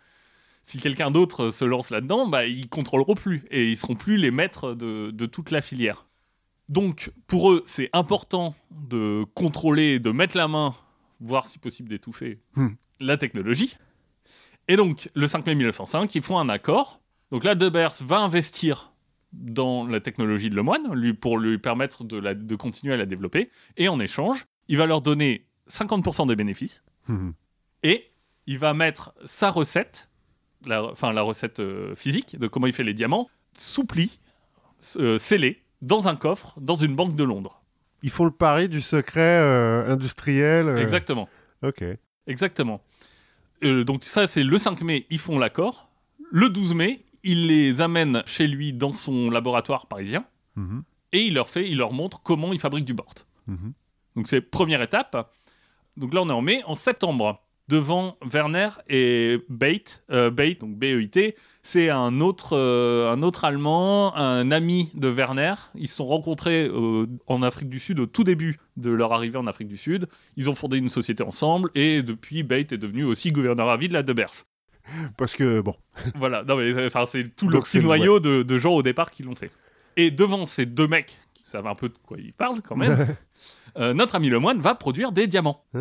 [0.65, 4.31] Si quelqu'un d'autre se lance là-dedans, bah, ils contrôleront plus et ils seront plus les
[4.33, 6.07] maîtres de, de toute la filière.
[6.69, 10.75] Donc, pour eux, c'est important de contrôler, de mettre la main,
[11.21, 12.71] voire si possible d'étouffer Hmm.
[13.01, 13.77] La technologie.
[14.69, 18.19] Et donc, le 5 mai 1905, ils font un accord Donc là, De Beers va
[18.21, 18.93] investir
[19.33, 23.05] dans la technologie de Lemoine lui, pour lui permettre de, la- de continuer à la
[23.07, 23.51] développer.
[23.77, 27.33] Et en échange, il va leur donner 50% des bénéfices Mhm.
[27.83, 28.11] et
[28.47, 30.09] il va mettre sa recette,
[30.67, 34.19] la, enfin la recette euh, physique de comment il fait les diamants, sous pli,
[34.97, 37.63] euh, scellé, dans un coffre, dans une banque de Londres.
[38.03, 40.69] Ils font le pari du secret euh, industriel.
[40.69, 41.29] euh, Exactement.
[41.63, 41.85] Ok.
[42.29, 42.81] Exactement.
[43.65, 45.89] Euh, donc ça, c'est le 5 mai, ils font l'accord.
[46.31, 50.25] Le 12 mai, il les amène chez lui dans son laboratoire parisien
[50.57, 50.83] Mhm.
[51.13, 53.21] et il leur fait, il leur montre comment il fabrique du board.
[53.47, 53.73] Mhm.
[54.17, 55.33] Donc c'est première étape.
[55.97, 56.63] Donc là, on est en mai.
[56.67, 63.23] En septembre, devant Werner et Beit, euh, Beit, donc B-E-I-T, c'est un autre, euh, un
[63.23, 65.55] autre Allemand, un ami de Werner.
[65.75, 69.37] Ils se sont rencontrés euh, en Afrique du Sud au tout début de leur arrivée
[69.37, 70.09] en Afrique du Sud.
[70.37, 73.89] Ils ont fondé une société ensemble et depuis, Beit est devenu aussi gouverneur à vie
[73.89, 74.45] de la De Beers.
[75.19, 75.75] Parce que, bon,
[76.15, 79.23] Voilà, non mais enfin, c'est tout le petit noyau de, de gens au départ qui
[79.23, 79.51] l'ont fait.
[79.97, 83.15] Et devant ces deux mecs, qui savent un peu de quoi ils parlent quand même,
[83.77, 85.63] notre ami Lemoine va produire des diamants.
[85.75, 85.81] Ah.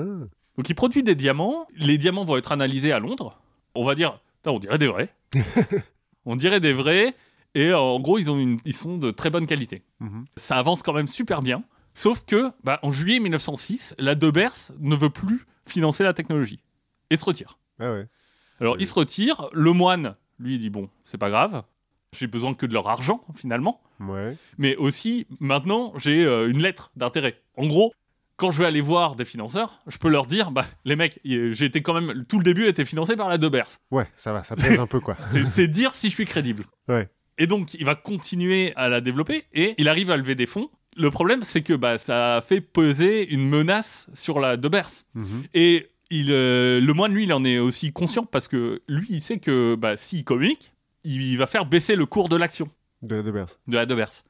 [0.58, 3.40] Donc il produit des diamants, les diamants vont être analysés à Londres.
[3.76, 5.10] On va dire, on dirait des vrais.
[6.26, 7.14] on dirait des vrais,
[7.56, 9.84] et euh, en gros ils, ont une- ils sont de très bonne qualité.
[10.00, 10.26] Mhm.
[10.36, 14.72] Ça avance quand même super bien, sauf que bah, en juillet 1906, la De Beers
[14.80, 16.60] ne veut plus financer la technologie
[17.10, 17.60] et se retire.
[17.80, 18.08] Ah ouais.
[18.60, 21.64] Alors il se retire, le moine, lui, il dit bon, c'est pas grave,
[22.14, 24.36] j'ai besoin que de leur argent finalement, Ouais.
[24.58, 27.42] mais aussi maintenant j'ai euh, une lettre d'intérêt.
[27.58, 27.94] En gros,
[28.38, 31.82] quand je vais aller voir des financeurs, je peux leur dire bah les mecs, été
[31.82, 33.80] quand même tout le début a été financé par la De Beers.
[33.92, 35.18] Ouais, ça va, ça pèse un peu, quoi.
[35.54, 36.64] C'est dire si je suis crédible.
[36.88, 37.10] Ouais.
[37.38, 40.70] Et donc il va continuer à la développer et il arrive à lever des fonds.
[40.96, 45.04] Le problème c'est que bah ça a fait peser une menace sur la De Beers.
[45.14, 45.44] Mhm.
[45.54, 49.22] Et il, euh, le moine, lui, il en est aussi conscient parce que lui, il
[49.22, 50.72] sait que bah, s'il communique,
[51.04, 52.70] il va faire baisser le cours de l'action
[53.02, 53.46] De la De Beers.
[53.68, 54.24] de la De Beers.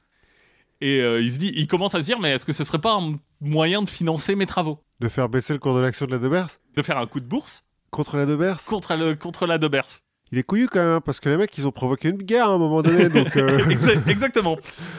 [0.80, 2.78] Et euh, il se dit, il commence à se dire, mais est-ce que ce serait
[2.78, 4.78] pas un moyen de financer mes travaux?
[5.00, 7.20] De faire baisser le cours de l'action de la De Beers De faire un coup
[7.20, 7.64] de bourse?
[7.90, 10.00] Contre la De Beers contre, le, contre la De Beers.
[10.30, 12.48] Il est couillu quand même, hein, parce que les mecs, ils ont provoqué une guerre
[12.48, 13.34] à un moment donné, donc...
[13.36, 14.58] euh, Exa- Exactement.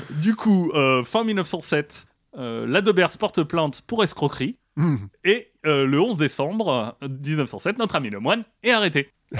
[0.09, 2.07] Du coup, euh, fin 1907,
[2.37, 4.57] euh, la De Beers porte plainte pour escroquerie.
[4.75, 5.07] mhm.
[5.23, 9.11] Et le 11 décembre euh, 1907, notre ami le moine est arrêté.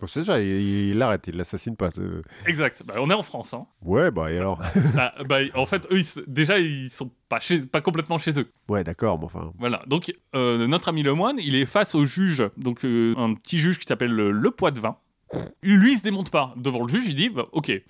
[0.00, 1.90] Bon, c'est déjà, il, l'arrête, il l'assassine pas.
[1.90, 2.02] c'est-
[2.46, 2.82] Exact.
[2.86, 3.52] Bah, on est en France.
[3.54, 3.66] Hein.
[3.82, 4.58] Ouais, bah, et alors?
[4.94, 8.50] Bah, bah, en fait, eux, ils déjà, ils sont pas, chez, pas complètement chez eux.
[8.68, 9.52] Ouais, d'accord, mais enfin...
[9.58, 9.82] Voilà.
[9.86, 13.78] Donc, euh, notre ami Lemoine, il est face au juge, donc euh, un petit juge
[13.78, 14.96] qui s'appelle le, le Poitvin.
[15.62, 16.54] Lui, il se démonte pas.
[16.56, 17.82] Devant le juge, il dit bah, Ok, je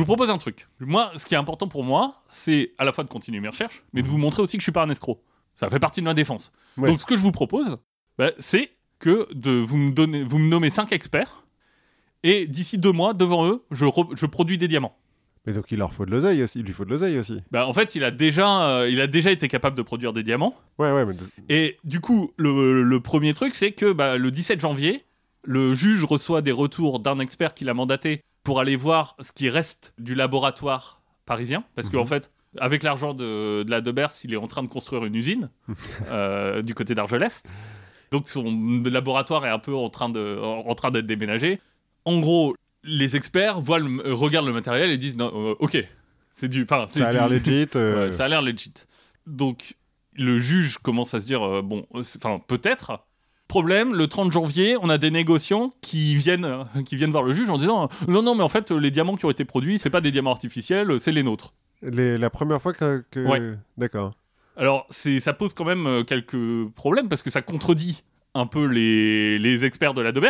[0.00, 0.66] vous propose un truc.
[0.80, 3.84] Moi, ce qui est important pour moi, c'est à la fois de continuer mes recherches,
[3.92, 5.22] mais de vous montrer aussi que je suis pas un escroc.
[5.56, 6.52] Ça fait partie de ma défense.
[6.78, 6.88] Ouais.
[6.88, 7.76] Donc, ce que je vous propose,
[8.18, 11.39] bah, c'est que de vous me, donner, vous me nommez cinq experts,
[12.22, 14.96] et d'ici deux mois, devant eux, je, je produis des diamants.
[15.46, 17.40] Mais donc, il leur faut de l'oseille aussi, il lui faut de l'oseille aussi.
[17.50, 20.22] Bah, en fait, il a, déjà, euh, il a déjà été capable de produire des
[20.22, 20.54] diamants.
[20.78, 21.14] Ouais, ouais, mais...
[21.48, 25.02] Et du coup, le, le premier truc, c'est que bah, le 17 janvier,
[25.44, 29.48] le juge reçoit des retours d'un expert qu'il a mandaté pour aller voir ce qui
[29.48, 31.64] reste du laboratoire parisien.
[31.74, 31.92] Parce Mhm.
[31.94, 35.06] qu'en fait, avec l'argent de, de la De Beers, il est en train de construire
[35.06, 35.48] une usine
[36.10, 37.42] euh, du côté d'Argelès.
[38.10, 38.44] Donc son
[38.84, 41.60] laboratoire est un peu en train de- en, en train d'être déménagé.
[42.04, 45.84] En gros, les experts voient le- regardent le matériel et disent non, euh, ok,
[46.32, 47.44] c'est du, Ça a l'air legit.
[47.76, 48.72] euh, Ouais, ça a l'air legit.
[49.26, 49.74] Donc,
[50.16, 53.04] le juge commence à se dire, euh, bon, euh, enfin, peut-être.
[53.48, 57.32] Problème, le 30 janvier, on a des négociants qui viennent, euh, qui viennent voir le
[57.34, 59.44] juge en disant, euh, non, non, mais en fait, euh, les diamants qui ont été
[59.44, 61.52] produits, c'est pas des diamants artificiels, euh, c'est les nôtres.
[61.82, 63.02] les- la première fois que...
[63.10, 63.40] que- Ouais.
[63.78, 64.14] D'accord.
[64.56, 68.02] Alors, ça pose quand même euh, quelques problèmes parce que ça contredit
[68.34, 70.20] un peu les, les experts de la De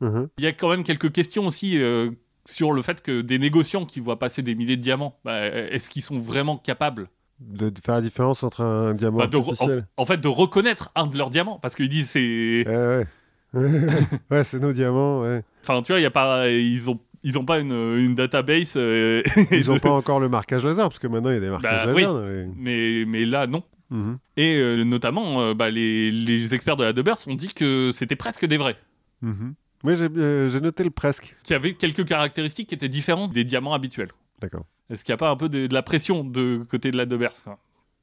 [0.00, 0.28] Mhm.
[0.38, 2.10] Il y a quand même quelques questions aussi euh,
[2.44, 5.88] sur le fait que des négociants qui voient passer des milliers de diamants, bah, est-ce
[5.90, 7.08] qu'ils sont vraiment capables
[7.40, 9.86] De, de faire la différence entre un diamant bah, artificiel.
[9.96, 12.64] en, en fait, de reconnaître un de leurs diamants parce qu'ils disent c'est.
[12.66, 13.06] Ouais, ouais.
[14.30, 15.42] ouais, c'est nos diamants, ouais.
[15.62, 18.74] Enfin, tu vois, y a pas, ils ont, ils ont pas une, une database.
[18.76, 21.40] euh, Ils de- ont pas encore le marquage laser, parce que maintenant, il y a
[21.40, 21.94] des marquages Bah, laser.
[21.96, 22.02] oui.
[22.04, 23.62] dans les- Mais, mais là, non.
[23.90, 24.18] Mhm.
[24.36, 27.92] Et euh, notamment, euh, bah, les, les experts de la De Beers ont dit que
[27.94, 28.76] c'était presque des vrais.
[29.22, 29.54] Mhm.
[29.86, 31.36] Oui, j'ai euh, j'ai noté le presque.
[31.44, 34.10] Qu'il y avait quelques caractéristiques qui étaient différentes des diamants habituels.
[34.40, 34.64] D'accord.
[34.90, 37.06] Est-ce qu'il n'y a pas un peu de, de la pression de côté de la
[37.06, 37.58] De Beers quoi?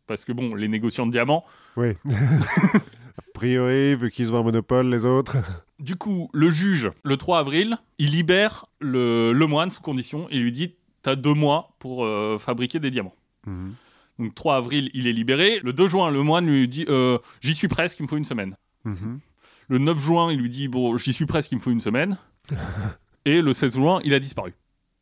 [0.07, 1.43] Parce que bon, les négociants de diamants.
[1.75, 1.89] Oui.
[2.05, 5.37] A priori, vu qu'ils ont un monopole, les autres.
[5.79, 10.39] Du coup, le juge, le 3 avril, il libère le, le moine sous condition et
[10.39, 13.15] lui dit T'as deux mois pour euh, fabriquer des diamants.
[13.45, 13.73] Mhm.
[14.19, 15.59] Donc 3 avril, il est libéré.
[15.63, 18.25] Le 2 juin, le moine lui dit euh, J'y suis presque, il me faut une
[18.25, 18.55] semaine.
[18.85, 19.19] Mhm.
[19.69, 22.17] Le 9 juin, il lui dit Bon, j'y suis presque, il me faut une semaine.
[23.25, 24.53] Et le 16 juin, il a disparu.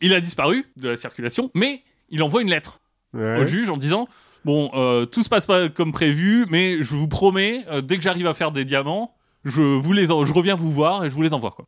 [0.01, 2.79] Il a disparu de la circulation, mais il envoie une lettre
[3.13, 3.39] Ouais.
[3.41, 4.07] au juge en disant
[4.45, 8.03] Bon, euh, tout se passe pas comme prévu, mais je vous promets, euh, dès que
[8.03, 9.13] j'arrive à faire des diamants,
[9.43, 11.51] je, vous les en- je reviens vous voir et je vous les envoie.
[11.51, 11.67] Quoi.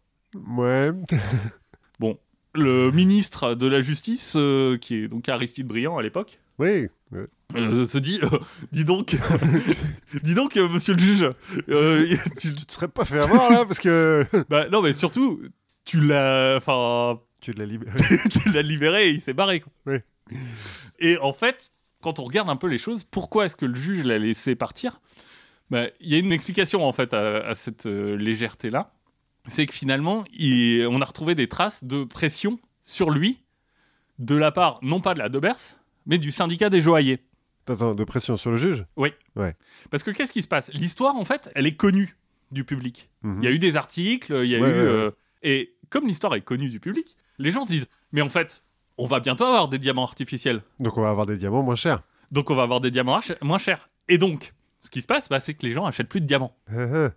[0.57, 0.91] Ouais.
[2.55, 6.87] Le ministre de la Justice, euh, qui est donc Aristide Briand à l'époque, Oui.
[7.13, 7.27] Ouais.
[7.55, 8.29] euh, se dit euh,
[8.71, 9.15] Dis donc,
[10.23, 11.29] dis donc, euh, monsieur le juge,
[11.69, 12.05] euh,
[12.39, 15.41] tu- Tu te serais pas fait avoir là parce que bah, non, mais surtout,
[15.85, 16.55] tu l'as.
[16.57, 17.93] Enfin, tu l'as libéré.
[18.31, 19.59] tu l'as libéré et il s'est barré.
[19.59, 19.71] quoi.
[19.85, 20.03] Ouais.
[20.99, 21.71] Et en fait,
[22.01, 24.99] quand on regarde un peu les choses, pourquoi est-ce que le juge l'a laissé partir?
[25.69, 28.93] Bah, Il y a une explication en fait à, à cette euh, légèreté-là.
[29.49, 33.43] C'est que finalement, il- on a retrouvé des traces de pression sur lui
[34.19, 35.57] de la part, non pas de la Dobers,
[36.05, 37.19] mais du syndicat des joailliers.
[37.67, 38.85] Attends, de pression sur le juge?
[39.89, 40.71] Parce que qu'est-ce qui se passe?
[40.73, 42.17] L'histoire, en fait, elle est connue
[42.51, 43.09] du public.
[43.23, 43.39] Mhm.
[43.41, 44.73] Il y a eu des articles, il y a Ouais, eu.
[44.73, 45.11] ouais, euh,
[45.43, 48.63] et comme l'histoire est connue du public, les gens se disent Mais en fait,
[48.97, 50.61] on va bientôt avoir des diamants artificiels.
[50.79, 52.03] Donc on va avoir des diamants moins chers.
[52.31, 53.89] Donc on va avoir des diamants moins chers.
[54.09, 56.55] Et donc, ce qui se passe, bah, c'est que les gens achètent plus de diamants.
[56.67, 57.09] Ah, ah.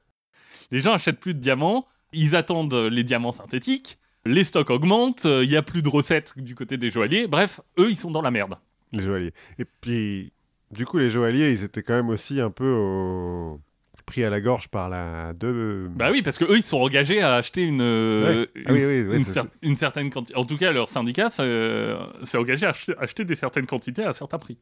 [0.71, 5.45] Les gens achètent plus de diamants, ils attendent les diamants synthétiques, les stocks augmentent, euh,
[5.45, 7.29] il y a plus de recettes du côté des joailliers.
[7.29, 8.57] Bref, eux, ils sont dans la merde.
[8.93, 9.33] Les joailliers.
[9.59, 10.33] Et puis,
[10.71, 13.61] du coup, les joailliers, ils étaient quand même aussi un peu au...
[14.07, 15.89] pris à la gorge par la de.
[15.91, 18.47] Bah oui, parce que eux, ils sont engagés à acheter une, euh.
[18.67, 20.37] Ah une, oui, oui, oui, une c'est- cer- une certaine quantité.
[20.39, 24.39] En tout cas, leur syndicat s'est engagé à acheter, des certaines quantités à un certain
[24.39, 24.59] prix.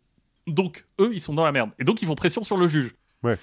[0.47, 1.71] Donc, eux, ils sont dans la merde.
[1.79, 2.95] Et donc, ils font pression sur le juge.
[3.23, 3.37] Ouais.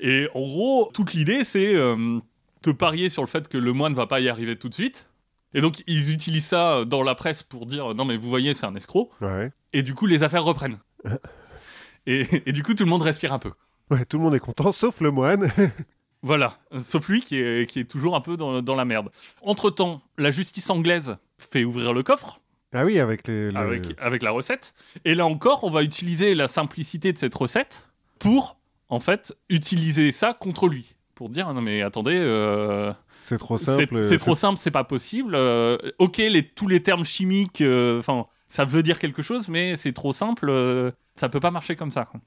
[0.00, 2.18] Et en gros, toute l'idée, c'est euh,
[2.62, 4.74] te parier sur le fait que le moine ne va pas y arriver tout de
[4.74, 5.07] suite.
[5.54, 8.66] Et donc, ils utilisent ça dans la presse pour dire non, mais vous voyez, c'est
[8.66, 9.10] un escroc.
[9.20, 9.50] Ouais.
[9.72, 10.78] Et du coup, les affaires reprennent.
[12.06, 13.52] et, et du coup, tout le monde respire un peu.
[13.90, 15.50] Ouais, tout le monde est content, sauf le moine.
[16.22, 19.08] Voilà, Euh, sauf lui qui est, qui est toujours un peu dans, dans la merde.
[19.40, 22.40] Entre-temps, la justice anglaise fait ouvrir le coffre
[22.72, 23.52] ah oui, avec les.
[23.52, 24.74] le- avec, avec la recette.
[25.04, 27.88] Et là encore, on va utiliser la simplicité de cette recette
[28.18, 28.58] pour,
[28.88, 30.96] en fait, utiliser ça contre lui.
[31.18, 32.92] Pour dire, non mais attendez, euh,
[33.22, 34.06] C'est trop simple.
[34.08, 35.34] c'est trop simple, c'est pas possible.
[35.34, 39.74] euh, ok, les, tous les termes chimiques, euh, enfin, ça veut dire quelque chose, mais
[39.74, 42.04] c'est trop simple, euh, ça peut pas marcher comme ça.
[42.04, 42.20] quoi.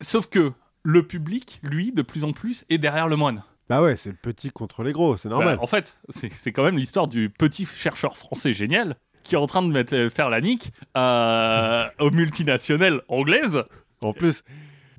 [0.00, 0.52] Sauf que
[0.84, 3.42] le public, lui, de plus en plus, est derrière le moine.
[3.68, 5.56] Bah ouais, c'est le petit contre les gros, c'est normal.
[5.56, 9.38] Bah, en fait, c'est c'est quand même l'histoire du petit chercheur français génial qui est
[9.38, 13.64] en train de mettre, faire la nique à- aux multinationales anglaises.
[14.00, 14.44] En plus.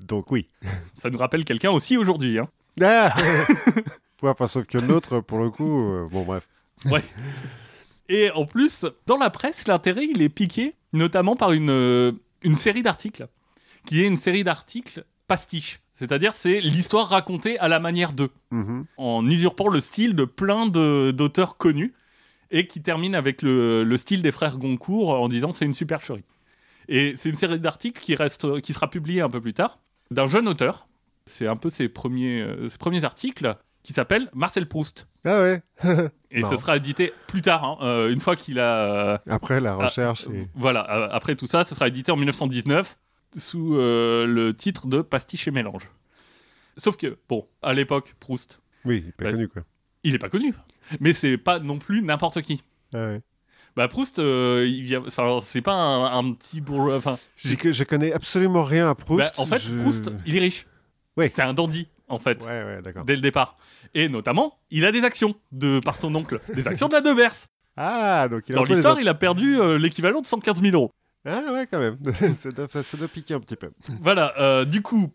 [0.00, 0.46] Donc oui.
[0.92, 2.38] Ça nous rappelle quelqu'un aussi aujourd'hui.
[2.38, 2.46] hein.
[2.82, 3.14] Ah
[4.22, 5.92] Ouais, enfin, sauf que l'autre, pour le coup.
[5.92, 6.48] euh, bon, bref.
[8.08, 12.54] Et en plus, dans la presse, l'intérêt, il est piqué, notamment par une, euh, une
[12.54, 13.28] série d'articles,
[13.84, 15.80] qui est une série d'articles pastiche.
[15.92, 18.86] C'est-à-dire, c'est l'histoire racontée à la manière d'eux, Mhm.
[18.96, 21.92] en usurpant le style de plein de- d'auteurs connus,
[22.50, 26.24] et qui termine avec le, le style des frères Goncourt en disant c'est une supercherie.
[26.88, 29.78] Et c'est une série d'articles qui, reste, qui sera publiée un peu plus tard,
[30.10, 30.87] d'un jeune auteur.
[31.28, 35.06] C'est un peu ses premiers, euh, ses premiers articles, qui s'appelle Marcel Proust.
[35.24, 35.62] Ah ouais.
[36.30, 36.56] Et Marrant.
[36.56, 39.12] ce sera édité plus tard, hein, euh, une fois qu'il a.
[39.14, 40.26] euh, Après la recherche.
[40.32, 42.98] et- Voilà, euh, après tout ça, ce sera édité en 1919
[43.36, 45.90] sous le titre de Pastiche et mélange.
[46.76, 49.62] Sauf que, bon, à l'époque, Proust, Oui, il est pas Bah, connu quoi.
[50.04, 50.54] il est pas connu.
[51.00, 52.62] Mais c'est pas non plus n'importe qui.
[52.94, 53.20] Ah ouais.
[53.76, 56.96] Bah, Proust, il vient, ça- c'est pas un, un petit bourgeois.
[56.96, 59.20] Enfin, Je, je connais absolument rien à Proust.
[59.36, 60.66] bah, en fait, je- Proust, il est riche.
[61.18, 61.28] Ouais.
[61.28, 63.04] C'est un dandy, en fait, Ouais, ouais, d'accord.
[63.04, 63.56] dès le départ.
[63.94, 67.32] Et notamment, il a des actions de par son oncle, des actions de la Devers.
[67.80, 70.74] Ah, donc il a Dans les l'histoire, il a perdu euh, l'équivalent de 115 000
[70.74, 70.90] euros.
[71.24, 71.96] Ah ouais, quand même.
[72.34, 73.70] ça, doit, ça doit piquer un petit peu.
[74.00, 75.12] Voilà, euh, du coup,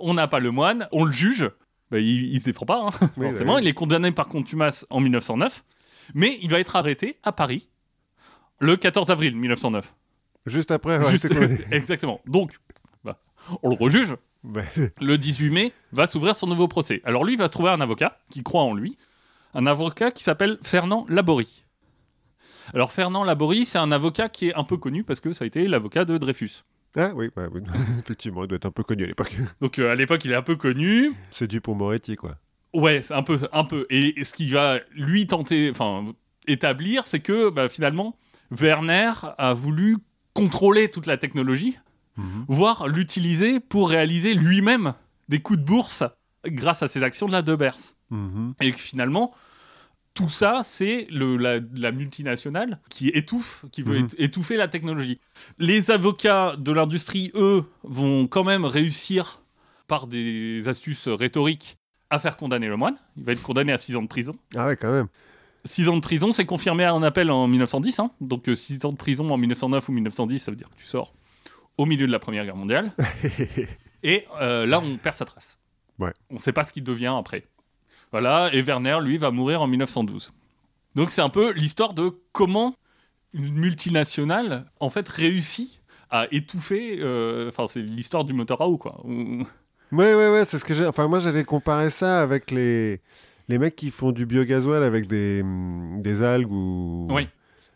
[0.00, 1.50] on n'a pas le moine, on le juge.
[1.90, 3.56] Bah, il, il se défend pas, hein, Oui, forcément.
[3.56, 3.62] oui.
[3.64, 5.62] Il est condamné par contumace en 1909,
[6.14, 7.68] mais il va être arrêté à Paris
[8.60, 9.94] le 14 avril 1909.
[10.46, 11.26] Juste après, ouais, Juste-
[11.70, 12.22] exactement.
[12.26, 12.56] Donc,
[13.04, 13.18] bah,
[13.62, 14.16] on le rejuge.
[14.46, 14.62] Bah,
[15.00, 17.02] Le 18 mai va s'ouvrir son nouveau procès.
[17.04, 18.96] Alors lui il va trouver un avocat qui croit en lui,
[19.54, 21.64] un avocat qui s'appelle Fernand Laborie.
[22.72, 25.46] Alors Fernand Laborie, c'est un avocat qui est un peu connu parce que ça a
[25.46, 26.62] été l'avocat de Dreyfus.
[26.96, 27.60] Ah oui, ouais, oui.
[27.98, 29.34] effectivement, il doit être un peu connu à l'époque.
[29.60, 31.12] Donc euh, à l'époque, il est un peu connu.
[31.30, 32.36] C'est dû pour Moretti, quoi.
[32.72, 33.86] Ouais, un peu, un peu.
[33.90, 36.04] Et ce qu'il va lui tenter, enfin,
[36.46, 38.16] établir, c'est que bah, finalement,
[38.50, 39.96] Werner a voulu
[40.34, 41.78] contrôler toute la technologie,
[42.48, 44.94] voire l'utiliser pour réaliser lui-même
[45.28, 46.04] des coups de bourse
[46.46, 47.76] grâce à ses actions de la Debers.
[48.10, 48.54] Mhm.
[48.60, 49.34] Et que finalement,
[50.14, 54.08] tout ça, c'est la, la multinationale qui étouffe, qui veut Mhm.
[54.18, 55.20] étouffer la technologie.
[55.58, 59.42] Les avocats de l'industrie, eux, vont quand même réussir,
[59.88, 61.76] par des astuces rhétoriques,
[62.10, 62.96] à faire condamner le moine.
[63.16, 64.32] Il va être condamné à 6 ans de prison.
[64.56, 65.08] Ah ouais, quand même.
[65.64, 67.98] 6 ans de prison, c'est confirmé à un appel en 1910.
[68.00, 68.10] hein.
[68.20, 71.12] Donc 6 ans de prison en 1909 ou 1910, ça veut dire que tu sors
[71.78, 72.92] au milieu de la Première Guerre mondiale.
[74.02, 75.58] Et euh, là, on perd sa trace.
[75.98, 76.12] Ouais.
[76.30, 77.44] On ne sait pas ce qu'il devient après.
[78.12, 80.32] Voilà, et Werner, lui, va mourir en 1912.
[80.94, 82.74] Donc c'est un peu l'histoire de comment
[83.32, 86.98] une multinationale, en fait, réussit à étouffer...
[87.00, 89.02] euh, Enfin, c'est l'histoire du moteur à eau, quoi.
[89.04, 90.86] Ouais, ouais, ouais, c'est ce que j'ai.
[90.86, 93.00] Enfin, moi, j'allais comparer ça avec les,
[93.48, 95.42] les mecs qui font du biogasoil avec des,
[95.98, 97.28] des algues ou Oui.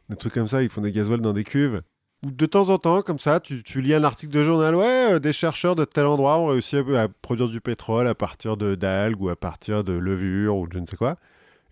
[0.09, 0.63] des trucs comme ça.
[0.63, 1.83] Ils font des gasoils dans des cuves.
[2.27, 4.75] Ou de temps en temps, comme ça, tu, tu lis un article de journal.
[4.75, 8.15] Ouais, euh, des chercheurs de tel endroit ont réussi à, à produire du pétrole à
[8.15, 11.17] partir de d'algues ou à partir de levures ou de je ne sais quoi.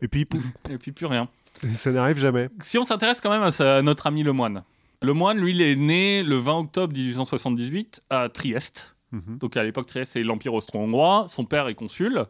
[0.00, 1.28] Et puis, pouf, Et puis plus rien.
[1.74, 2.48] ça n'arrive jamais.
[2.62, 4.62] Si on s'intéresse quand même à, sa- à notre ami Lemoine.
[5.02, 8.96] Lemoine, lui, il est né le 20 octobre 1878 à Trieste.
[9.12, 9.38] Mhm.
[9.38, 11.26] Donc à l'époque, Trieste, c'est l'Empire austro-hongrois.
[11.28, 12.24] Son père est consul.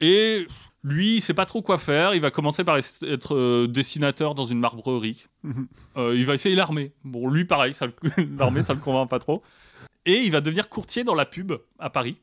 [0.00, 0.46] Et
[0.82, 2.14] lui, il sait pas trop quoi faire.
[2.14, 5.26] Il va commencer par être euh, dessinateur dans une marbrerie.
[5.42, 5.68] Mhm.
[5.96, 6.92] Euh, il va essayer l'armée.
[7.04, 7.74] Bon, lui, pareil,
[8.38, 9.42] l'armée, ça le convainc pas trop.
[10.06, 12.16] Et il va devenir courtier dans la pub à Paris.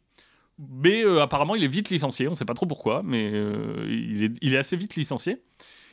[0.57, 2.27] Mais euh, apparemment, il est vite licencié.
[2.27, 3.29] On sait pas trop pourquoi, mais
[3.87, 5.43] il, est, il est assez vite licencié.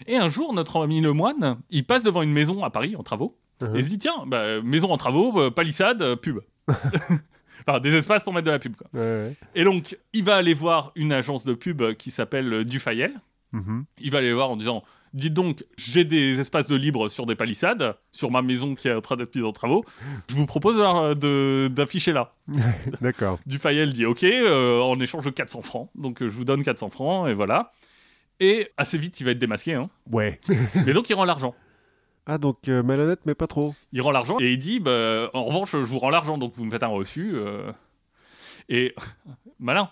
[0.07, 3.39] Et un jour, notre ami Lemoine, il passe devant une maison à Paris en travaux.
[3.61, 3.77] Mhm.
[3.77, 6.41] Et il se dit tiens, bah, maison en travaux, palissade, pub.
[7.67, 8.75] enfin, des espaces pour mettre de la pub.
[8.77, 8.87] Quoi.
[8.95, 9.35] Ouais, ouais.
[9.55, 13.13] Et donc, il va aller voir une agence de pub qui s'appelle Dufayel.
[13.53, 13.85] Mhm.
[14.01, 14.83] Il va aller voir en disant
[15.13, 18.93] Dites donc, j'ai des espaces de libre sur des palissades, sur ma maison qui est
[18.95, 19.85] en train d'être mise en travaux.
[20.29, 20.77] Je vous propose
[21.17, 22.35] de- d'afficher là.
[23.01, 23.39] D'accord.
[23.47, 25.89] Dufayel dit Ok, euh, en échange de 400 francs.
[25.95, 27.71] Donc, je vous donne 400 francs, et voilà.
[28.41, 29.75] Et assez vite, il va être démasqué.
[29.75, 29.89] Hein.
[30.11, 30.41] Ouais.
[30.85, 31.55] Mais donc, il rend l'argent.
[32.27, 33.75] Ah, donc euh, malhonnête, mais pas trop.
[33.93, 36.65] Il rend l'argent et il dit bah, En revanche, je vous rends l'argent, donc vous
[36.65, 37.33] me faites un reçu.
[37.35, 37.71] euh.
[38.69, 38.95] Et
[39.59, 39.91] malin,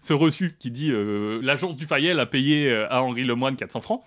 [0.00, 4.02] ce reçu qui dit euh, L'agence du Fayel a payé à Henri Lemoine 400 francs.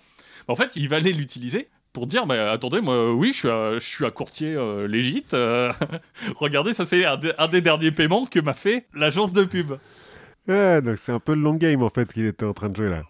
[0.46, 4.04] Bah, en fait, il va aller l'utiliser pour dire bah, Attendez, moi, oui, je suis
[4.06, 5.72] un, courtier euh,
[6.36, 9.72] regardez, ça, c'est un des derniers paiements que m'a fait l'agence de pub.
[10.48, 12.76] Ouais, donc c'est un peu le long game en fait qu'il était en train de
[12.76, 13.02] jouer là.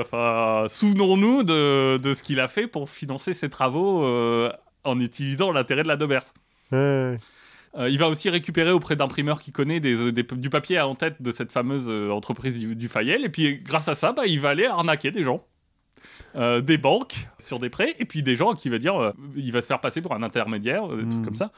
[0.00, 4.50] Enfin, souvenons-nous de, de ce qu'il a fait pour financer ses travaux euh,
[4.84, 5.96] en utilisant l'intérêt de la.
[6.72, 7.16] Ouais.
[7.76, 11.22] Euh, il va aussi récupérer auprès d'imprimeurs qu'il connaît des, des- du papier en tête
[11.22, 13.24] de cette fameuse euh, entreprise du, du Fayel.
[13.24, 15.46] Et puis, grâce à ça, bah, il va aller arnaquer des gens.
[16.34, 17.94] Euh, des banques sur des prêts.
[18.00, 20.22] Et puis, des gens qui va dire euh, il va se faire passer pour un
[20.24, 21.24] intermédiaire, des trucs Mm.
[21.24, 21.52] comme ça.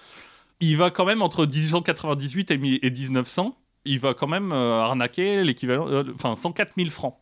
[0.60, 3.54] Il va quand même, entre 1898 et, mi- et 1900,
[3.84, 7.16] il va quand même euh, arnaquer l'équivalent, euh, enfin 104 000 francs.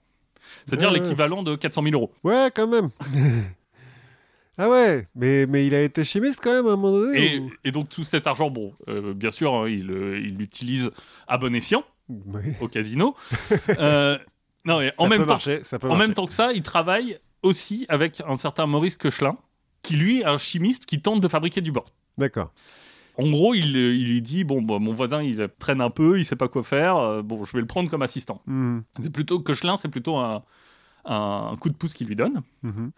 [0.66, 1.02] C'est-à-dire Ouais, ouais.
[1.02, 2.12] l'équivalent de 400 000 euros.
[2.24, 2.88] Ouais, quand même.
[4.58, 7.34] ah ouais, mais, mais il a été chimiste quand même à un moment donné.
[7.34, 9.90] Et, ou- et donc, tout cet argent, bon, euh, bien sûr, hein, il
[10.24, 10.90] il l'utilise
[11.28, 11.84] à bon escient.
[12.08, 12.42] Oui.
[12.60, 13.14] au casino.
[13.78, 14.18] Euh,
[14.64, 15.98] non, mais en Ça même temps, marcher, ça en marcher.
[16.06, 19.36] même temps que ça, il travaille aussi avec un certain Maurice Koechlin,
[19.82, 21.84] qui lui est un chimiste qui tente de fabriquer du bord.
[22.18, 22.52] D'accord.
[23.18, 26.18] En gros, il, euh, il lui dit bon, bah, mon voisin, il traîne un peu,
[26.18, 26.96] il sait pas quoi faire.
[26.96, 28.42] euh, bon, je vais le prendre comme assistant.
[28.46, 28.82] Mhm.
[29.02, 30.42] C'est plutôt Koechlin, c'est plutôt un,
[31.04, 32.42] un coup de pouce qu'il lui donne.
[32.62, 32.90] Mhm.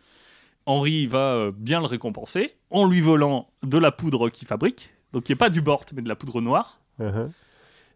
[0.66, 5.24] Henri va euh, bien le récompenser en lui volant de la poudre qu'il fabrique, donc
[5.24, 6.80] qui est pas du bord, mais de la poudre noire.
[7.01, 7.28] Uh-huh.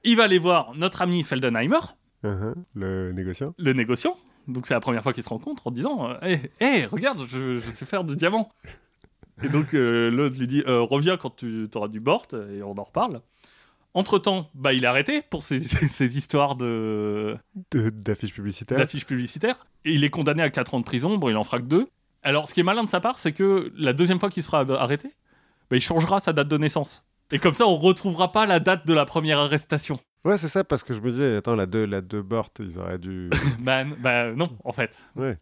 [0.02, 1.78] Il va aller voir notre ami Feldenheimer,
[2.24, 2.54] Uh-huh.
[2.74, 3.48] Le négociant.
[3.56, 4.16] le négociant.
[4.48, 7.70] Donc c'est la première fois qu'ils se rencontrent en disant Hé, hé, regarde, je, je
[7.70, 8.48] sais faire du diamant.
[9.42, 12.76] Et donc euh, l'autre lui dit Euh, Reviens quand tu auras du bord et on
[12.78, 13.20] en reparle.
[13.94, 17.36] Entre temps, bah, il est arrêté pour ces, ces histoires de,
[17.70, 18.76] De- D'affiches publicitaires.
[18.78, 19.66] d'affiches publicitaires.
[19.84, 21.16] Et il est condamné à 4 ans de prison.
[21.16, 21.86] Bon, il en fera que 2.
[22.22, 24.60] Alors, ce qui est malin de sa part, c'est que la deuxième fois qu'il sera
[24.78, 25.08] arrêté,
[25.70, 27.04] bah, il changera sa date de naissance.
[27.30, 29.98] Et comme ça, on retrouvera pas la date de la première arrestation.
[30.24, 32.78] Ouais, c'est ça, parce que je me disais, attends, la 2, la deux Bort, ils
[32.78, 33.30] auraient dû.
[33.60, 35.02] bah, bah, non, en fait.
[35.14, 35.38] Ouais.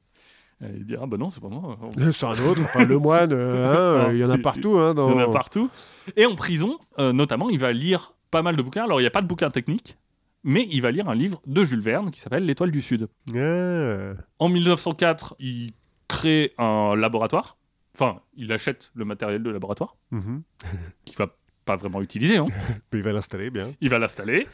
[0.62, 1.78] Il dit Ah bah non, c'est pas moi.
[2.12, 4.78] c'est un autre, enfin, le moine, euh, hein, il y en a partout.
[4.78, 5.10] Hein, dans...
[5.10, 5.68] Il y en a partout.
[6.16, 8.85] Et en prison, euh, notamment, il va lire pas mal de bouquins.
[8.85, 9.97] Alors, il n'y a pas de bouquins techniques,
[10.43, 13.09] mais il va lire un livre de Jules Verne qui s'appelle L'Étoile du Sud.
[14.39, 15.72] En 1904, il
[16.09, 17.56] crée un laboratoire.
[17.97, 20.43] Enfin, il achète le matériel de laboratoire, Mhm.
[21.05, 21.28] qu'il va
[21.64, 22.36] pas vraiment utiliser.
[22.39, 22.47] hein.
[22.93, 23.70] Mais il va l'installer bien.
[23.81, 24.47] Il va l'installer.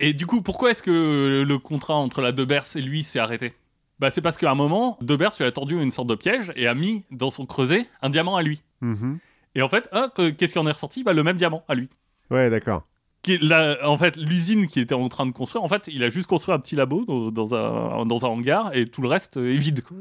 [0.00, 3.52] Et du coup, pourquoi est-ce que le contrat entre la Debers et lui s'est arrêté?
[3.98, 6.66] Bah, C'est parce qu'à un moment, Debers lui a tendu une sorte de piège et
[6.66, 8.62] a mis dans son creuset un diamant à lui.
[8.80, 9.18] Mhm.
[9.54, 11.04] Et en fait, que- qu'est-ce qui en est ressorti?
[11.04, 11.88] Bah, Le même diamant à lui.
[12.30, 12.84] Ouais, d'accord.
[13.84, 16.54] en fait, l'usine qui était en train de construire, en fait, il a juste construit
[16.54, 19.82] un petit labo dans, dans un, dans un hangar et tout le reste est vide.
[19.82, 19.96] quoi.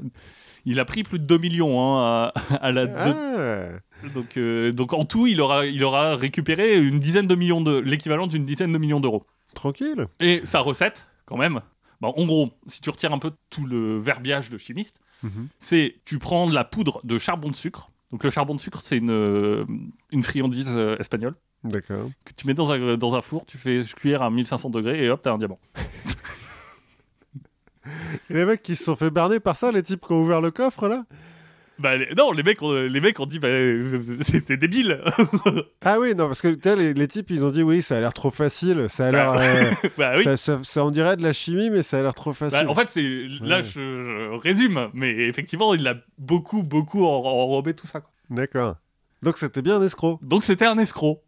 [0.66, 2.86] Il a pris plus de 2 millions hein, à, à la.
[2.88, 4.10] de- Ah.
[4.14, 7.78] donc, euh, donc en tout, il aura, il aura récupéré une dizaine de millions de
[7.80, 9.26] l'équivalent d'une dizaine de millions d'euros.
[9.54, 10.08] Tranquille.
[10.20, 11.62] Et sa recette, quand même,
[12.02, 15.48] Bah, en gros, si tu retires un peu tout le verbiage de chimiste, Mhm.
[15.60, 17.92] c'est tu prends de la poudre de charbon de sucre.
[18.12, 19.66] Donc le charbon de sucre, c'est une, euh,
[20.12, 22.10] une friandise euh, espagnole D'accord.
[22.26, 25.10] que tu mets dans un, dans un four, tu fais cuire à 1500 degrés et
[25.10, 25.60] hop, t'as un diamant.
[28.30, 30.40] Et les mecs qui se sont fait berner par ça, les types qui ont ouvert
[30.42, 31.04] le coffre là?
[31.82, 35.02] Bah, les- non, les mecs, ont, les mecs ont dit, bah, euh, c'était débile.
[35.84, 37.98] Ah oui, non, parce que tu sais, les, les types ils ont dit oui, ça
[37.98, 39.34] a l'air trop facile, ça a l'air.
[39.34, 40.24] Bah, euh, bah oui.
[40.24, 42.68] ça, ça- ça- on dirait de la chimie, mais ça a l'air trop Bah, facile.
[42.68, 43.64] en fait, c'est là, Ouais.
[43.64, 43.72] je,
[44.04, 48.00] je résume, mais effectivement, il a beaucoup, beaucoup en- enrobé tout ça.
[48.02, 48.12] quoi.
[48.30, 48.76] D'accord.
[49.24, 50.20] Donc c'était bien un escroc.
[50.22, 51.24] Donc c'était un escroc.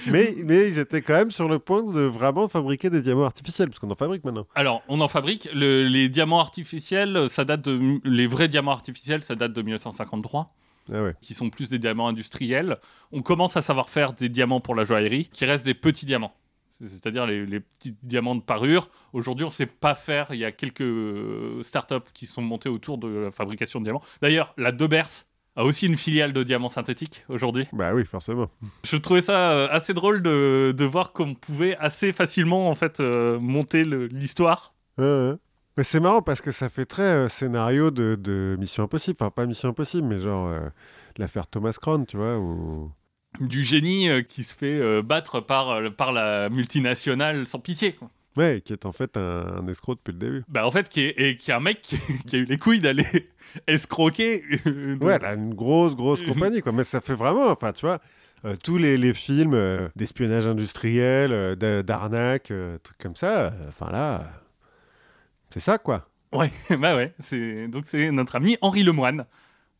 [0.10, 3.68] mais, mais ils étaient quand même sur le point de vraiment fabriquer des diamants artificiels,
[3.68, 4.46] parce qu'on en fabrique maintenant.
[4.54, 5.48] Alors, on en fabrique.
[5.54, 8.00] Le- les diamants artificiels, ça date de.
[8.04, 10.54] Les vrais diamants artificiels, ça date de 1953,
[10.92, 11.14] Ah ouais.
[11.20, 12.78] qui sont plus des diamants industriels.
[13.12, 16.34] On commence à savoir faire des diamants pour la joaillerie, qui restent des petits diamants.
[16.84, 18.90] C'est-à-dire les, les petits diamants de parure.
[19.14, 20.28] Aujourd'hui, on ne sait pas faire.
[20.32, 24.02] Il y a quelques euh, startups qui sont montées autour de la fabrication de diamants.
[24.20, 25.08] D'ailleurs, la Debers
[25.56, 27.66] a aussi une filiale de diamants synthétiques aujourd'hui.
[27.72, 28.50] Bah oui, forcément.
[28.84, 33.00] Je trouvais ça euh, assez drôle de, de voir qu'on pouvait assez facilement en fait
[33.00, 34.74] euh, monter l'histoire.
[34.98, 35.32] Ouais.
[35.78, 39.16] Mais c'est marrant parce que ça fait très euh, scénario de, de Mission Impossible.
[39.20, 40.60] Enfin, pas Mission Impossible, mais genre euh,
[41.18, 42.38] l'affaire Thomas Crown, tu vois.
[43.40, 47.92] Du génie euh, qui se fait euh, battre par, euh, par la multinationale sans pitié.
[47.92, 48.08] quoi.
[48.36, 50.44] Ouais, qui est en fait un, un escroc depuis le début.
[50.48, 51.96] Bah en fait, qui est, et qui est un mec qui,
[52.26, 53.06] qui a eu les couilles d'aller
[53.66, 54.42] escroquer.
[55.00, 56.72] Ouais, là, une grosse, grosse compagnie, quoi.
[56.72, 58.00] Mais ça fait vraiment, enfin, tu vois,
[58.44, 62.52] euh, tous les, les films euh, d'espionnage industriel, euh, d'a- d'arnaque,
[62.82, 64.22] trucs comme ça, enfin là,
[65.50, 66.06] c'est ça, quoi.
[66.32, 67.14] Ouais, bah ouais.
[67.18, 69.24] C'est, donc c'est notre ami Henri Lemoine.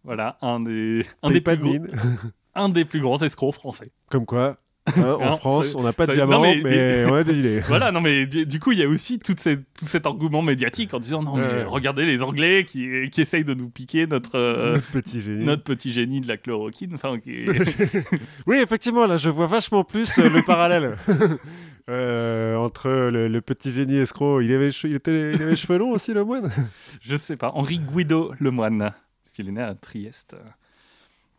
[0.04, 1.74] Voilà, un des, un des, plus gros,
[2.54, 3.90] un des plus grands escrocs français.
[4.08, 4.56] Comme quoi,
[4.96, 7.24] hein, en Non, France, ça- on n'a pas de ça- non, mais, mais on a
[7.24, 7.60] des idées.
[7.68, 9.34] Voilà, non mais du, du coup, il y a aussi tout
[9.76, 13.68] cet engouement médiatique en disant non, mais regardez les Anglais qui, qui essayent de nous
[13.68, 15.44] piquer notre, euh, Notre petit génie.
[15.44, 16.94] notre petit génie de la chloroquine.
[16.94, 17.46] Enfin, qui-
[18.46, 20.96] Oui, effectivement, là, je vois vachement plus euh, le parallèle
[21.88, 24.40] Euh, entre le, le petit génie escroc.
[24.40, 26.50] Il avait, il, était, il avait cheveux longs aussi, le moine
[27.00, 27.52] Je sais pas.
[27.54, 28.78] Henri Guido Lemoine,
[29.22, 30.34] parce qu'il est né à Trieste.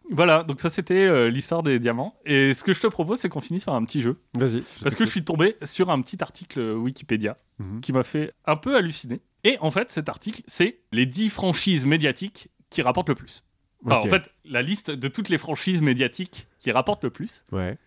[0.09, 2.15] Voilà, donc ça c'était euh, l'histoire des diamants.
[2.25, 4.21] Et ce que je te propose, c'est qu'on finisse par un petit jeu.
[4.33, 4.63] Vas-y.
[4.81, 7.81] Parce que je suis tombé sur un petit article Wikipédia Mhm.
[7.81, 9.19] qui m'a fait un peu halluciner.
[9.43, 13.43] Et en fait, cet article, c'est les 10 franchises médiatiques qui rapportent le plus.
[13.85, 17.45] Enfin, en fait, la liste de toutes les franchises médiatiques qui rapportent le plus.
[17.51, 17.77] Ouais.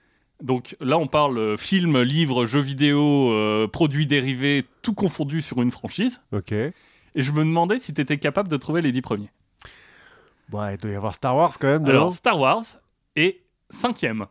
[0.42, 5.60] Donc là, on parle euh, film, livre, jeux vidéo, euh, produits dérivés, tout confondu sur
[5.62, 6.22] une franchise.
[6.32, 6.52] Ok.
[6.52, 6.72] Et
[7.16, 9.30] je me demandais si tu étais capable de trouver les 10 premiers.
[10.50, 11.90] Bon, il doit y avoir Star Wars quand même dedans.
[11.90, 12.64] Alors, Star Wars
[13.14, 14.26] est cinquième.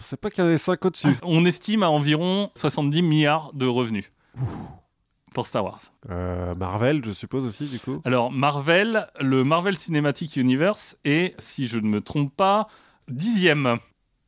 [0.00, 1.08] Je sais pas qu'il y en avait 5 au-dessus.
[1.22, 4.10] On estime à environ 70 milliards de revenus
[5.34, 5.80] pour Star Wars.
[6.08, 8.00] Euh, Marvel, je suppose aussi, du coup.
[8.06, 12.66] Alors, Marvel, le Marvel Cinematic Universe est, si je ne me trompe pas,
[13.08, 13.78] dixième.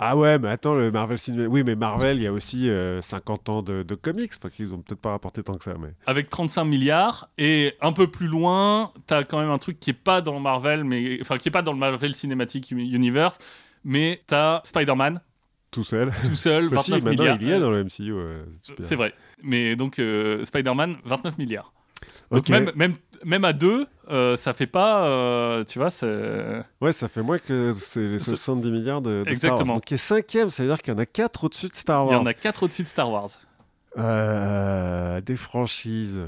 [0.05, 1.47] Ah ouais, mais attends, le Marvel Cinema...
[1.49, 4.33] Oui, mais Marvel, il y a aussi euh, 50 ans de, de comics.
[4.37, 5.91] Enfin, qu'ils ont peut-être pas rapporté tant que ça, mais...
[6.07, 9.93] avec 35 milliards et un peu plus loin, t'as quand même un truc qui est
[9.93, 13.39] pas dans Marvel mais enfin qui est pas dans le Marvel Cinematic Universe,
[13.85, 15.21] mais t'as Spider-Man
[15.71, 16.11] Tout seul.
[16.25, 17.39] tout seul Bah si, 29 maintenant, milliards.
[17.41, 18.13] il y est dans le MCU.
[18.13, 18.85] euh, super.
[18.85, 19.15] C'est vrai.
[19.45, 21.73] Mais donc euh, Spider-Man 29 milliards.
[22.33, 26.93] Donc même même même à deux, euh, ça fait pas euh, tu vois, c'est Ouais,
[26.93, 29.69] ça fait moins que c'est les C'est- 70 milliards de, de Star Exactement.
[29.71, 29.75] Wars.
[29.77, 32.05] Donc, il est cinquième, ça veut dire qu'il y en a 4 au-dessus de Star
[32.05, 32.21] il y Wars.
[32.23, 33.31] en a quatre au-dessus de Star Wars.
[33.99, 36.25] Euh, des franchises.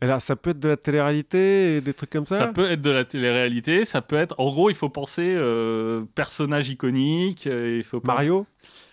[0.00, 2.80] Alors, ça peut être de la télé-réalité et des trucs comme ça, Ça peut être
[2.80, 7.84] de la télé-réalité, ça peut être en gros, il faut penser euh, personnage iconique, il
[7.84, 8.46] faut penser- Mario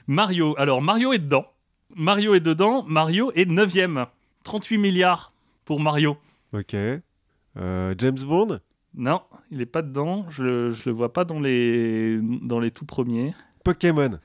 [0.07, 0.56] Mario.
[0.57, 1.45] Alors, Mario est dedans.
[1.95, 2.84] Mario est dedans.
[2.88, 4.06] Mario est 9ème.
[4.44, 5.34] 38 milliards
[5.65, 6.18] pour Mario.
[6.53, 6.76] Ok.
[7.57, 8.59] Euh, James Bond?
[8.93, 9.21] Non,
[9.51, 10.25] il est pas dedans.
[10.29, 13.34] Je je le vois pas dans les, dans les tout premiers.
[13.63, 14.19] Pokémon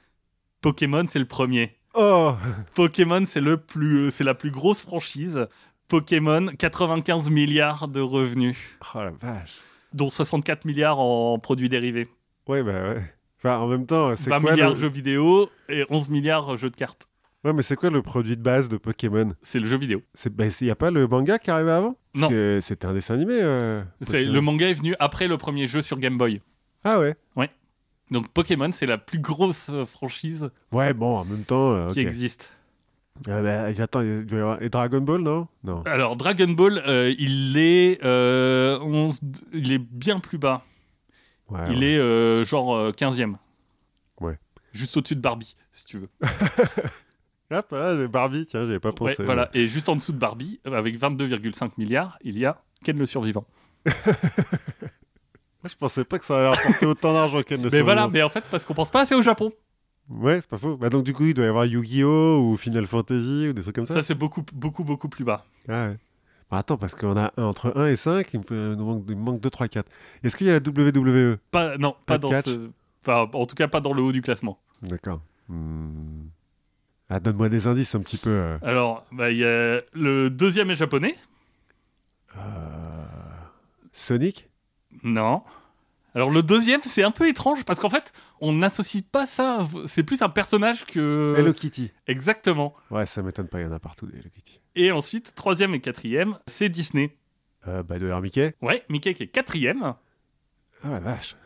[0.60, 1.76] Pokémon, c'est le premier.
[1.94, 2.32] Oh
[2.74, 5.46] Pokémon, c'est le plus, c'est la plus grosse franchise.
[5.88, 9.60] Pokémon, 95 milliards de revenus, Oh la vache
[9.94, 12.09] dont 64 milliards en produits dérivés.
[12.48, 13.14] Ouais, bah ouais.
[13.38, 14.76] Enfin, en même temps, c'est 20 quoi milliards le...
[14.76, 17.09] jeux vidéo et 11 milliards jeux de cartes.
[17.44, 20.01] Ouais, mais c'est quoi le produit de base de Pokémon C'est le jeu vidéo.
[20.31, 22.28] Bah, il y a pas le manga qui arrivait avant Parce Non.
[22.28, 23.35] que c'était un dessin animé.
[23.40, 24.32] euh, C'est, Pokémon.
[24.32, 26.40] le manga est venu après le premier jeu sur Game Boy.
[26.85, 27.16] Ah ouais.
[28.10, 31.73] Donc Pokémon, c'est la plus grosse euh, franchise Ouais, bon, en même temps.
[31.73, 32.52] euh, qui existe.
[33.27, 34.62] Ah bah, attends, il doit y avoir...
[34.62, 35.47] et Dragon Ball, non?
[35.64, 35.82] Non.
[35.85, 39.19] Alors Dragon Ball, euh, il est, euh, 11
[39.55, 40.62] il est bien plus bas.
[41.48, 41.93] Ouais, il ouais.
[41.93, 43.36] est euh, genre euh, 15e.
[44.20, 44.39] Ouais.
[44.73, 46.09] Juste au-dessus de Barbie, si tu veux.
[47.52, 49.24] Hop, ah, Barbie, tiens, j'avais pas Ouais, pensé.
[49.24, 49.50] voilà.
[49.54, 53.44] Et juste en dessous de Barbie, avec 22,5 milliards, il y a Ken le survivant.
[55.68, 58.28] Je pensais pas que ça allait rapporter autant d'argent qu'elle ne Mais voilà, mais en
[58.28, 59.52] fait, parce qu'on pense pas assez au Japon.
[60.08, 60.76] Ouais, c'est pas faux.
[60.76, 62.40] Bah, donc, du coup, il doit y avoir Yu-Gi-Oh!
[62.40, 63.94] ou Final Fantasy ou des trucs comme ça.
[63.94, 65.44] Ça, c'est beaucoup, beaucoup, beaucoup plus bas.
[65.68, 65.98] Ah ouais.
[66.50, 69.40] Bah, attends, parce qu'on a entre 1 et 5, il me, manque, il me manque
[69.40, 69.90] 2, 3, 4.
[70.22, 72.70] Est-ce qu'il y a la WWE Pas, non, Pas dans ce.
[73.02, 74.58] Enfin, en tout cas, pas dans le haut du classement.
[74.82, 75.20] D'accord.
[75.48, 76.26] Hmm.
[77.14, 78.30] Ah, donne-moi des indices un petit peu.
[78.30, 78.59] euh.
[78.62, 81.14] Alors, bah, il y a le deuxième est japonais.
[83.93, 84.48] Sonic?
[85.02, 85.43] Non.
[86.14, 89.68] Alors, le deuxième, c'est un peu étrange parce qu'en fait, on n'associe pas ça.
[89.86, 91.34] C'est plus un personnage que.
[91.39, 91.90] Hello Kitty.
[92.06, 92.74] Exactement.
[92.90, 94.60] Ouais, ça m'étonne pas, il y en a partout des Hello Kitty.
[94.74, 97.14] Et ensuite, troisième et quatrième, c'est Disney.
[97.68, 98.55] Euh, bah, de Mickey.
[98.62, 99.94] Ouais, Mickey qui est quatrième.
[100.84, 101.36] Oh la vache.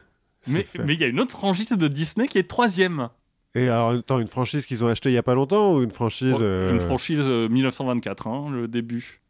[0.43, 0.79] C'est Mais fait.
[0.85, 3.09] mais il y a une autre franchise de Disney qui est troisième.
[3.57, 5.75] Et alors, en même temps, une franchise qu'ils ont achetée il y a pas longtemps
[5.75, 6.37] ou une franchise.
[6.41, 9.21] Euh, Une franchise euh, 1924, hein, le début.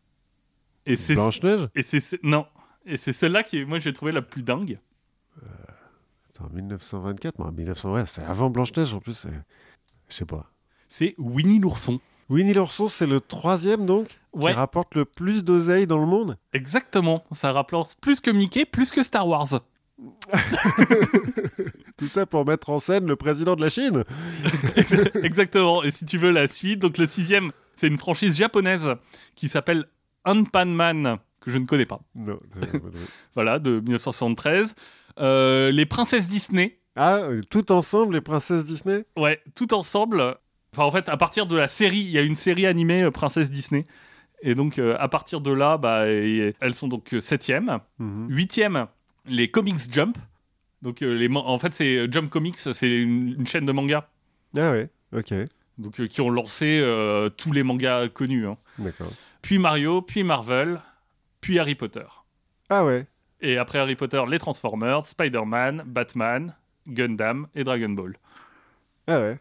[0.85, 2.45] Et c'est Blanche-Neige et c'est non.
[2.85, 4.79] Et c'est celle-là qui, moi, j'ai trouvé la plus dingue.
[6.31, 9.27] Attends, 1924 Non, 1900, ouais, c'est avant Blanche-Neige en plus.
[10.09, 10.51] Je sais pas.
[10.89, 11.99] C'est Winnie l'ourson.
[12.29, 16.37] Winnie l'ourson, c'est le troisième donc Ouais, qui rapporte le plus d'oseille dans le monde?
[16.53, 17.25] exactement.
[17.33, 19.61] Ça rapporte plus que Mickey, plus que Star Wars.
[21.97, 24.05] Tout ça pour mettre en scène le président de la Chine.
[25.23, 25.83] exactement.
[25.83, 28.91] Et si tu veux la suite, donc le sixième, c'est une franchise japonaise
[29.35, 29.87] qui s'appelle
[30.25, 32.01] Unpan Man, que je ne connais pas.
[32.15, 32.39] Non.
[32.63, 32.81] c'est-
[33.35, 34.75] Voilà, de 1973.
[35.19, 37.21] Euh, les princesses Disney, ah,
[37.51, 39.05] tout ensemble, les princesses Disney?
[39.17, 40.37] Ouais, tout ensemble.
[40.73, 43.11] Enfin, en fait, à partir de la série, il y a une série animée euh,
[43.11, 43.85] Princesse Disney.
[44.43, 47.79] Et donc, euh, à partir de là, bah, et- elles sont donc euh, septième.
[47.99, 48.27] Mhm.
[48.29, 48.87] Huitième,
[49.29, 50.17] les Comics Jump.
[50.83, 54.09] Donc, euh, les, en fait, c'est Jump Comics, c'est une, une chaîne de mangas.
[54.57, 55.35] Ah ouais, ok,
[55.79, 58.47] Donc, euh, qui ont lancé euh, tous les mangas connus.
[58.47, 58.57] hein.
[58.79, 59.13] d'accord.
[59.43, 60.81] Puis Mario, puis Marvel,
[61.41, 62.05] puis Harry Potter.
[62.69, 63.07] Ah ouais,
[63.41, 66.55] Et après Harry Potter, les Transformers, Spider-Man, Batman,
[66.89, 68.17] Gundam et Dragon Ball.
[69.07, 69.39] ah ouais.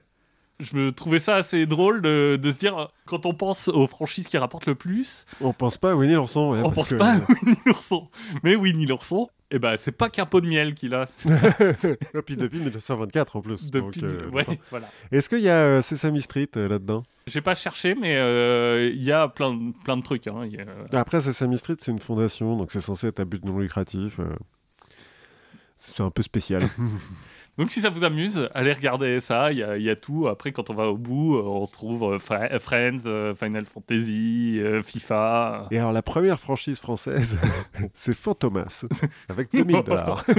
[0.61, 3.87] Je me trouvais ça assez drôle de, de se dire, euh, quand on pense aux
[3.87, 6.51] franchises qui rapportent le plus, On pense pas à Winnie l'ourson.
[6.53, 8.07] ouais, on parce pense que- pas à Winnie l'ourson.
[8.41, 11.03] Mais Winnie l'ourson, eh ben, c'est pas qu'un pot de miel qu'il a.
[11.25, 13.69] Et puis depuis 1924 en plus.
[13.69, 14.01] Depuis...
[14.01, 14.89] donc, euh, ouais, voilà.
[15.11, 17.03] Est-ce qu'il y a euh, Sesame Street euh, là-dedans?
[17.27, 20.27] J'ai pas cherché, mais euh, il y a plein, de- plein de trucs.
[20.27, 20.41] hein.
[20.45, 23.43] Il y a- Après, Sesame Street, c'est une fondation, donc c'est censé être à but
[23.45, 24.19] non lucratif.
[25.77, 26.63] C'est un peu spécial.
[27.57, 30.27] Donc si ça vous amuse, allez regarder ça, il y a, il y a tout.
[30.27, 34.57] Après, quand on va au bout, euh, on trouve euh, Fri- Friends, euh, Final Fantasy,
[34.59, 35.67] euh, FIFA.
[35.71, 37.37] Et alors, la première franchise française,
[37.93, 38.85] c'est Fantomas,
[39.29, 40.25] avec 2000 dollars.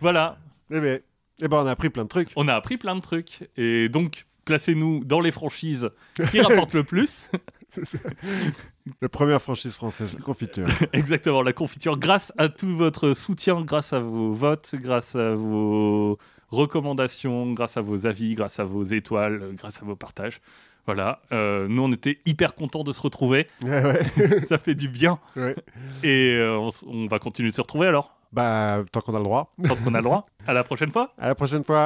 [0.00, 0.38] Voilà,
[0.70, 1.00] eh ben,
[1.42, 2.30] eh ben, on a appris plein de trucs.
[2.36, 3.48] on a appris plein de trucs.
[3.56, 5.90] Et donc, placez-nous dans les franchises
[6.30, 7.28] qui rapportent le plus.
[9.02, 10.66] La première franchise française, la confiture.
[10.92, 11.98] Exactement, la confiture.
[11.98, 16.18] Grâce à tout votre soutien, grâce à vos votes, grâce à vos
[16.50, 20.40] recommandations, grâce à vos avis, grâce à vos étoiles, grâce à vos partages.
[20.86, 24.44] Voilà, euh, nous on était hyper contents de se retrouver, ouais, ouais.
[24.48, 25.56] ça fait du bien ouais.
[26.04, 29.24] et euh, on, on va continuer de se retrouver alors, Bah, tant qu'on a le
[29.24, 29.50] droit.
[29.66, 30.26] tant qu'on a le droit.
[30.46, 31.12] À la prochaine fois.
[31.18, 31.80] À la prochaine fois.